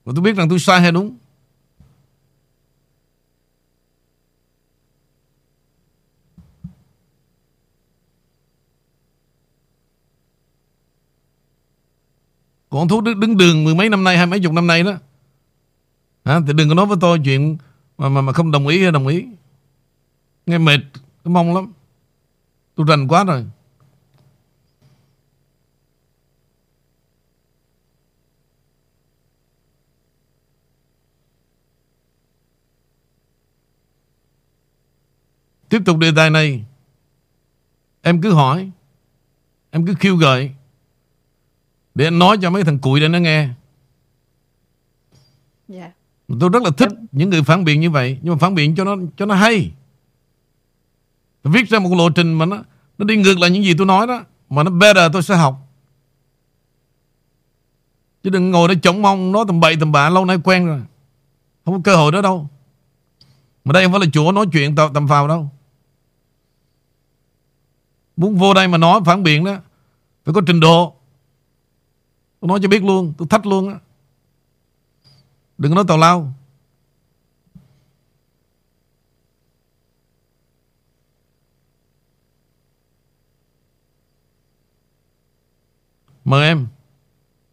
và 0.04 0.12
tôi 0.16 0.22
biết 0.22 0.36
rằng 0.36 0.48
tôi 0.48 0.58
sai 0.58 0.80
hay 0.80 0.92
đúng. 0.92 1.16
Còn 12.70 12.88
thú 12.88 13.00
đứng 13.00 13.36
đường 13.36 13.64
mười 13.64 13.74
mấy 13.74 13.88
năm 13.88 14.04
nay, 14.04 14.16
hai 14.16 14.26
mấy 14.26 14.40
chục 14.40 14.52
năm 14.52 14.66
nay 14.66 14.82
đó. 14.82 14.92
Hả? 16.24 16.40
Thì 16.46 16.52
đừng 16.52 16.68
có 16.68 16.74
nói 16.74 16.86
với 16.86 16.96
tôi 17.00 17.20
chuyện 17.24 17.56
mà 17.98 18.08
mà, 18.08 18.20
mà 18.20 18.32
không 18.32 18.50
đồng 18.50 18.66
ý 18.66 18.82
hay 18.82 18.92
đồng 18.92 19.06
ý. 19.06 19.24
Nghe 20.46 20.58
mệt, 20.58 20.80
mong 21.24 21.54
lắm. 21.54 21.72
Tôi 22.78 22.86
rành 22.88 23.08
quá 23.08 23.24
rồi. 23.24 23.44
Tiếp 35.68 35.82
tục 35.84 35.98
đề 35.98 36.12
tài 36.16 36.30
này. 36.30 36.64
Em 38.02 38.20
cứ 38.20 38.32
hỏi. 38.32 38.70
Em 39.70 39.86
cứ 39.86 39.94
khiêu 40.00 40.16
gợi. 40.16 40.50
Để 41.94 42.04
anh 42.04 42.18
nói 42.18 42.36
cho 42.42 42.50
mấy 42.50 42.64
thằng 42.64 42.78
cụi 42.78 43.00
để 43.00 43.08
nó 43.08 43.18
nghe. 43.18 43.48
Dạ. 45.68 45.92
Tôi 46.40 46.50
rất 46.52 46.62
là 46.62 46.70
thích 46.76 46.92
những 47.12 47.30
người 47.30 47.42
phản 47.42 47.64
biện 47.64 47.80
như 47.80 47.90
vậy. 47.90 48.18
Nhưng 48.22 48.34
mà 48.34 48.38
phản 48.38 48.54
biện 48.54 48.74
cho 48.76 48.84
nó 48.84 48.96
cho 49.16 49.26
nó 49.26 49.34
hay 49.34 49.72
Viết 51.52 51.68
ra 51.68 51.78
một 51.78 51.94
lộ 51.96 52.10
trình 52.10 52.32
mà 52.34 52.46
nó 52.46 52.62
Nó 52.98 53.04
đi 53.04 53.16
ngược 53.16 53.38
lại 53.38 53.50
những 53.50 53.64
gì 53.64 53.74
tôi 53.78 53.86
nói 53.86 54.06
đó 54.06 54.24
Mà 54.50 54.62
nó 54.62 54.70
better 54.70 55.12
tôi 55.12 55.22
sẽ 55.22 55.36
học. 55.36 55.58
Chứ 58.22 58.30
đừng 58.30 58.50
ngồi 58.50 58.68
đó 58.68 58.74
chống 58.82 59.02
mong 59.02 59.32
Nói 59.32 59.44
tầm 59.46 59.60
bậy 59.60 59.76
tầm 59.80 59.92
bạ 59.92 60.10
lâu 60.10 60.24
nay 60.24 60.38
quen 60.44 60.66
rồi. 60.66 60.80
Không 61.64 61.74
có 61.74 61.80
cơ 61.84 61.96
hội 61.96 62.12
đó 62.12 62.22
đâu. 62.22 62.48
Mà 63.64 63.72
đây 63.72 63.84
không 63.84 63.92
phải 63.92 64.00
là 64.00 64.06
chỗ 64.12 64.32
nói 64.32 64.46
chuyện 64.52 64.74
tầm, 64.74 64.92
tầm 64.94 65.08
phào 65.08 65.28
đâu. 65.28 65.50
Muốn 68.16 68.36
vô 68.36 68.54
đây 68.54 68.68
mà 68.68 68.78
nói 68.78 69.00
phản 69.06 69.22
biện 69.22 69.44
đó 69.44 69.56
Phải 70.24 70.34
có 70.34 70.40
trình 70.46 70.60
độ. 70.60 70.94
Tôi 72.40 72.48
nói 72.48 72.58
cho 72.62 72.68
biết 72.68 72.84
luôn 72.84 73.14
Tôi 73.18 73.28
thách 73.28 73.46
luôn 73.46 73.68
á. 73.68 73.74
Đừng 75.58 75.72
có 75.72 75.74
nói 75.76 75.84
tào 75.88 75.98
lao. 75.98 76.32
Mời 86.28 86.46
em 86.46 86.66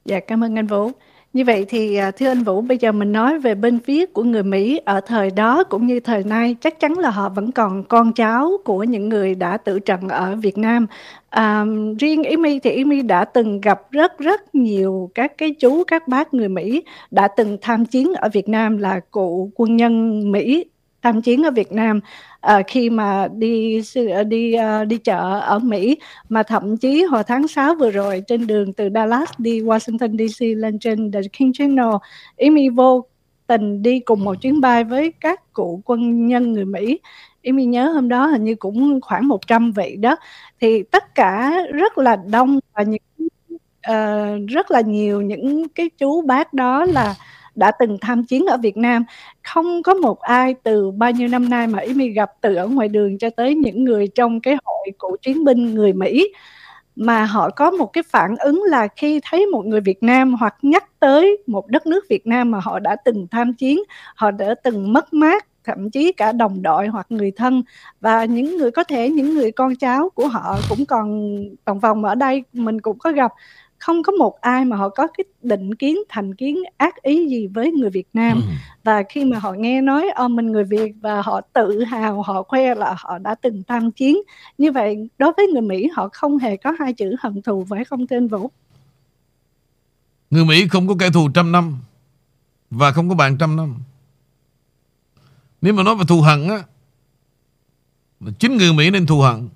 Dạ 0.05 0.19
cảm 0.19 0.43
ơn 0.43 0.59
anh 0.59 0.67
Vũ. 0.67 0.91
Như 1.33 1.43
vậy 1.45 1.65
thì 1.69 1.95
à, 1.95 2.11
thưa 2.11 2.27
anh 2.27 2.43
Vũ, 2.43 2.61
bây 2.61 2.77
giờ 2.77 2.91
mình 2.91 3.11
nói 3.11 3.39
về 3.39 3.55
bên 3.55 3.79
phía 3.79 4.05
của 4.05 4.23
người 4.23 4.43
Mỹ 4.43 4.79
ở 4.85 5.01
thời 5.01 5.31
đó 5.31 5.63
cũng 5.63 5.87
như 5.87 5.99
thời 5.99 6.23
nay, 6.23 6.55
chắc 6.61 6.79
chắn 6.79 6.97
là 6.97 7.09
họ 7.09 7.29
vẫn 7.29 7.51
còn 7.51 7.83
con 7.83 8.13
cháu 8.13 8.51
của 8.65 8.83
những 8.83 9.09
người 9.09 9.35
đã 9.35 9.57
tử 9.57 9.79
trận 9.79 10.09
ở 10.09 10.35
Việt 10.35 10.57
Nam. 10.57 10.87
À, 11.29 11.65
riêng 11.99 12.23
Amy 12.23 12.59
thì 12.59 12.75
Amy 12.75 13.01
đã 13.01 13.25
từng 13.25 13.61
gặp 13.61 13.81
rất 13.91 14.19
rất 14.19 14.55
nhiều 14.55 15.11
các 15.15 15.37
cái 15.37 15.55
chú 15.59 15.83
các 15.83 16.07
bác 16.07 16.33
người 16.33 16.49
Mỹ 16.49 16.83
đã 17.11 17.27
từng 17.27 17.57
tham 17.61 17.85
chiến 17.85 18.13
ở 18.13 18.29
Việt 18.33 18.49
Nam 18.49 18.77
là 18.77 18.99
cụ 19.11 19.51
quân 19.55 19.75
nhân 19.75 20.31
Mỹ 20.31 20.65
tham 21.05 21.21
chiến 21.21 21.45
ở 21.45 21.51
Việt 21.51 21.71
Nam 21.71 21.99
à, 22.41 22.61
khi 22.67 22.89
mà 22.89 23.27
đi 23.27 23.81
ờ, 24.13 24.23
đi 24.23 24.55
uh, 24.81 24.87
đi 24.87 24.97
chợ 24.97 25.39
ở 25.39 25.59
Mỹ 25.59 25.97
mà 26.29 26.43
thậm 26.43 26.77
chí 26.77 27.03
hồi 27.03 27.23
tháng 27.23 27.47
6 27.47 27.75
vừa 27.75 27.91
rồi 27.91 28.23
trên 28.27 28.47
đường 28.47 28.73
từ 28.73 28.89
Dallas 28.93 29.29
đi 29.37 29.61
Washington 29.61 30.17
DC 30.17 30.41
lên 30.41 30.79
trên 30.79 31.11
The 31.11 31.19
King 31.33 31.53
Channel 31.53 31.93
Amy 32.37 32.69
vô 32.69 33.05
tình 33.47 33.81
đi 33.81 33.99
cùng 33.99 34.23
một 34.23 34.41
chuyến 34.41 34.61
bay 34.61 34.83
với 34.83 35.13
các 35.19 35.53
cụ 35.53 35.81
quân 35.85 36.27
nhân 36.27 36.53
người 36.53 36.65
Mỹ. 36.65 36.99
Amy 37.43 37.65
nhớ 37.65 37.91
hôm 37.91 38.09
đó 38.09 38.25
hình 38.25 38.43
như 38.43 38.55
cũng 38.55 39.01
khoảng 39.01 39.27
100 39.27 39.71
vị 39.71 39.95
đó. 39.99 40.15
Thì 40.61 40.83
tất 40.83 41.15
cả 41.15 41.53
rất 41.73 41.97
là 41.97 42.15
đông 42.15 42.59
và 42.73 42.83
những 42.83 43.27
uh, 43.91 44.49
rất 44.49 44.71
là 44.71 44.81
nhiều 44.81 45.21
những 45.21 45.67
cái 45.69 45.89
chú 45.97 46.21
bác 46.21 46.53
đó 46.53 46.85
là 46.85 47.15
đã 47.55 47.71
từng 47.79 47.97
tham 48.01 48.23
chiến 48.23 48.45
ở 48.45 48.57
Việt 48.57 48.77
Nam. 48.77 49.05
Không 49.43 49.83
có 49.83 49.93
một 49.93 50.19
ai 50.19 50.55
từ 50.63 50.91
bao 50.91 51.11
nhiêu 51.11 51.27
năm 51.27 51.49
nay 51.49 51.67
mà 51.67 51.79
Amy 51.79 52.09
gặp 52.09 52.31
từ 52.41 52.55
ở 52.55 52.67
ngoài 52.67 52.87
đường 52.87 53.17
cho 53.17 53.29
tới 53.29 53.55
những 53.55 53.83
người 53.83 54.07
trong 54.07 54.41
cái 54.41 54.57
hội 54.63 54.87
cựu 54.99 55.17
chiến 55.21 55.43
binh 55.43 55.75
người 55.75 55.93
Mỹ. 55.93 56.33
Mà 56.95 57.25
họ 57.25 57.49
có 57.49 57.71
một 57.71 57.93
cái 57.93 58.03
phản 58.09 58.35
ứng 58.39 58.63
là 58.63 58.87
khi 58.95 59.19
thấy 59.23 59.45
một 59.45 59.65
người 59.65 59.81
Việt 59.81 60.03
Nam 60.03 60.33
hoặc 60.33 60.55
nhắc 60.61 60.99
tới 60.99 61.37
một 61.47 61.67
đất 61.67 61.87
nước 61.87 62.05
Việt 62.09 62.27
Nam 62.27 62.51
mà 62.51 62.59
họ 62.63 62.79
đã 62.79 62.95
từng 63.05 63.27
tham 63.31 63.53
chiến, 63.53 63.79
họ 64.15 64.31
đã 64.31 64.55
từng 64.63 64.93
mất 64.93 65.13
mát 65.13 65.45
thậm 65.65 65.89
chí 65.89 66.11
cả 66.11 66.31
đồng 66.31 66.61
đội 66.61 66.87
hoặc 66.87 67.05
người 67.09 67.31
thân. 67.31 67.63
Và 68.01 68.25
những 68.25 68.57
người 68.57 68.71
có 68.71 68.83
thể 68.83 69.09
những 69.09 69.33
người 69.35 69.51
con 69.51 69.75
cháu 69.75 70.09
của 70.09 70.27
họ 70.27 70.57
cũng 70.69 70.85
còn 70.85 71.37
còn 71.65 71.79
vòng 71.79 72.05
ở 72.05 72.15
đây 72.15 72.43
mình 72.53 72.81
cũng 72.81 72.99
có 72.99 73.11
gặp 73.11 73.31
không 73.85 74.03
có 74.03 74.11
một 74.11 74.41
ai 74.41 74.65
mà 74.65 74.77
họ 74.77 74.89
có 74.89 75.07
cái 75.07 75.25
định 75.41 75.75
kiến 75.75 75.97
thành 76.09 76.35
kiến 76.35 76.57
ác 76.77 77.01
ý 77.01 77.27
gì 77.27 77.47
với 77.47 77.71
người 77.71 77.89
Việt 77.89 78.07
Nam 78.13 78.41
Ừ. 78.45 78.51
và 78.83 79.03
khi 79.09 79.25
mà 79.25 79.39
họ 79.39 79.51
nghe 79.53 79.81
nói 79.81 80.09
ờ 80.15 80.27
mình 80.27 80.51
người 80.51 80.63
Việt 80.63 80.91
và 81.01 81.21
họ 81.21 81.41
tự 81.53 81.83
hào 81.83 82.21
họ 82.21 82.43
khoe 82.43 82.75
là 82.75 82.95
họ 82.97 83.17
đã 83.17 83.35
từng 83.35 83.63
tham 83.67 83.91
chiến 83.91 84.17
như 84.57 84.71
vậy 84.71 85.09
đối 85.17 85.31
với 85.37 85.47
người 85.47 85.61
Mỹ 85.61 85.87
họ 85.93 86.09
không 86.13 86.37
hề 86.37 86.57
có 86.57 86.71
hai 86.79 86.93
chữ 86.93 87.15
hận 87.19 87.41
thù 87.41 87.65
phải 87.69 87.83
không 87.85 88.07
tên 88.07 88.27
Vũ 88.27 88.51
Người 90.29 90.45
Mỹ 90.45 90.67
không 90.67 90.87
có 90.87 90.95
kẻ 90.99 91.09
thù 91.13 91.29
trăm 91.33 91.51
năm 91.51 91.77
và 92.71 92.91
không 92.91 93.09
có 93.09 93.15
bạn 93.15 93.37
trăm 93.37 93.55
năm. 93.55 93.75
Nếu 95.61 95.73
mà 95.73 95.83
nói 95.83 95.95
về 95.95 96.03
thù 96.07 96.21
hận 96.21 96.47
á, 96.47 96.63
chính 98.39 98.57
người 98.57 98.73
Mỹ 98.73 98.89
nên 98.89 99.05
thù 99.05 99.19
hận. 99.21 99.47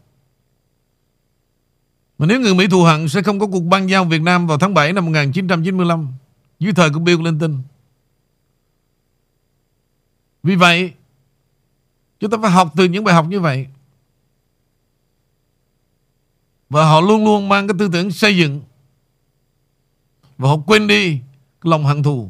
Mà 2.19 2.25
nếu 2.25 2.39
người 2.39 2.55
Mỹ 2.55 2.67
thù 2.67 2.83
hận 2.83 3.09
sẽ 3.09 3.21
không 3.21 3.39
có 3.39 3.47
cuộc 3.47 3.63
băng 3.63 3.89
giao 3.89 4.05
Việt 4.05 4.21
Nam 4.21 4.47
vào 4.47 4.57
tháng 4.57 4.73
7 4.73 4.93
năm 4.93 5.05
1995 5.05 6.07
dưới 6.59 6.73
thời 6.73 6.89
của 6.89 6.99
Bill 6.99 7.21
Clinton. 7.21 7.57
Vì 10.43 10.55
vậy, 10.55 10.93
chúng 12.19 12.31
ta 12.31 12.37
phải 12.41 12.51
học 12.51 12.73
từ 12.75 12.85
những 12.85 13.03
bài 13.03 13.15
học 13.15 13.25
như 13.29 13.39
vậy. 13.39 13.67
Và 16.69 16.85
họ 16.85 17.01
luôn 17.01 17.25
luôn 17.25 17.49
mang 17.49 17.67
cái 17.67 17.75
tư 17.79 17.89
tưởng 17.93 18.11
xây 18.11 18.37
dựng 18.37 18.61
và 20.37 20.49
họ 20.49 20.57
quên 20.65 20.87
đi 20.87 21.19
cái 21.61 21.69
lòng 21.69 21.85
hận 21.85 22.03
thù. 22.03 22.29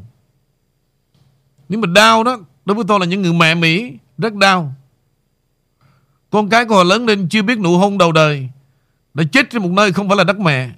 Nếu 1.70 1.80
mà 1.80 1.88
đau 1.88 2.24
đó, 2.24 2.40
đối 2.66 2.76
với 2.76 2.86
tôi 2.88 3.00
là 3.00 3.06
những 3.06 3.22
người 3.22 3.34
mẹ 3.34 3.56
Mỹ 3.56 3.94
rất 4.18 4.34
đau. 4.34 4.74
Con 6.30 6.50
cái 6.50 6.66
của 6.66 6.76
họ 6.76 6.84
lớn 6.84 7.06
lên 7.06 7.30
chưa 7.30 7.42
biết 7.42 7.60
nụ 7.60 7.78
hôn 7.78 7.98
đầu 7.98 8.12
đời, 8.12 8.50
nó 9.20 9.26
chết 9.32 9.50
trên 9.50 9.62
một 9.62 9.72
nơi 9.72 9.94
không 9.94 10.08
phải 10.08 10.18
là 10.18 10.24
đất 10.24 10.40
mẹ. 10.40 10.70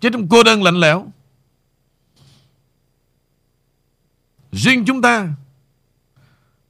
Chết 0.00 0.12
trong 0.12 0.28
cô 0.28 0.42
đơn 0.42 0.62
lạnh 0.62 0.76
lẽo. 0.76 1.06
Riêng 4.52 4.84
chúng 4.86 5.02
ta, 5.02 5.28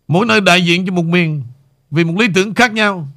mỗi 0.09 0.27
nơi 0.27 0.41
đại 0.41 0.65
diện 0.65 0.87
cho 0.87 0.93
một 0.93 1.05
miền 1.05 1.43
vì 1.91 2.05
một 2.05 2.15
lý 2.19 2.27
tưởng 2.35 2.55
khác 2.55 2.73
nhau. 2.73 3.09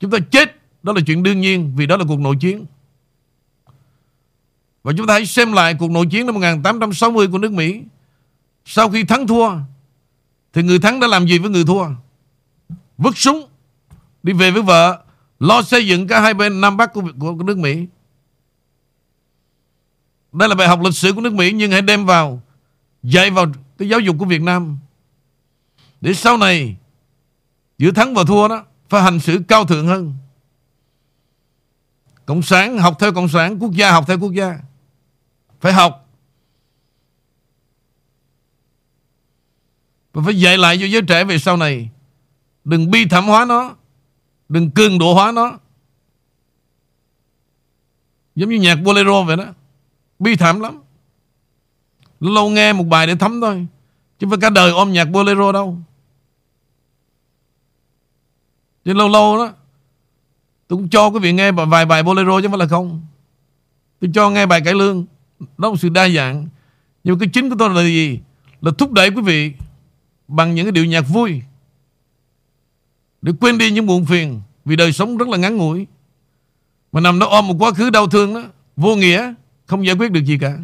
Chúng 0.00 0.10
ta 0.10 0.18
chết, 0.30 0.60
đó 0.82 0.92
là 0.92 1.00
chuyện 1.06 1.22
đương 1.22 1.40
nhiên 1.40 1.72
vì 1.76 1.86
đó 1.86 1.96
là 1.96 2.04
cuộc 2.08 2.20
nội 2.20 2.36
chiến. 2.40 2.64
Và 4.82 4.92
chúng 4.96 5.06
ta 5.06 5.14
hãy 5.14 5.26
xem 5.26 5.52
lại 5.52 5.74
cuộc 5.78 5.90
nội 5.90 6.06
chiến 6.10 6.26
năm 6.26 6.34
1860 6.34 7.28
của 7.32 7.38
nước 7.38 7.52
Mỹ. 7.52 7.82
Sau 8.64 8.90
khi 8.90 9.04
thắng 9.04 9.26
thua, 9.26 9.50
thì 10.52 10.62
người 10.62 10.78
thắng 10.78 11.00
đã 11.00 11.06
làm 11.06 11.26
gì 11.26 11.38
với 11.38 11.50
người 11.50 11.64
thua? 11.64 11.86
Vứt 12.98 13.18
súng, 13.18 13.48
đi 14.22 14.32
về 14.32 14.50
với 14.50 14.62
vợ, 14.62 15.03
lo 15.38 15.62
xây 15.62 15.86
dựng 15.86 16.06
cả 16.06 16.20
hai 16.20 16.34
bên 16.34 16.60
Nam 16.60 16.76
Bắc 16.76 16.92
của, 16.92 17.02
của, 17.20 17.32
nước 17.32 17.58
Mỹ. 17.58 17.86
Đây 20.32 20.48
là 20.48 20.54
bài 20.54 20.68
học 20.68 20.80
lịch 20.84 20.94
sử 20.94 21.12
của 21.12 21.20
nước 21.20 21.32
Mỹ 21.32 21.52
nhưng 21.52 21.70
hãy 21.70 21.82
đem 21.82 22.06
vào, 22.06 22.42
dạy 23.02 23.30
vào 23.30 23.46
cái 23.78 23.88
giáo 23.88 24.00
dục 24.00 24.16
của 24.18 24.24
Việt 24.24 24.42
Nam. 24.42 24.78
Để 26.00 26.14
sau 26.14 26.36
này, 26.36 26.76
giữa 27.78 27.90
thắng 27.90 28.14
và 28.14 28.24
thua 28.24 28.48
đó, 28.48 28.64
phải 28.88 29.02
hành 29.02 29.20
xử 29.20 29.42
cao 29.48 29.64
thượng 29.64 29.86
hơn. 29.86 30.14
Cộng 32.26 32.42
sản 32.42 32.78
học 32.78 32.96
theo 33.00 33.12
Cộng 33.12 33.28
sản, 33.28 33.58
quốc 33.58 33.72
gia 33.72 33.92
học 33.92 34.04
theo 34.06 34.18
quốc 34.18 34.32
gia. 34.32 34.58
Phải 35.60 35.72
học. 35.72 36.08
Và 40.12 40.22
phải 40.24 40.40
dạy 40.40 40.58
lại 40.58 40.78
cho 40.80 40.86
giới 40.86 41.02
trẻ 41.02 41.24
về 41.24 41.38
sau 41.38 41.56
này. 41.56 41.90
Đừng 42.64 42.90
bi 42.90 43.04
thảm 43.04 43.26
hóa 43.26 43.44
nó. 43.44 43.76
Đừng 44.54 44.70
cường 44.70 44.98
độ 44.98 45.14
hóa 45.14 45.32
nó. 45.32 45.58
Giống 48.34 48.50
như 48.50 48.56
nhạc 48.56 48.74
bolero 48.74 49.22
vậy 49.22 49.36
đó. 49.36 49.44
Bi 50.18 50.36
thảm 50.36 50.60
lắm. 50.60 50.82
Lâu 52.20 52.50
nghe 52.50 52.72
một 52.72 52.84
bài 52.84 53.06
để 53.06 53.14
thấm 53.14 53.40
thôi. 53.40 53.66
Chứ 54.18 54.26
phải 54.30 54.38
cả 54.40 54.50
đời 54.50 54.70
ôm 54.70 54.92
nhạc 54.92 55.04
bolero 55.04 55.52
đâu. 55.52 55.78
Chứ 58.84 58.92
lâu 58.92 59.08
lâu 59.08 59.36
đó, 59.36 59.52
Tôi 60.68 60.76
cũng 60.76 60.88
cho 60.88 61.06
quý 61.06 61.18
vị 61.18 61.32
nghe 61.32 61.52
vài 61.52 61.86
bài 61.86 62.02
bolero 62.02 62.40
chứ 62.40 62.42
không 62.42 62.52
phải 62.52 62.58
là 62.58 62.66
không 62.66 63.06
Tôi 64.00 64.10
cho 64.14 64.30
nghe 64.30 64.46
bài 64.46 64.60
cải 64.64 64.74
lương 64.74 65.04
Đó 65.40 65.46
là 65.58 65.68
một 65.68 65.76
sự 65.76 65.88
đa 65.88 66.08
dạng 66.08 66.48
Nhưng 67.04 67.14
mà 67.14 67.18
cái 67.20 67.28
chính 67.32 67.50
của 67.50 67.56
tôi 67.58 67.70
là 67.70 67.82
gì 67.82 68.20
Là 68.60 68.72
thúc 68.78 68.92
đẩy 68.92 69.10
quý 69.10 69.22
vị 69.22 69.52
Bằng 70.28 70.54
những 70.54 70.64
cái 70.64 70.72
điệu 70.72 70.84
nhạc 70.84 71.00
vui 71.00 71.42
để 73.24 73.32
quên 73.40 73.58
đi 73.58 73.70
những 73.70 73.86
buồn 73.86 74.04
phiền 74.04 74.40
Vì 74.64 74.76
đời 74.76 74.92
sống 74.92 75.16
rất 75.16 75.28
là 75.28 75.36
ngắn 75.36 75.56
ngủi. 75.56 75.86
Mà 76.92 77.00
nằm 77.00 77.18
đó 77.18 77.26
ôm 77.26 77.48
một 77.48 77.56
quá 77.58 77.70
khứ 77.70 77.90
đau 77.90 78.06
thương 78.06 78.34
đó 78.34 78.42
Vô 78.76 78.96
nghĩa 78.96 79.34
Không 79.66 79.86
giải 79.86 79.96
quyết 79.96 80.10
được 80.10 80.24
gì 80.24 80.38
cả. 80.40 80.58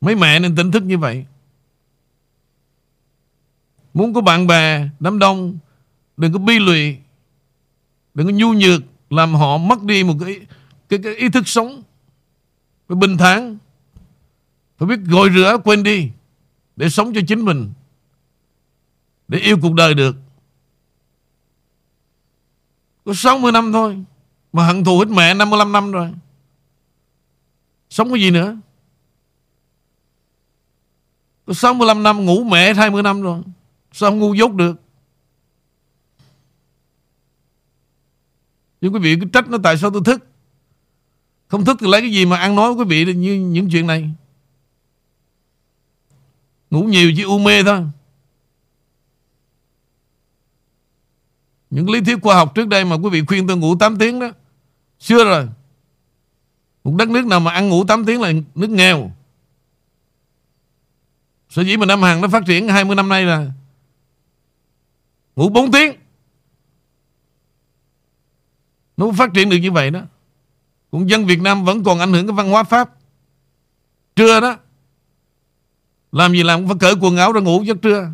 Mấy 0.00 0.14
mẹ 0.14 0.38
nên 0.38 0.56
tỉnh 0.56 0.70
thức 0.70 0.82
như 0.82 0.98
vậy. 0.98 1.26
Muốn 3.94 4.14
có 4.14 4.20
bạn 4.20 4.46
bè 4.46 4.88
Đám 5.00 5.18
đông 5.18 5.58
Đừng 6.16 6.32
có 6.32 6.38
bi 6.38 6.58
lụy 6.58 6.96
Đừng 8.14 8.26
có 8.26 8.32
nhu 8.32 8.52
nhược 8.52 8.82
Làm 9.10 9.34
họ 9.34 9.58
mất 9.58 9.82
đi 9.82 10.04
một 10.04 10.14
cái, 10.20 10.40
cái, 10.88 10.98
cái 11.02 11.14
ý 11.14 11.28
thức 11.28 11.48
sống 11.48 11.82
Phải 12.88 12.96
bình 12.96 13.16
thản. 13.16 13.58
Phải 14.78 14.88
biết 14.88 15.00
gội 15.04 15.30
rửa 15.34 15.56
quên 15.64 15.82
đi 15.82 16.10
Để 16.76 16.88
sống 16.88 17.12
cho 17.14 17.20
chính 17.28 17.44
mình. 17.44 17.72
Để 19.28 19.38
yêu 19.38 19.58
cuộc 19.62 19.74
đời 19.74 19.94
được. 19.94 20.16
Có 23.04 23.14
60 23.14 23.52
năm 23.52 23.72
thôi, 23.72 24.04
Mà 24.52 24.66
hận 24.66 24.84
thù 24.84 24.98
hết 24.98 25.08
mẹ 25.08 25.34
55 25.34 25.72
năm 25.72 25.92
rồi. 25.92 26.12
Sống 27.90 28.12
cái 28.12 28.20
gì 28.20 28.30
nữa? 28.30 28.56
Có 31.46 31.52
65 31.52 32.02
năm 32.02 32.24
ngủ 32.24 32.44
mẹ 32.44 32.74
20 32.74 33.02
năm 33.02 33.22
rồi, 33.22 33.42
Sao 33.92 34.10
không 34.10 34.18
ngu 34.18 34.34
dốt 34.34 34.52
được? 34.52 34.80
Nhưng 38.80 38.94
quý 38.94 39.00
vị 39.00 39.16
cứ 39.20 39.26
trách 39.32 39.48
nó 39.48 39.58
tại 39.62 39.78
sao 39.78 39.90
tôi 39.90 40.02
thức? 40.04 40.26
Không 41.48 41.64
thức 41.64 41.76
thì 41.80 41.86
lấy 41.90 42.00
cái 42.00 42.10
gì 42.10 42.26
mà 42.26 42.36
ăn 42.36 42.54
nói 42.54 42.74
với 42.74 42.84
quý 42.84 43.04
vị 43.04 43.14
như 43.14 43.34
những 43.34 43.70
chuyện 43.70 43.86
này? 43.86 44.10
Ngủ 46.70 46.82
nhiều 46.82 47.12
chỉ 47.16 47.22
u 47.22 47.38
mê 47.38 47.62
thôi. 47.62 47.82
Những 51.70 51.90
lý 51.90 52.00
thuyết 52.00 52.16
khoa 52.22 52.34
học 52.34 52.54
trước 52.54 52.68
đây 52.68 52.84
mà 52.84 52.96
quý 52.96 53.10
vị 53.10 53.22
khuyên 53.26 53.46
tôi 53.46 53.56
ngủ 53.56 53.76
8 53.76 53.98
tiếng 53.98 54.20
đó, 54.20 54.30
Xưa 55.00 55.24
rồi. 55.24 55.48
Một 56.84 56.94
đất 56.98 57.08
nước 57.08 57.26
nào 57.26 57.40
mà 57.40 57.50
ăn 57.50 57.68
ngủ 57.68 57.84
8 57.84 58.04
tiếng 58.04 58.20
là 58.20 58.32
nước 58.54 58.70
nghèo. 58.70 59.10
Sở 61.48 61.62
dĩ 61.62 61.76
mà 61.76 61.86
Nam 61.86 62.02
Hàn 62.02 62.20
nó 62.20 62.28
phát 62.28 62.42
triển 62.46 62.68
20 62.68 62.96
năm 62.96 63.08
nay 63.08 63.24
là 63.24 63.50
Ngủ 65.36 65.48
4 65.48 65.72
tiếng. 65.72 65.94
Nó 68.96 69.12
phát 69.12 69.30
triển 69.34 69.48
được 69.48 69.56
như 69.56 69.72
vậy 69.72 69.90
đó. 69.90 70.00
Cũng 70.90 71.10
dân 71.10 71.26
Việt 71.26 71.40
Nam 71.40 71.64
vẫn 71.64 71.84
còn 71.84 71.98
ảnh 71.98 72.12
hưởng 72.12 72.26
cái 72.26 72.36
văn 72.36 72.50
hóa 72.50 72.64
Pháp. 72.64 72.90
Trưa 74.16 74.40
đó, 74.40 74.56
Làm 76.12 76.32
gì 76.32 76.42
làm 76.42 76.60
cũng 76.60 76.68
phải 76.68 76.76
cởi 76.80 76.94
quần 77.00 77.16
áo 77.16 77.32
ra 77.32 77.40
ngủ 77.40 77.62
giấc 77.62 77.76
trưa. 77.82 78.10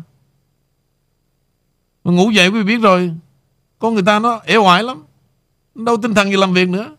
Mà 2.03 2.11
ngủ 2.11 2.31
dậy 2.31 2.47
quý 2.47 2.59
vị 2.59 2.63
biết 2.63 2.81
rồi 2.81 3.13
con 3.83 3.93
người 3.93 4.03
ta 4.03 4.19
nó 4.19 4.41
ế 4.45 4.55
hoài 4.55 4.83
lắm. 4.83 5.03
Đâu 5.75 5.97
tinh 6.01 6.13
thần 6.13 6.29
gì 6.29 6.37
làm 6.37 6.53
việc 6.53 6.69
nữa. 6.69 6.95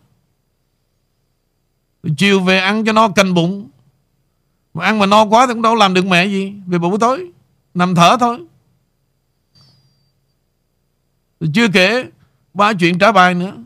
Rồi 2.03 2.13
Chiều 2.17 2.39
về 2.39 2.57
ăn 2.57 2.85
cho 2.85 2.91
nó 2.91 3.09
cành 3.09 3.33
bụng. 3.33 3.69
Mà 4.73 4.85
ăn 4.85 4.99
mà 4.99 5.05
no 5.05 5.25
quá 5.25 5.47
thì 5.47 5.53
cũng 5.53 5.61
đâu 5.61 5.75
làm 5.75 5.93
được 5.93 6.05
mẹ 6.05 6.25
gì. 6.25 6.53
Về 6.67 6.77
buổi 6.77 6.97
tối, 6.99 7.31
Nằm 7.73 7.95
thở 7.95 8.17
thôi. 8.19 8.45
Rồi 11.39 11.51
Chưa 11.53 11.67
kể, 11.73 12.09
Ba 12.53 12.73
chuyện 12.73 12.99
trả 12.99 13.11
bài 13.11 13.33
nữa. 13.33 13.57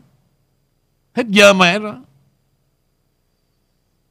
Hết 1.14 1.26
giờ 1.28 1.52
mẹ 1.52 1.78
rồi. 1.78 1.94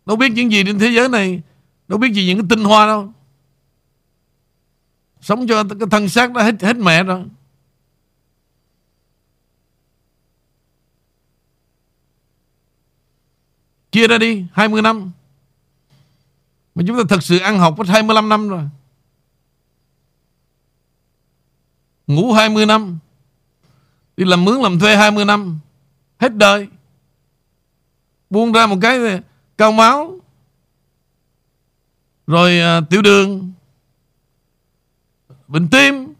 Đâu 0.05 0.17
biết 0.17 0.31
những 0.31 0.51
gì 0.51 0.63
trên 0.63 0.79
thế 0.79 0.89
giới 0.89 1.09
này. 1.09 1.41
Đâu 1.87 1.99
biết 1.99 2.13
gì 2.13 2.27
những 2.27 2.37
cái 2.37 2.47
tinh 2.49 2.63
hoa 2.63 2.85
đâu. 2.87 3.13
Sống 5.21 5.47
cho 5.47 5.63
cái 5.63 5.87
thân 5.91 6.09
xác 6.09 6.31
đó 6.31 6.41
hết 6.41 6.61
hết 6.61 6.77
mẹ 6.77 7.03
rồi. 7.03 7.25
Chia 13.91 14.07
ra 14.07 14.17
đi 14.17 14.45
20 14.53 14.81
năm. 14.81 15.11
Mà 16.75 16.83
chúng 16.87 16.97
ta 16.97 17.03
thật 17.09 17.23
sự 17.23 17.39
ăn 17.39 17.59
học 17.59 17.75
có 17.77 17.83
25 17.87 18.29
năm 18.29 18.49
rồi. 18.49 18.63
Ngủ 22.07 22.33
20 22.33 22.65
năm. 22.65 22.97
Đi 24.17 24.25
làm 24.25 24.45
mướn 24.45 24.61
làm 24.61 24.79
thuê 24.79 24.95
20 24.95 25.25
năm. 25.25 25.59
Hết 26.19 26.35
đời. 26.35 26.67
Buông 28.29 28.51
ra 28.51 28.65
một 28.67 28.77
cái 28.81 28.99
cao 29.57 29.71
máu. 29.71 30.19
Rồi 32.27 32.59
à, 32.59 32.81
tiểu 32.89 33.01
đường. 33.01 33.51
Bệnh 35.47 35.67
tim. 35.69 36.13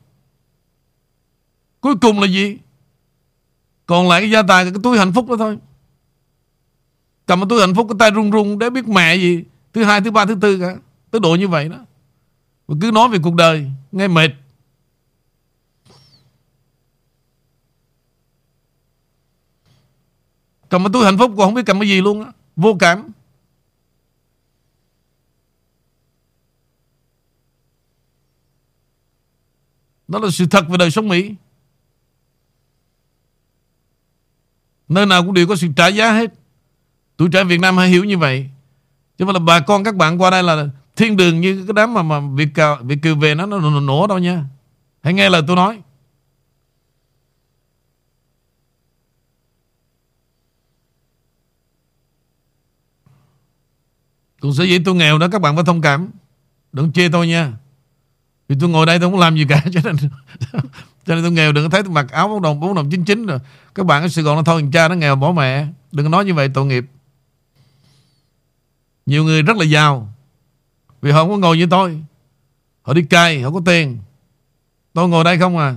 Cuối 1.81 1.95
cùng 2.01 2.19
là 2.19 2.27
gì? 2.27 2.57
Còn 3.85 4.07
lại 4.07 4.21
cái 4.21 4.31
gia 4.31 4.41
tài 4.41 4.65
Cái 4.65 4.73
túi 4.83 4.97
hạnh 4.97 5.13
phúc 5.13 5.29
đó 5.29 5.35
thôi. 5.37 5.57
Cầm 7.29 7.47
tôi 7.49 7.59
hạnh 7.59 7.75
phúc 7.75 7.87
cái 7.89 7.95
tay 7.99 8.11
run 8.11 8.31
run 8.31 8.59
để 8.59 8.69
biết 8.69 8.87
mẹ 8.87 9.15
gì. 9.15 9.43
Thứ 9.73 9.83
hai, 9.83 10.01
thứ 10.01 10.11
ba, 10.11 10.25
thứ 10.25 10.35
tư 10.41 10.59
cả. 10.59 10.75
Tới 11.11 11.19
độ 11.19 11.35
như 11.35 11.47
vậy 11.47 11.69
đó. 11.69 11.77
Và 12.67 12.75
cứ 12.81 12.91
nói 12.91 13.09
về 13.09 13.19
cuộc 13.23 13.33
đời. 13.33 13.71
Nghe 13.91 14.07
mệt. 14.07 14.31
Cầm 20.69 20.91
tôi 20.93 21.05
hạnh 21.05 21.17
phúc 21.17 21.31
còn 21.37 21.47
không 21.47 21.53
biết 21.53 21.61
cầm 21.65 21.79
cái 21.79 21.89
gì 21.89 22.01
luôn 22.01 22.23
á. 22.23 22.31
Vô 22.55 22.77
cảm. 22.79 23.11
Đó 30.07 30.19
là 30.19 30.29
sự 30.31 30.45
thật 30.51 30.65
về 30.69 30.77
đời 30.77 30.91
sống 30.91 31.07
Mỹ. 31.07 31.35
Nơi 34.87 35.05
nào 35.05 35.23
cũng 35.23 35.33
đều 35.33 35.47
có 35.47 35.55
sự 35.55 35.67
trả 35.75 35.87
giá 35.87 36.11
hết. 36.11 36.38
Tuổi 37.19 37.29
trẻ 37.31 37.43
Việt 37.43 37.59
Nam 37.59 37.77
hãy 37.77 37.89
hiểu 37.89 38.03
như 38.03 38.17
vậy. 38.17 38.49
Chứ 39.17 39.25
mà 39.25 39.33
là 39.33 39.39
bà 39.39 39.59
con 39.59 39.83
các 39.83 39.95
bạn 39.95 40.21
qua 40.21 40.29
đây 40.29 40.43
là 40.43 40.67
thiên 40.95 41.17
đường 41.17 41.41
như 41.41 41.65
cái 41.67 41.73
đám 41.73 41.93
mà 41.93 42.03
mà 42.03 42.19
Việt 42.19 42.49
kiều, 42.55 42.77
Việt 42.83 43.01
kiều 43.01 43.15
về 43.15 43.35
nó 43.35 43.45
nó 43.45 43.59
nổ, 43.59 43.79
nổ 43.79 44.07
đâu 44.07 44.17
nha. 44.17 44.43
Hãy 45.03 45.13
nghe 45.13 45.29
lời 45.29 45.41
tôi 45.47 45.55
nói. 45.55 45.81
Cũng 54.39 54.53
sở 54.53 54.63
dĩ 54.63 54.79
tôi 54.79 54.95
nghèo 54.95 55.17
đó 55.17 55.27
các 55.31 55.41
bạn 55.41 55.55
phải 55.55 55.65
thông 55.65 55.81
cảm. 55.81 56.09
Đừng 56.71 56.91
chê 56.91 57.09
tôi 57.09 57.27
nha. 57.27 57.53
Vì 58.47 58.55
tôi 58.59 58.69
ngồi 58.69 58.85
đây 58.85 58.99
tôi 58.99 59.09
không 59.09 59.19
làm 59.19 59.35
gì 59.35 59.45
cả 59.49 59.63
cho 59.73 59.81
nên 59.83 59.95
cho 61.05 61.15
nên 61.15 61.23
tôi 61.23 61.31
nghèo 61.31 61.51
đừng 61.51 61.65
có 61.65 61.69
thấy 61.69 61.83
tôi 61.83 61.93
mặc 61.93 62.11
áo 62.11 62.27
bốn 62.27 62.41
đồng 62.41 62.59
bốn 62.59 62.75
đồng 62.75 62.89
chín 62.89 63.05
chín 63.05 63.25
rồi 63.25 63.39
các 63.75 63.85
bạn 63.85 64.01
ở 64.01 64.07
Sài 64.07 64.23
Gòn 64.23 64.35
nó 64.35 64.43
thôi 64.43 64.69
cha 64.73 64.87
nó 64.87 64.95
nghèo 64.95 65.15
bỏ 65.15 65.31
mẹ 65.31 65.67
đừng 65.91 66.05
có 66.05 66.09
nói 66.09 66.25
như 66.25 66.33
vậy 66.33 66.49
tội 66.53 66.65
nghiệp 66.65 66.85
nhiều 69.09 69.23
người 69.23 69.41
rất 69.41 69.57
là 69.57 69.65
giàu. 69.65 70.13
Vì 71.01 71.11
họ 71.11 71.19
không 71.19 71.29
có 71.29 71.37
ngồi 71.37 71.57
như 71.57 71.67
tôi. 71.69 72.03
Họ 72.81 72.93
đi 72.93 73.03
cai 73.03 73.41
họ 73.41 73.51
có 73.51 73.61
tiền. 73.65 73.97
Tôi 74.93 75.09
ngồi 75.09 75.23
đây 75.23 75.39
không 75.39 75.57
à. 75.57 75.75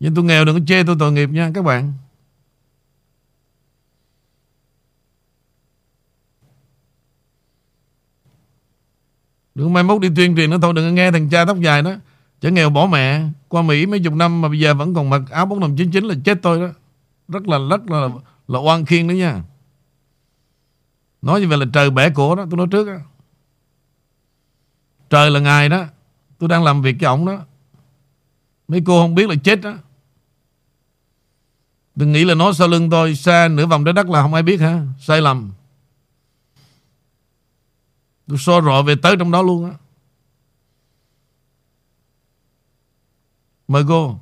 Nhưng 0.00 0.14
tôi 0.14 0.24
nghèo 0.24 0.44
đừng 0.44 0.58
có 0.58 0.64
chê 0.66 0.82
tôi 0.82 0.96
tội 0.98 1.12
nghiệp 1.12 1.28
nha, 1.28 1.50
các 1.54 1.64
bạn. 1.64 1.92
Đừng 9.54 9.72
mai 9.72 9.82
mốt 9.82 10.00
đi 10.00 10.08
tuyên 10.16 10.36
truyền 10.36 10.50
nó 10.50 10.58
thôi, 10.62 10.72
Đừng 10.74 10.94
nghe 10.94 11.10
thằng 11.10 11.28
cha 11.30 11.44
tóc 11.44 11.60
dài 11.60 11.82
đó. 11.82 11.94
Chả 12.40 12.50
nghèo 12.50 12.70
bỏ 12.70 12.86
mẹ. 12.86 13.22
Qua 13.48 13.62
Mỹ 13.62 13.86
mấy 13.86 14.00
chục 14.00 14.14
năm 14.14 14.40
mà 14.40 14.48
bây 14.48 14.60
giờ 14.60 14.74
vẫn 14.74 14.94
còn 14.94 15.10
mặc 15.10 15.22
áo 15.30 15.46
bóng 15.46 15.60
đồng 15.60 15.76
99 15.76 16.04
là 16.04 16.14
chết 16.24 16.38
tôi 16.42 16.60
đó. 16.60 16.68
Rất 17.28 17.48
là 17.48 17.58
rất 17.70 17.90
là 17.90 18.08
là 18.48 18.58
oan 18.58 18.84
khiên 18.84 19.08
đó 19.08 19.12
nha. 19.12 19.42
Nói 21.22 21.40
như 21.40 21.48
vậy 21.48 21.58
là 21.58 21.66
trời 21.72 21.90
bẻ 21.90 22.10
cổ 22.10 22.34
đó, 22.34 22.46
Tôi 22.50 22.56
nói 22.58 22.66
trước 22.70 22.86
đó 22.86 22.96
Trời 25.10 25.30
là 25.30 25.40
ngài 25.40 25.68
đó, 25.68 25.84
Tôi 26.38 26.48
đang 26.48 26.64
làm 26.64 26.82
việc 26.82 26.96
cho 27.00 27.08
ông 27.08 27.26
đó. 27.26 27.38
Mấy 28.68 28.82
cô 28.86 29.02
không 29.02 29.14
biết 29.14 29.28
là 29.28 29.34
chết 29.44 29.60
đó 29.60 29.74
Đừng 31.94 32.12
nghĩ 32.12 32.24
là 32.24 32.34
nó 32.34 32.52
sau 32.52 32.68
lưng 32.68 32.90
tôi 32.90 33.14
Xa 33.14 33.48
nửa 33.48 33.66
vòng 33.66 33.84
trái 33.84 33.92
đất 33.92 34.08
là 34.08 34.22
không 34.22 34.34
ai 34.34 34.42
biết 34.42 34.60
ha 34.60 34.86
Sai 35.00 35.20
lầm. 35.20 35.52
Tôi 38.26 38.38
so 38.38 38.60
rõ 38.60 38.82
về 38.82 38.94
tới 39.02 39.16
trong 39.18 39.30
đó 39.30 39.42
luôn 39.42 39.64
á. 39.64 39.72
Mời 43.68 43.84
cô. 43.88 44.18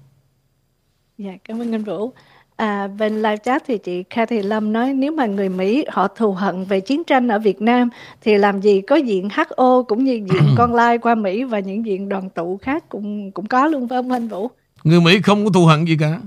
Dạ 1.18 1.32
cảm 1.44 1.60
ơn 1.60 1.74
anh 1.74 1.84
Vũ. 1.84 2.12
À, 2.60 2.88
bên 2.88 3.16
live 3.16 3.36
chat 3.36 3.62
thì 3.66 3.78
chị 3.78 4.02
Cathy 4.02 4.42
Lâm 4.42 4.72
nói 4.72 4.92
nếu 4.94 5.12
mà 5.12 5.26
người 5.26 5.48
Mỹ 5.48 5.84
họ 5.88 6.08
thù 6.08 6.32
hận 6.32 6.64
về 6.64 6.80
chiến 6.80 7.04
tranh 7.04 7.28
ở 7.28 7.38
Việt 7.38 7.60
Nam 7.60 7.88
thì 8.20 8.38
làm 8.38 8.60
gì 8.60 8.80
có 8.80 8.96
diện 8.96 9.28
HO 9.30 9.82
cũng 9.82 10.04
như 10.04 10.12
diện 10.12 10.42
con 10.56 10.74
lai 10.74 10.98
qua 10.98 11.14
Mỹ 11.14 11.44
và 11.44 11.58
những 11.58 11.86
diện 11.86 12.08
đoàn 12.08 12.30
tụ 12.30 12.58
khác 12.62 12.88
cũng 12.88 13.32
cũng 13.32 13.46
có 13.46 13.66
luôn 13.66 13.88
phải 13.88 13.98
không 13.98 14.12
anh 14.12 14.28
Vũ? 14.28 14.50
Người 14.84 15.00
Mỹ 15.00 15.22
không 15.22 15.44
có 15.44 15.50
thù 15.50 15.66
hận 15.66 15.84
gì 15.84 15.96
cả. 16.00 16.20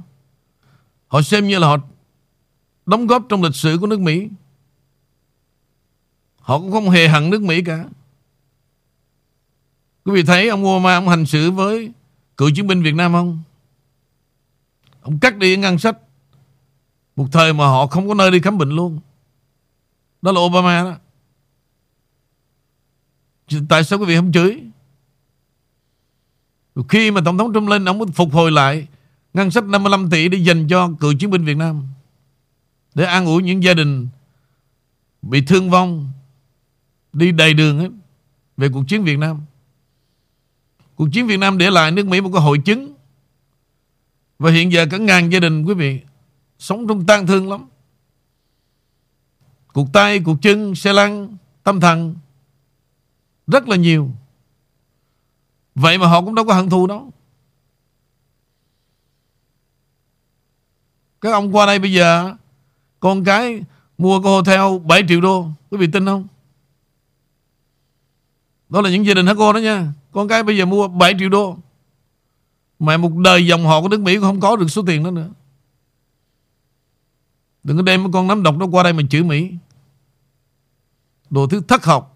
Họ 1.08 1.22
xem 1.22 1.48
như 1.48 1.60
là 1.60 1.68
họ 1.68 1.78
đóng 2.86 3.08
góp 3.08 3.26
trong 3.30 3.44
lịch 3.44 3.56
sử 3.56 3.78
của 3.82 3.88
nước 3.88 4.00
Mỹ. 4.00 4.30
Họ 6.38 6.60
cũng 6.60 6.72
không 6.72 6.90
hề 6.90 7.08
hận 7.08 7.30
nước 7.30 7.42
Mỹ 7.42 7.62
cả. 7.66 7.86
Quý 10.06 10.12
vị 10.14 10.24
thấy 10.24 10.50
ông 10.50 10.66
Obama 10.66 10.96
ông 10.96 11.10
hành 11.10 11.26
xử 11.26 11.52
với 11.52 11.92
cựu 12.38 12.50
chiến 12.56 12.68
binh 12.68 12.84
Việt 12.84 12.96
Nam 12.96 13.14
không? 13.14 13.40
Ông 15.02 15.20
cắt 15.20 15.38
đi 15.38 15.58
ngân 15.58 15.78
sách 15.78 15.98
một 17.16 17.28
thời 17.32 17.54
mà 17.54 17.66
họ 17.66 17.88
không 17.88 18.08
có 18.08 18.14
nơi 18.14 18.32
đi 18.32 18.40
khám 18.40 18.58
bệnh 18.58 18.70
luôn. 18.70 19.00
Đó 20.22 20.32
là 20.32 20.42
Obama 20.42 20.84
đó. 20.84 20.98
Tại 23.70 23.84
sao 23.84 24.00
quý 24.00 24.06
vị 24.06 24.16
không 24.16 24.32
chửi? 24.32 24.64
Rồi 26.76 26.86
Khi 26.90 27.12
mà 27.12 27.22
Tổng 27.26 27.38
thống 27.38 27.54
Trump 27.54 27.70
lên, 27.70 27.86
Ông 27.86 28.12
phục 28.12 28.34
hồi 28.34 28.52
lại, 28.52 28.88
Ngân 29.34 29.52
sách 29.52 29.64
55 29.64 30.10
tỷ 30.10 30.28
để 30.28 30.38
dành 30.38 30.68
cho 30.68 30.90
cựu 31.00 31.14
chiến 31.20 31.30
binh 31.30 31.46
Việt 31.46 31.58
Nam. 31.58 31.84
Để 32.96 33.06
an 33.06 33.26
ủi 33.26 33.44
những 33.44 33.64
gia 33.64 33.74
đình 33.74 34.08
Bị 35.22 35.42
thương 35.42 35.70
vong, 35.70 36.12
Đi 37.14 37.32
đầy 37.32 37.54
đường 37.54 37.80
hết 37.80 37.90
Về 38.58 38.70
cuộc 38.74 38.84
chiến 38.88 39.04
Việt 39.04 39.18
Nam. 39.18 39.42
Cuộc 40.96 41.08
chiến 41.14 41.28
Việt 41.28 41.38
Nam 41.38 41.58
để 41.58 41.70
lại 41.70 41.92
nước 41.92 42.06
Mỹ 42.06 42.22
một 42.22 42.30
cái 42.34 42.42
hội 42.42 42.60
chứng. 42.66 42.94
Và 44.40 44.52
hiện 44.52 44.72
giờ 44.72 44.86
cả 44.92 44.98
ngàn 44.98 45.30
gia 45.30 45.40
đình, 45.40 45.64
quý 45.64 45.74
vị 45.74 46.02
Sống 46.60 46.88
trong 46.88 47.06
tang 47.06 47.28
thương 47.28 47.50
lắm. 47.50 47.66
Cuộc 49.74 49.88
tay, 49.94 50.20
cuộc 50.20 50.38
chân, 50.42 50.76
xe 50.76 50.94
lăn 50.94 51.38
Tâm 51.64 51.80
thần 51.80 52.16
Rất 53.48 53.70
là 53.70 53.76
nhiều. 53.76 54.12
Vậy 55.76 55.98
mà 55.98 56.08
họ 56.08 56.22
cũng 56.22 56.36
đâu 56.36 56.46
có 56.46 56.54
hận 56.54 56.70
thù 56.70 56.88
đâu. 56.88 57.12
Các 61.22 61.32
ông 61.32 61.56
qua 61.56 61.66
đây 61.66 61.80
bây 61.80 61.94
giờ 61.94 62.36
Con 63.00 63.24
cái 63.24 63.64
Mua 63.98 64.22
cái 64.22 64.32
hotel 64.32 64.62
7 64.86 65.04
triệu 65.08 65.22
đô 65.22 65.48
Quý 65.70 65.78
vị 65.78 65.88
tin 65.94 66.06
không? 66.06 66.28
Đó 68.70 68.82
là 68.82 68.90
những 68.90 69.06
gia 69.06 69.14
đình 69.14 69.28
hả 69.28 69.34
cô 69.38 69.54
đó 69.54 69.60
nha. 69.60 69.94
Con 70.12 70.28
cái 70.28 70.44
bây 70.44 70.58
giờ 70.58 70.66
mua 70.66 70.88
7 70.88 71.14
triệu 71.20 71.30
đô 71.30 71.58
Mà 72.80 72.98
một 72.98 73.18
đời 73.18 73.48
dòng 73.48 73.66
họ 73.66 73.82
của 73.82 73.88
nước 73.88 74.00
Mỹ 74.00 74.16
cũng 74.16 74.24
không 74.24 74.40
có 74.40 74.56
được 74.56 74.68
số 74.68 74.84
tiền 74.88 75.04
đó 75.04 75.12
nữa. 75.12 75.30
Đừng 77.64 77.78
có 77.78 77.84
đem 77.84 78.12
con 78.12 78.28
nắm 78.28 78.44
độc 78.44 78.56
nó 78.58 78.66
qua 78.66 78.84
đây 78.84 78.94
mình 78.94 79.08
chửi 79.08 79.24
Mỹ 79.24 79.52
Đồ 81.30 81.48
thứ 81.48 81.62
thất 81.68 81.86
học. 81.86 82.10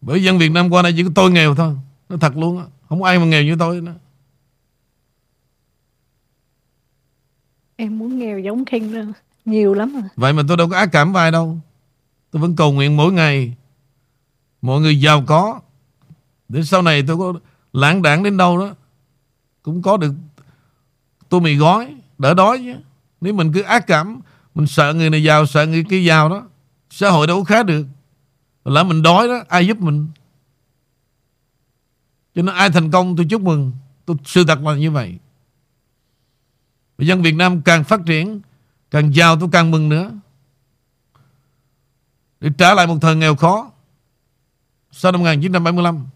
Bởi 0.00 0.22
dân 0.22 0.38
Việt 0.38 0.48
Nam 0.48 0.70
qua 0.70 0.82
đây 0.82 0.92
chỉ 0.96 1.04
có 1.04 1.10
tôi 1.14 1.30
nghèo 1.30 1.54
thôi. 1.54 1.76
Nó 2.08 2.16
thật 2.16 2.36
luôn 2.36 2.58
á. 2.58 2.64
Không 2.88 3.02
ai 3.02 3.18
mà 3.18 3.24
nghèo 3.24 3.42
như 3.42 3.56
tôi 3.58 3.80
nữa. 3.80 3.94
Em 7.76 7.98
muốn 7.98 8.18
nghèo 8.18 8.38
giống 8.38 8.64
King 8.64 8.94
luôn 8.94 9.12
Nhiều 9.44 9.74
lắm 9.74 9.92
rồi. 9.92 10.02
Vậy 10.16 10.32
mà 10.32 10.42
tôi 10.48 10.56
đâu 10.56 10.68
có 10.68 10.76
ác 10.76 10.88
cảm 10.92 11.12
với 11.12 11.22
ai 11.22 11.30
đâu 11.30 11.58
Tôi 12.36 12.40
vẫn 12.40 12.56
cầu 12.56 12.72
nguyện 12.72 12.96
mỗi 12.96 13.12
ngày. 13.12 13.54
Mọi 14.62 14.80
người 14.80 15.00
giàu 15.00 15.24
có. 15.26 15.60
Để 16.48 16.62
sau 16.62 16.82
này 16.82 17.04
tôi 17.06 17.16
có 17.16 17.34
lãng 17.72 18.02
đảng 18.02 18.22
đến 18.22 18.36
đâu 18.36 18.58
đó 18.58 18.74
Cũng 19.62 19.82
có 19.82 19.96
được 19.96 20.14
Tôi 21.28 21.40
mì 21.40 21.54
gói 21.54 21.94
Đỡ 22.18 22.34
đói 22.34 22.58
chứ. 22.58 22.74
Nếu 23.20 23.34
mình 23.34 23.52
cứ 23.52 23.62
ác 23.62 23.86
cảm 23.86 24.20
Mình 24.54 24.66
sợ 24.66 24.92
người 24.94 25.10
này 25.10 25.22
giàu 25.22 25.46
Sợ 25.46 25.66
người 25.66 25.84
kia 25.84 26.00
giàu 26.00 26.28
đó 26.28 26.48
Xã 26.90 27.10
hội 27.10 27.26
đâu 27.26 27.38
có 27.38 27.44
khá 27.44 27.62
được. 27.62 27.86
Lỡ 28.64 28.84
mình 28.84 29.02
đói 29.02 29.28
đó 29.28 29.42
Ai 29.48 29.66
giúp 29.66 29.80
mình? 29.80 30.08
Cho 32.34 32.42
nên 32.42 32.54
ai 32.54 32.70
thành 32.70 32.90
công 32.90 33.16
tôi 33.16 33.26
chúc 33.30 33.42
mừng. 33.42 33.72
Tôi, 34.04 34.16
Sự 34.24 34.44
thật 34.44 34.60
là 34.62 34.74
như 34.74 34.90
vậy. 34.90 35.18
Và 36.98 37.04
dân 37.04 37.22
Việt 37.22 37.34
Nam 37.34 37.62
càng 37.62 37.84
phát 37.84 38.00
triển 38.06 38.40
Càng 38.90 39.14
giàu 39.14 39.36
tôi 39.40 39.48
càng 39.52 39.70
mừng 39.70 39.88
nữa 39.88 40.10
để 42.40 42.50
trả 42.58 42.74
lại 42.74 42.86
một 42.86 42.96
thời 43.00 43.16
nghèo 43.16 43.36
khó. 43.36 43.70
Sau 44.90 45.12
năm 45.12 45.20
1975. 45.20 46.06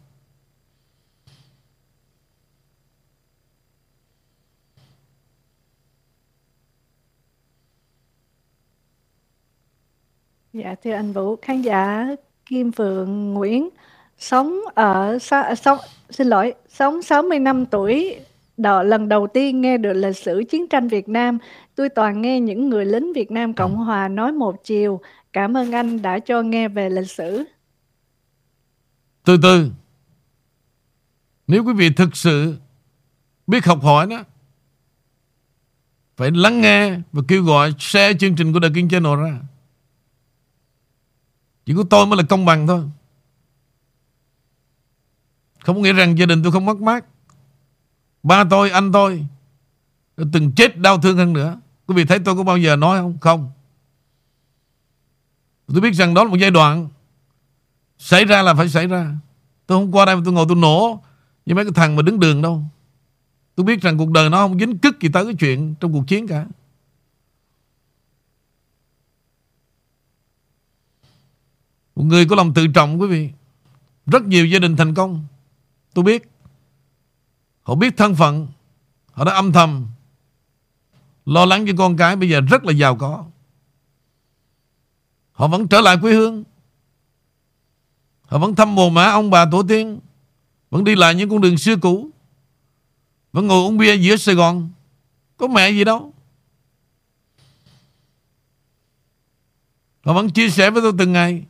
Dạ 10.53 10.75
thưa 10.85 10.93
anh 10.93 11.13
Vũ, 11.13 11.37
khán 11.43 11.63
giả 11.63 12.07
Kim 12.47 12.73
Phượng 12.73 13.35
Nguyễn 13.35 13.69
sống 14.19 14.61
ở 14.75 15.19
sống 15.57 15.79
xin 16.11 16.27
lỗi, 16.27 16.55
sống 16.69 17.03
60 17.03 17.39
năm 17.39 17.67
tuổi. 17.67 18.21
Đó 18.57 18.83
lần 18.83 19.09
đầu 19.09 19.27
tiên 19.27 19.61
nghe 19.61 19.79
được 19.79 19.93
lịch 19.93 20.17
sử 20.17 20.45
chiến 20.51 20.69
tranh 20.69 20.89
Việt 20.89 21.09
Nam, 21.09 21.39
tôi 21.75 21.89
toàn 21.89 22.23
nghe 22.23 22.41
những 22.41 22.69
người 22.69 22.85
lính 22.85 23.13
Việt 23.13 23.31
Nam 23.31 23.55
Cộng 23.55 23.77
Hòa 23.77 24.09
nói 24.09 24.33
một 24.33 24.65
chiều 24.65 25.01
Cảm 25.33 25.57
ơn 25.57 25.73
anh 25.73 26.03
đã 26.03 26.19
cho 26.19 26.43
nghe 26.43 26.69
về 26.69 26.91
lịch 26.91 27.11
sử. 27.11 27.45
Từ 29.25 29.39
từ. 29.43 29.71
Nếu 31.47 31.65
quý 31.65 31.73
vị 31.73 31.91
thực 31.91 32.17
sự 32.17 32.57
Biết 33.47 33.65
học 33.65 33.83
hỏi 33.83 34.07
đó 34.07 34.25
Phải 36.17 36.31
lắng 36.31 36.61
nghe 36.61 36.99
Và 37.13 37.23
kêu 37.29 37.43
gọi 37.43 37.75
share 37.79 38.19
chương 38.19 38.37
trình 38.37 38.53
của 38.53 38.61
The 38.61 38.69
King 38.75 38.89
Channel 38.89 39.17
ra. 39.17 39.41
Chỉ 41.67 41.75
có 41.77 41.85
tôi 41.91 42.07
mới 42.07 42.17
là 42.17 42.23
công 42.29 42.45
bằng 42.45 42.67
thôi. 42.67 42.85
Không 45.61 45.77
có 45.77 45.83
nghĩa 45.83 45.93
rằng 45.93 46.19
gia 46.19 46.27
đình 46.27 46.43
tôi 46.43 46.53
không 46.53 46.67
mất 46.67 46.81
mát. 46.81 47.05
Ba 48.23 48.45
tôi, 48.51 48.71
anh 48.71 48.93
tôi 48.93 49.27
Từng 50.33 50.53
chết 50.53 50.79
đau 50.79 51.01
thương 51.01 51.17
hơn 51.17 51.33
nữa. 51.33 51.61
Quý 51.87 51.95
vị 51.95 52.05
thấy 52.05 52.19
tôi 52.19 52.37
có 52.37 52.43
bao 52.43 52.59
giờ 52.59 52.77
nói 52.77 52.99
không? 52.99 53.19
Không. 53.21 53.51
Tôi 55.73 55.81
biết 55.81 55.95
rằng 55.95 56.15
đó 56.15 56.25
là 56.25 56.31
một 56.31 56.37
giai 56.41 56.51
đoạn 56.51 56.89
Xảy 57.99 58.25
ra 58.25 58.43
là 58.43 58.55
phải 58.55 58.69
xảy 58.69 58.87
ra. 58.87 59.15
Tôi 59.67 59.79
không 59.79 59.93
qua 59.93 60.05
đây 60.05 60.17
mà 60.17 60.23
tôi 60.25 60.35
ngồi 60.35 60.47
tôi 60.49 60.57
nổ 60.57 61.03
Như 61.47 61.55
mấy 61.55 61.65
cái 61.65 61.73
thằng 61.75 61.97
mà 61.97 62.03
đứng 62.03 62.21
đường 62.21 62.43
đâu. 62.43 62.63
Tôi 63.55 63.65
biết 63.67 63.83
rằng 63.83 63.99
cuộc 63.99 64.11
đời 64.11 64.31
nó 64.31 64.39
không 64.39 64.59
dính 64.59 64.79
cứt 64.79 65.01
gì 65.01 65.09
tới 65.13 65.25
cái 65.25 65.35
chuyện 65.35 65.75
Trong 65.81 65.93
cuộc 65.93 66.05
chiến 66.07 66.27
cả. 66.27 66.47
Một 71.97 72.05
người 72.05 72.27
có 72.27 72.37
lòng 72.37 72.55
tự 72.55 72.67
trọng, 72.67 73.01
quý 73.01 73.09
vị. 73.09 73.31
Rất 74.07 74.23
nhiều 74.23 74.47
gia 74.47 74.59
đình 74.59 74.77
thành 74.77 74.95
công. 74.95 75.25
Tôi 75.95 76.05
biết. 76.05 76.31
Họ 77.63 77.75
biết 77.75 77.97
thân 77.97 78.15
phận. 78.15 78.47
Họ 79.13 79.25
đã 79.25 79.33
âm 79.33 79.53
thầm 79.53 79.87
Lo 81.27 81.45
lắng 81.45 81.65
cho 81.67 81.73
con 81.79 81.97
cái 81.97 82.17
bây 82.17 82.29
giờ 82.29 82.41
rất 82.41 82.65
là 82.65 82.73
giàu 82.73 82.97
có. 82.97 83.25
Họ 85.41 85.49
vẫn 85.49 85.69
trở 85.69 85.81
lại 85.81 85.97
quê 86.03 86.13
hương. 86.13 86.45
Họ 88.23 88.39
vẫn 88.39 88.55
thăm 88.55 88.75
mồ 88.75 88.91
mã 88.91 89.11
ông 89.11 89.31
bà 89.31 89.45
tổ 89.53 89.63
tiên. 89.63 90.01
Vẫn 90.71 90.85
đi 90.85 90.95
lại 90.95 91.15
những 91.15 91.31
con 91.31 91.41
đường 91.41 91.59
xưa 91.59 91.77
cũ. 91.77 92.11
Vẫn 93.33 93.47
ngồi 93.47 93.67
uống 93.67 93.79
bia 93.79 93.97
giữa 93.97 94.17
Sài 94.17 94.35
Gòn. 94.35 94.71
Có 95.37 95.47
mẹ 95.47 95.71
gì 95.71 95.85
đâu. 95.85 96.13
Họ 100.05 100.13
vẫn 100.13 100.31
chia 100.31 100.51
sẻ 100.51 100.71
với 100.71 100.83
tôi 100.83 100.93
từng 100.99 101.13
ngày 101.13 101.45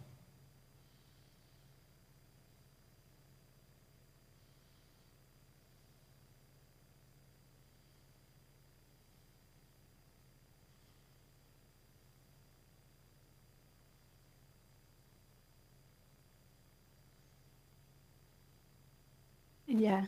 Dạ. 19.81 20.07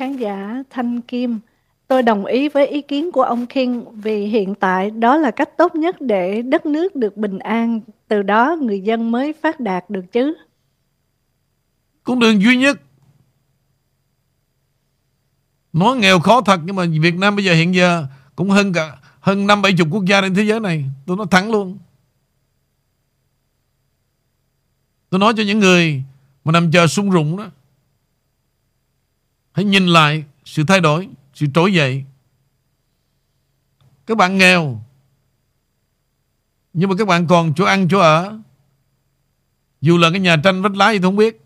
Khán 0.00 0.16
giả 0.16 0.62
Thanh 0.70 1.00
Kim, 1.00 1.38
tôi 1.88 2.02
đồng 2.02 2.24
ý 2.24 2.48
với 2.48 2.66
ý 2.66 2.82
kiến 2.82 3.12
của 3.12 3.22
ông 3.22 3.46
King 3.46 3.84
vì 3.94 4.26
hiện 4.26 4.54
tại 4.54 4.90
đó 4.90 5.16
là 5.16 5.30
cách 5.30 5.56
tốt 5.56 5.74
nhất 5.74 6.00
để 6.00 6.42
đất 6.42 6.66
nước 6.66 6.96
được 6.96 7.16
bình 7.16 7.38
an, 7.38 7.80
từ 8.08 8.22
đó 8.22 8.56
người 8.60 8.80
dân 8.80 9.12
mới 9.12 9.32
phát 9.32 9.60
đạt 9.60 9.90
được 9.90 10.12
chứ. 10.12 10.34
Con 12.04 12.18
đường 12.18 12.42
duy 12.42 12.56
nhất. 12.56 12.80
Nói 15.72 15.96
nghèo 15.96 16.20
khó 16.20 16.40
thật 16.40 16.60
Nhưng 16.64 16.76
mà 16.76 16.84
Việt 17.00 17.14
Nam 17.14 17.36
bây 17.36 17.44
giờ 17.44 17.54
hiện 17.54 17.74
giờ 17.74 18.06
Cũng 18.36 18.50
hơn 18.50 18.72
cả 18.72 18.96
hơn 19.20 19.46
năm 19.46 19.62
bảy 19.62 19.72
chục 19.78 19.88
quốc 19.90 20.04
gia 20.04 20.20
trên 20.20 20.34
thế 20.34 20.42
giới 20.42 20.60
này. 20.60 20.84
Tôi 21.06 21.16
nói 21.16 21.26
thẳng 21.30 21.50
luôn. 21.50 21.78
Tôi 25.10 25.18
nói 25.18 25.32
cho 25.36 25.42
những 25.42 25.58
người 25.58 26.02
Mà 26.44 26.52
nằm 26.52 26.70
chờ 26.70 26.86
sung 26.86 27.10
rụng 27.10 27.36
đó 27.36 27.46
Hãy 29.52 29.64
nhìn 29.64 29.86
lại 29.86 30.24
sự 30.44 30.64
thay 30.64 30.80
đổi, 30.80 31.08
sự 31.34 31.46
trỗi 31.54 31.74
dậy. 31.74 32.04
Các 34.06 34.16
bạn 34.16 34.38
nghèo, 34.38 34.82
nhưng 36.72 36.90
mà 36.90 36.96
các 36.98 37.08
bạn 37.08 37.26
còn 37.26 37.54
chỗ 37.54 37.64
ăn, 37.64 37.88
chỗ 37.88 37.98
ở. 37.98 38.38
Dù 39.80 39.98
là 39.98 40.10
cái 40.10 40.20
nhà 40.20 40.36
tranh 40.44 40.62
vách 40.62 40.76
lá 40.76 40.92
thì 40.92 41.00
không 41.02 41.16
biết. 41.16 41.40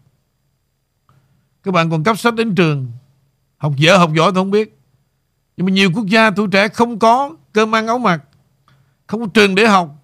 Các 1.62 1.74
bạn 1.74 1.90
còn 1.90 2.04
cấp 2.04 2.18
sách 2.18 2.34
đến 2.34 2.54
trường. 2.54 2.92
Học 3.56 3.72
dở, 3.76 3.96
học 3.96 4.10
giỏi 4.16 4.30
thì 4.30 4.34
không 4.34 4.50
biết. 4.50 4.78
Nhưng 5.56 5.66
mà 5.66 5.72
nhiều 5.72 5.90
quốc 5.94 6.06
gia 6.06 6.30
tuổi 6.30 6.48
trẻ 6.52 6.68
không 6.68 6.98
có 6.98 7.36
cơm 7.52 7.74
ăn 7.74 7.86
áo 7.86 7.98
mặc. 7.98 8.22
Không 9.06 9.20
có 9.20 9.26
trường 9.34 9.54
để 9.54 9.66
học. 9.66 9.94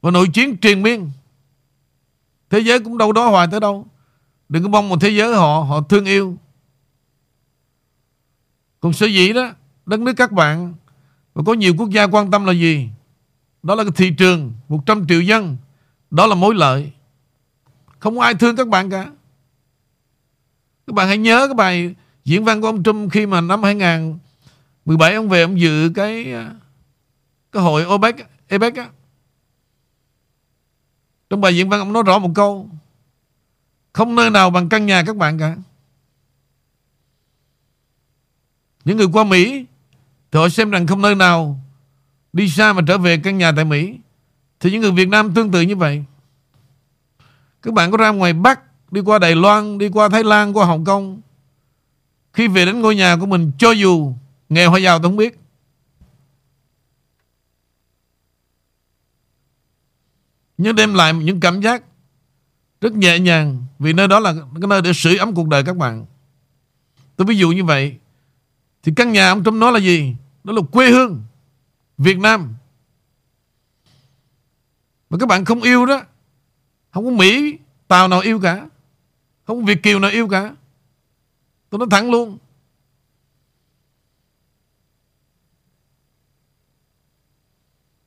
Và 0.00 0.10
nội 0.10 0.28
chiến 0.32 0.58
truyền 0.58 0.82
miên. 0.82 1.10
Thế 2.50 2.60
giới 2.60 2.80
cũng 2.80 2.98
đâu 2.98 3.12
đó 3.12 3.30
hoài 3.30 3.46
tới 3.50 3.60
đâu. 3.60 3.86
Đừng 4.48 4.62
có 4.62 4.68
mong 4.68 4.88
một 4.88 4.96
thế 5.00 5.10
giới 5.10 5.34
họ 5.34 5.60
họ 5.68 5.80
thương 5.80 6.04
yêu 6.04 6.36
còn 8.82 8.92
sở 8.92 9.06
dĩ 9.06 9.32
đó, 9.32 9.52
Đất 9.86 10.00
nước 10.00 10.12
các 10.16 10.32
bạn 10.32 10.74
Và 11.34 11.42
có 11.46 11.54
nhiều 11.54 11.74
quốc 11.78 11.90
gia 11.90 12.06
quan 12.06 12.30
tâm 12.30 12.44
là 12.44 12.52
gì? 12.52 12.88
Đó 13.62 13.74
là 13.74 13.84
cái 13.84 13.92
thị 13.96 14.10
trường 14.18 14.52
100 14.68 15.06
triệu 15.08 15.20
dân. 15.20 15.56
Đó 16.10 16.26
là 16.26 16.34
mối 16.34 16.54
lợi. 16.54 16.92
Không 17.98 18.20
ai 18.20 18.34
thương 18.34 18.56
các 18.56 18.68
bạn 18.68 18.90
cả. 18.90 19.04
Các 20.86 20.94
bạn 20.94 21.08
hãy 21.08 21.18
nhớ 21.18 21.46
cái 21.46 21.54
bài 21.54 21.94
diễn 22.24 22.44
văn 22.44 22.60
của 22.60 22.66
ông 22.66 22.82
Trump 22.82 23.12
Khi 23.12 23.26
mà 23.26 23.40
năm 23.40 23.62
2017 23.62 25.14
ông 25.14 25.28
về 25.28 25.42
ông 25.42 25.60
dự 25.60 25.90
cái 25.94 26.34
Cái 27.52 27.62
hội 27.62 27.84
OPEC, 27.84 28.16
APEC 28.48 28.76
á. 28.76 28.88
Trong 31.30 31.40
bài 31.40 31.56
diễn 31.56 31.68
văn 31.68 31.80
ông 31.80 31.92
nói 31.92 32.02
rõ 32.06 32.18
một 32.18 32.30
câu, 32.34 32.68
Không 33.92 34.16
nơi 34.16 34.30
nào 34.30 34.50
bằng 34.50 34.68
căn 34.68 34.86
nhà 34.86 35.02
các 35.06 35.16
bạn 35.16 35.38
cả. 35.38 35.56
Những 38.84 38.96
người 38.96 39.08
qua 39.12 39.24
Mỹ, 39.24 39.66
Thì 40.30 40.38
họ 40.38 40.48
xem 40.48 40.70
rằng 40.70 40.86
không 40.86 41.02
nơi 41.02 41.14
nào 41.14 41.60
Đi 42.32 42.48
xa 42.48 42.72
mà 42.72 42.82
trở 42.86 42.98
về 42.98 43.18
căn 43.18 43.38
nhà 43.38 43.52
tại 43.56 43.64
Mỹ. 43.64 43.98
Thì 44.60 44.70
những 44.70 44.80
người 44.80 44.92
Việt 44.92 45.08
Nam 45.08 45.34
tương 45.34 45.50
tự 45.50 45.60
như 45.60 45.76
vậy. 45.76 46.04
Các 47.62 47.74
bạn 47.74 47.90
có 47.90 47.96
ra 47.96 48.10
ngoài 48.10 48.32
Bắc, 48.32 48.60
Đi 48.90 49.00
qua 49.00 49.18
Đài 49.18 49.34
Loan, 49.34 49.78
Đi 49.78 49.88
qua 49.88 50.08
Thái 50.08 50.24
Lan, 50.24 50.56
Qua 50.56 50.66
Hồng 50.66 50.84
Kông. 50.84 51.20
Khi 52.32 52.48
về 52.48 52.66
đến 52.66 52.80
ngôi 52.80 52.96
nhà 52.96 53.16
của 53.16 53.26
mình, 53.26 53.52
Cho 53.58 53.70
dù 53.70 54.14
nghèo 54.48 54.70
hay 54.70 54.82
giàu 54.82 54.98
tôi 54.98 55.08
không 55.10 55.16
biết. 55.16 55.38
Nhưng 60.58 60.76
đem 60.76 60.94
lại 60.94 61.14
những 61.14 61.40
cảm 61.40 61.60
giác 61.60 61.82
Rất 62.80 62.92
nhẹ 62.92 63.18
nhàng 63.18 63.66
Vì 63.78 63.92
nơi 63.92 64.08
đó 64.08 64.20
là 64.20 64.32
cái 64.32 64.68
nơi 64.68 64.82
để 64.82 64.92
sưởi 64.92 65.16
ấm 65.16 65.34
cuộc 65.34 65.48
đời 65.48 65.64
các 65.64 65.76
bạn. 65.76 66.06
Tôi 67.16 67.26
ví 67.26 67.36
dụ 67.36 67.50
như 67.50 67.64
vậy 67.64 67.96
thì 68.82 68.92
căn 68.96 69.12
nhà 69.12 69.28
ông 69.28 69.44
Trump 69.44 69.56
nói 69.56 69.72
là 69.72 69.78
gì? 69.78 70.16
Đó 70.44 70.52
là 70.52 70.62
quê 70.72 70.90
hương 70.90 71.22
Việt 71.98 72.18
Nam. 72.18 72.54
Mà 75.10 75.18
các 75.18 75.28
bạn 75.28 75.44
không 75.44 75.62
yêu 75.62 75.86
đó, 75.86 76.02
Không 76.90 77.04
có 77.04 77.10
Mỹ 77.10 77.58
Tàu 77.88 78.08
nào 78.08 78.20
yêu 78.20 78.40
cả, 78.40 78.68
Không 79.44 79.60
có 79.60 79.66
Việt 79.66 79.82
Kiều 79.82 79.98
nào 79.98 80.10
yêu 80.10 80.28
cả. 80.28 80.54
Tôi 81.70 81.78
nói 81.78 81.88
thẳng 81.90 82.10
luôn. 82.10 82.38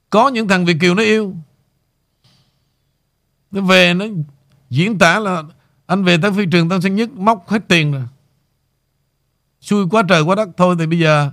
Có 0.10 0.30
những 0.30 0.48
thằng 0.48 0.66
Việt 0.66 0.78
Kiều 0.82 0.96
nó 0.96 1.04
yêu. 1.04 1.36
Nó 3.52 3.62
về, 3.62 3.94
nó 3.94 4.06
diễn 4.70 4.98
tả 4.98 5.20
là 5.20 5.44
Anh 5.86 6.04
về 6.04 6.18
tới 6.22 6.32
phi 6.32 6.46
trường 6.52 6.70
tao 6.70 6.82
sẽ 6.82 6.90
Nhất 6.90 7.10
Móc 7.12 7.50
hết 7.50 7.62
tiền 7.68 7.92
rồi 7.92 8.04
xui 9.66 9.86
quá 9.92 10.04
trời 10.10 10.22
quá 10.22 10.36
đất. 10.36 10.50
Thôi 10.58 10.76
thì 10.80 10.86
bây 10.86 11.00
giờ 11.00 11.32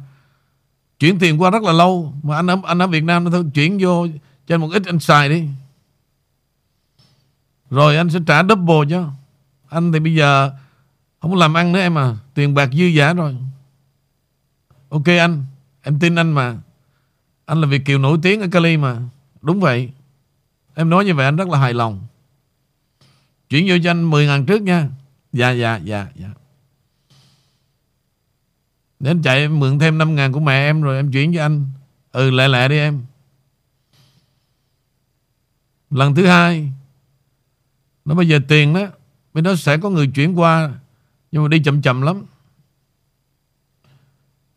chuyển 0.98 1.18
tiền 1.18 1.42
qua 1.42 1.50
rất 1.50 1.62
là 1.62 1.72
lâu. 1.72 2.14
Mà 2.22 2.36
anh 2.36 2.50
ở, 2.50 2.56
anh 2.64 2.82
ở 2.82 2.86
Việt 2.86 3.04
Nam 3.04 3.24
nó 3.24 3.30
thôi 3.30 3.44
chuyển 3.54 3.78
vô 3.80 4.06
cho 4.46 4.54
anh 4.54 4.60
một 4.60 4.68
ít 4.72 4.82
anh 4.86 4.98
xài 4.98 5.28
đi. 5.28 5.48
Rồi 7.70 7.96
anh 7.96 8.10
sẽ 8.10 8.18
trả 8.26 8.42
double 8.42 8.90
cho 8.90 9.10
anh 9.68 9.92
thì 9.92 10.00
bây 10.00 10.14
giờ 10.14 10.50
không 11.20 11.34
làm 11.34 11.54
ăn 11.54 11.72
nữa 11.72 11.80
em 11.80 11.98
à. 11.98 12.16
Tiền 12.34 12.54
bạc 12.54 12.70
dư 12.72 12.84
giả 12.84 13.12
rồi. 13.12 13.36
Ok 14.88 15.06
anh 15.06 15.44
em 15.82 15.98
tin 15.98 16.14
anh 16.14 16.32
mà. 16.32 16.56
Anh 17.46 17.60
là 17.60 17.66
Việt 17.66 17.84
Kiều 17.84 17.98
nổi 17.98 18.18
tiếng 18.22 18.40
ở 18.40 18.46
Cali 18.52 18.76
mà. 18.76 18.96
Đúng 19.42 19.60
vậy. 19.60 19.90
Em 20.74 20.90
nói 20.90 21.04
như 21.04 21.14
vậy 21.14 21.24
anh 21.24 21.36
rất 21.36 21.48
là 21.48 21.58
hài 21.58 21.74
lòng. 21.74 22.06
Chuyển 23.48 23.66
vô 23.68 23.76
cho 23.84 23.90
anh 23.90 24.10
10 24.10 24.26
ngàn 24.26 24.46
trước 24.46 24.62
nha. 24.62 24.88
Dạ 25.32 25.50
dạ 25.50 25.76
dạ 25.76 26.06
dạ 26.14 26.28
để 29.02 29.10
em 29.10 29.22
chạy 29.22 29.38
em 29.38 29.58
mượn 29.58 29.78
thêm 29.78 29.98
5 29.98 30.14
ngàn 30.14 30.32
của 30.32 30.40
mẹ 30.40 30.68
em 30.68 30.82
rồi 30.82 30.96
em 30.96 31.12
chuyển 31.12 31.34
cho 31.34 31.42
anh. 31.42 31.66
Ừ 32.12 32.30
lẹ 32.30 32.48
lẹ 32.48 32.68
đi 32.68 32.76
em. 32.76 33.04
Lần 35.90 36.14
thứ 36.14 36.26
hai 36.26 36.72
Nó 38.04 38.14
bây 38.14 38.28
giờ 38.28 38.38
tiền 38.48 38.74
đó 38.74 38.86
Bên 39.34 39.44
đó 39.44 39.54
sẽ 39.54 39.78
có 39.78 39.90
người 39.90 40.06
chuyển 40.06 40.38
qua 40.38 40.74
Nhưng 41.32 41.42
mà 41.42 41.48
đi 41.48 41.62
chậm 41.64 41.82
chậm 41.82 42.02
lắm. 42.02 42.22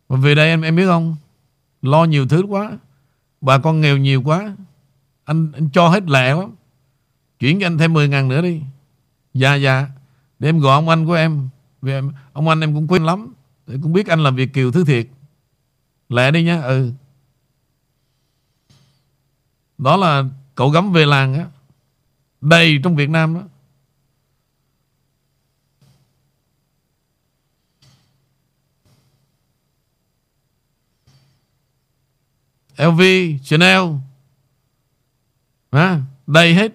Mà 0.09 0.17
về 0.17 0.35
đây 0.35 0.47
em 0.47 0.61
em 0.61 0.75
biết 0.75 0.85
không? 0.85 1.15
Lo 1.81 2.03
nhiều 2.03 2.27
thứ 2.27 2.43
quá 2.47 2.71
Bà 3.41 3.57
con 3.57 3.81
nghèo 3.81 3.97
nhiều 3.97 4.21
quá. 4.21 4.55
Anh, 5.25 5.51
anh 5.53 5.69
cho 5.69 5.87
hết 5.87 6.03
lẹ 6.09 6.35
lắm 6.35 6.55
Chuyển 7.39 7.59
cho 7.59 7.67
anh 7.67 7.77
thêm 7.77 7.93
10 7.93 8.09
ngàn 8.09 8.27
nữa 8.27 8.41
đi. 8.41 8.61
Dạ 9.33 9.55
dạ. 9.55 9.87
Để 10.39 10.49
em 10.49 10.59
gọi 10.59 10.75
ông 10.75 10.89
anh 10.89 11.05
của 11.05 11.13
em. 11.13 11.49
Vì 11.81 11.91
em, 11.91 12.11
ông 12.33 12.49
anh 12.49 12.61
em 12.61 12.73
cũng 12.73 12.87
quen 12.87 13.05
lắm. 13.05 13.34
Để 13.67 13.77
cũng 13.83 13.93
biết 13.93 14.07
anh 14.07 14.23
làm 14.23 14.35
việc 14.35 14.53
kiều 14.53 14.71
thứ 14.71 14.85
thiệt. 14.85 15.07
Lẹ 16.09 16.31
đi 16.31 16.43
nhá 16.43 16.61
Ừ. 16.61 16.91
Đó 19.77 19.97
là 19.97 20.23
cậu 20.55 20.69
gắm 20.69 20.93
về 20.93 21.05
làng 21.05 21.33
á. 21.33 21.45
Đầy 22.41 22.79
trong 22.83 22.95
Việt 22.95 23.09
Nam 23.09 23.33
đó. 23.33 23.41
LV, 32.77 33.01
Chanel. 33.43 33.81
À, 35.71 36.01
Đầy 36.27 36.53
hết. 36.53 36.71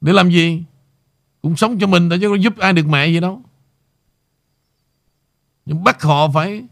Để 0.00 0.12
làm 0.12 0.30
gì? 0.30 0.64
Cũng 1.46 1.56
sống 1.56 1.78
cho 1.78 1.86
mình 1.86 2.08
thôi 2.10 2.18
chứ 2.22 2.28
có 2.28 2.34
giúp 2.34 2.58
ai 2.58 2.72
được 2.72 2.86
mẹ 2.86 3.06
gì 3.06 3.20
đâu 3.20 3.42
Nhưng 5.66 5.84
bắt 5.84 6.02
họ 6.02 6.28
phải 6.34 6.64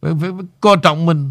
Phải, 0.00 0.12
phải, 0.20 0.30
phải 0.30 0.46
coi 0.60 0.76
trọng 0.82 1.06
mình 1.06 1.30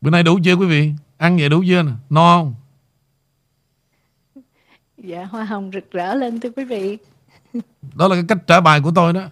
Bữa 0.00 0.10
nay 0.10 0.22
đủ 0.22 0.38
chưa 0.44 0.54
quý 0.54 0.66
vị? 0.66 0.92
Ăn 1.16 1.36
vậy 1.36 1.48
đủ 1.48 1.62
chưa 1.66 1.82
nè? 1.82 1.92
No 2.10 2.38
không? 2.38 2.59
Dạ, 5.04 5.24
hoa 5.24 5.44
hồng 5.44 5.70
rực 5.74 5.90
rỡ 5.90 6.14
lên 6.14 6.40
thưa 6.40 6.50
quý 6.56 6.64
vị. 6.64 6.98
Đó 7.94 8.08
là 8.08 8.14
cái 8.14 8.24
cách 8.28 8.38
trả 8.46 8.60
bài 8.60 8.80
của 8.80 8.92
tôi 8.94 9.12
đó. 9.12 9.28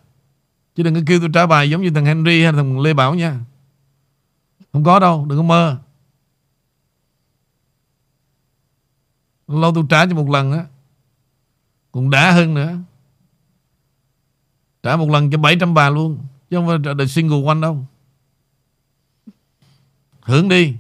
Chứ 0.75 0.83
đừng 0.83 0.95
có 0.95 1.01
kêu 1.07 1.21
tôi 1.21 1.31
trả 1.35 1.47
bài 1.47 1.71
giống 1.71 1.83
như 1.83 1.91
thằng 1.91 2.05
Henry 2.05 2.43
hay 2.43 2.53
thằng 2.53 2.81
Lê 2.81 2.95
Bảo 2.95 3.15
nha. 3.15 3.41
Không 4.73 4.85
có 4.85 4.99
đâu, 4.99 5.27
đừng 5.29 5.39
có 5.39 5.43
mơ. 5.43 5.79
Lâu 9.49 9.73
tôi 9.75 9.85
trả 9.89 10.07
cho 10.07 10.15
một 10.15 10.31
lần 10.31 10.53
á. 10.53 10.67
Còn 11.93 12.11
đã 12.11 12.33
hơn 12.33 12.55
nữa. 12.55 12.77
Trả 14.83 14.97
một 14.97 15.11
lần 15.11 15.31
cho 15.31 15.39
700 15.39 15.75
bà 15.75 15.91
luôn. 15.91 16.19
Chứ 16.51 16.57
không 16.57 16.67
phải 16.67 16.95
là 16.95 17.07
single 17.07 17.47
one 17.47 17.61
đâu. 17.61 17.87
Hưởng 20.21 20.49
đi. 20.49 20.75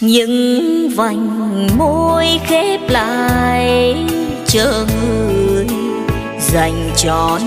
Những 0.00 0.88
vành 0.96 1.68
môi 1.78 2.40
khép 2.46 2.80
lại 2.88 3.96
chờ 4.46 4.86
người 5.02 5.66
dành 6.40 6.90
trọn 6.96 7.40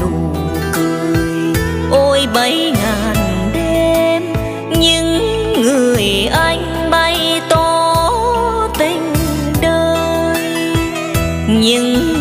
nụ 0.00 0.34
cười. 0.72 1.52
Ôi 1.90 2.26
bấy 2.34 2.70
ngàn 2.70 3.50
đêm, 3.54 4.22
những 4.80 5.18
người 5.62 6.28
anh 6.32 6.90
bay 6.90 7.40
tỏ 7.48 8.68
tình 8.78 9.12
đời. 9.62 10.72
Những 11.48 12.15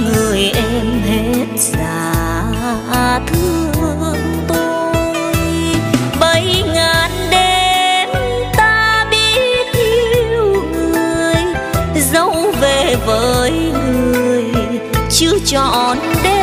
chưa 15.56 15.62
chọn 15.62 15.98
đêm 16.24 16.35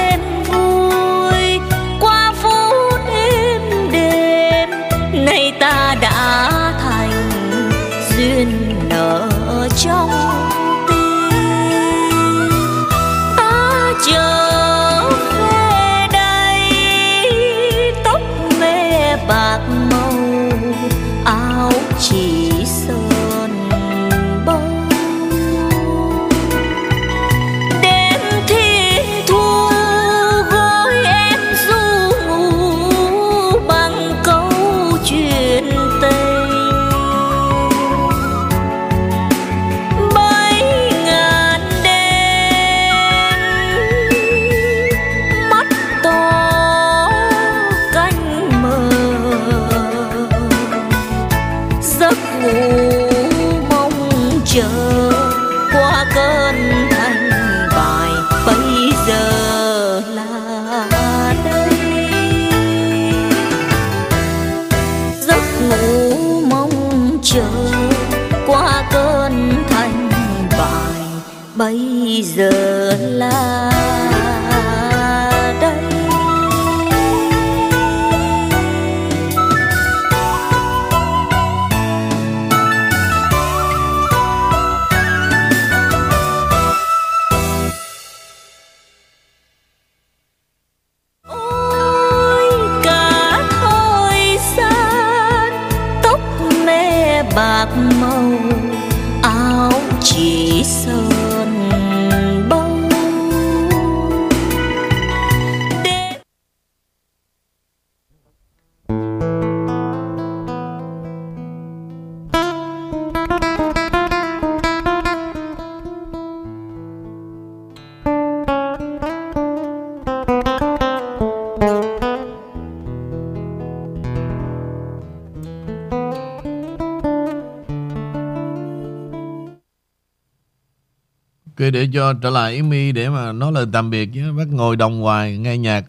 Ok 131.63 131.73
để 131.73 131.89
cho 131.95 132.15
trở 132.23 132.31
lại 132.31 132.57
Amy 132.57 132.93
để 132.93 133.09
mà 133.09 133.33
nói 133.33 133.53
lời 133.53 133.67
tạm 133.73 133.91
biệt 133.91 134.09
chứ 134.15 134.33
bác 134.39 134.45
ngồi 134.51 134.77
đồng 134.77 135.01
hoài 135.01 135.39
nghe 135.39 135.59
nhạc 135.59 135.85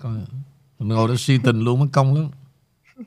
ngồi 0.80 1.08
đó 1.08 1.14
si 1.18 1.38
tình 1.44 1.64
luôn 1.64 1.80
mất 1.80 1.86
công 1.94 2.16
lắm 2.16 2.28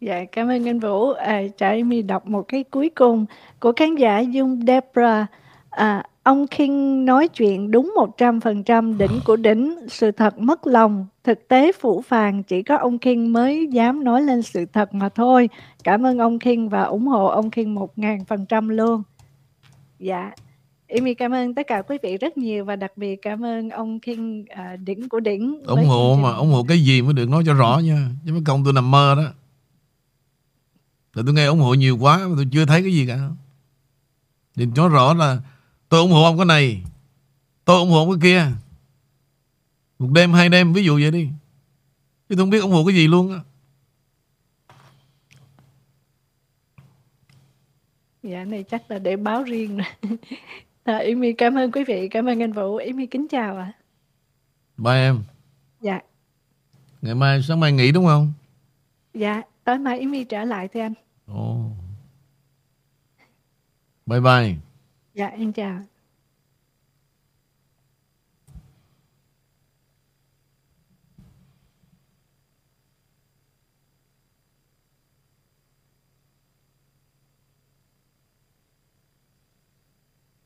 Dạ, 0.00 0.24
cảm 0.32 0.48
ơn 0.48 0.68
anh 0.68 0.80
Vũ. 0.80 1.10
À, 1.10 1.42
cho 1.58 1.68
Amy 1.68 2.02
đọc 2.02 2.26
một 2.26 2.42
cái 2.48 2.64
cuối 2.64 2.90
cùng 2.94 3.26
của 3.60 3.72
khán 3.76 3.94
giả 3.94 4.20
Dung 4.20 4.60
Debra. 4.66 5.26
À, 5.70 6.02
ông 6.22 6.46
King 6.46 7.04
nói 7.04 7.28
chuyện 7.28 7.70
đúng 7.70 7.94
100% 8.18 8.98
đỉnh 8.98 9.20
của 9.24 9.36
đỉnh, 9.36 9.76
sự 9.88 10.10
thật 10.10 10.38
mất 10.38 10.66
lòng, 10.66 11.06
thực 11.24 11.48
tế 11.48 11.72
phủ 11.72 12.02
phàng, 12.02 12.42
chỉ 12.42 12.62
có 12.62 12.76
ông 12.76 12.98
King 12.98 13.32
mới 13.32 13.66
dám 13.66 14.04
nói 14.04 14.22
lên 14.22 14.42
sự 14.42 14.64
thật 14.72 14.94
mà 14.94 15.08
thôi. 15.08 15.48
Cảm 15.84 16.06
ơn 16.06 16.18
ông 16.18 16.38
King 16.38 16.68
và 16.68 16.82
ủng 16.82 17.06
hộ 17.06 17.26
ông 17.26 17.50
King 17.50 17.74
1000% 17.74 18.68
luôn. 18.68 19.02
Dạ. 19.98 20.30
Amy 20.96 21.14
cảm 21.14 21.32
ơn 21.32 21.54
tất 21.54 21.66
cả 21.66 21.82
quý 21.82 21.98
vị 22.02 22.18
rất 22.18 22.38
nhiều 22.38 22.64
và 22.64 22.76
đặc 22.76 22.92
biệt 22.96 23.22
cảm 23.22 23.44
ơn 23.44 23.70
ông 23.70 24.00
King 24.00 24.44
à, 24.48 24.76
đỉnh 24.76 25.08
của 25.08 25.20
đỉnh. 25.20 25.62
ủng 25.66 25.86
hộ 25.86 26.18
mà 26.22 26.32
ủng 26.32 26.50
hộ 26.50 26.64
cái 26.64 26.80
gì 26.82 27.02
mới 27.02 27.12
được 27.14 27.28
nói 27.28 27.42
cho 27.46 27.54
rõ 27.54 27.80
nha. 27.84 28.08
Chứ 28.26 28.32
mất 28.32 28.40
công 28.44 28.64
tôi 28.64 28.72
nằm 28.72 28.90
mơ 28.90 29.14
đó. 29.14 29.32
Rồi 31.12 31.24
tôi 31.26 31.34
nghe 31.34 31.46
ủng 31.46 31.60
hộ 31.60 31.74
nhiều 31.74 31.98
quá 31.98 32.18
mà 32.18 32.34
tôi 32.36 32.46
chưa 32.52 32.66
thấy 32.66 32.82
cái 32.82 32.92
gì 32.92 33.06
cả. 33.06 33.30
Thì 34.54 34.66
nói 34.66 34.88
rõ 34.88 35.14
là 35.14 35.38
tôi 35.88 36.00
ủng 36.00 36.10
hộ 36.10 36.24
ông 36.24 36.36
cái 36.36 36.46
này 36.46 36.82
tôi 37.64 37.78
ủng 37.78 37.90
hộ 37.90 38.06
cái 38.06 38.18
kia. 38.22 38.52
Một 39.98 40.08
đêm 40.12 40.32
hai 40.32 40.48
đêm 40.48 40.72
ví 40.72 40.84
dụ 40.84 40.98
vậy 41.02 41.10
đi. 41.10 41.28
Chứ 42.28 42.34
tôi 42.34 42.38
không 42.38 42.50
biết 42.50 42.58
ủng 42.58 42.72
hộ 42.72 42.84
cái 42.84 42.94
gì 42.94 43.08
luôn 43.08 43.32
á. 43.32 43.40
Dạ 48.22 48.44
này 48.44 48.64
chắc 48.70 48.90
là 48.90 48.98
để 48.98 49.16
báo 49.16 49.42
riêng 49.42 49.76
rồi. 49.76 50.16
À, 50.84 50.96
Amy 50.98 51.32
cảm 51.32 51.54
ơn 51.58 51.72
quý 51.72 51.84
vị, 51.84 52.08
cảm 52.08 52.26
ơn 52.28 52.42
anh 52.42 52.52
Vũ. 52.52 52.76
Amy 52.76 53.06
kính 53.06 53.28
chào 53.28 53.56
ạ. 53.56 53.72
ba 54.76 54.92
em 54.92 55.22
Dạ, 55.80 56.00
ngày 57.02 57.14
mai 57.14 57.42
sáng 57.42 57.60
mai 57.60 57.72
nghỉ 57.72 57.92
đúng 57.92 58.04
không 58.06 58.32
dạ, 59.14 59.42
tối 59.64 59.78
mai 59.78 60.00
Amy 60.00 60.24
trở 60.24 60.44
lại 60.44 60.68
thưa 60.68 60.80
anh. 60.80 60.94
ồ 61.26 61.70
bye 64.06 64.20
bye 64.20 64.54
Dạ, 65.14 65.26
em 65.26 65.52
chào. 65.52 65.78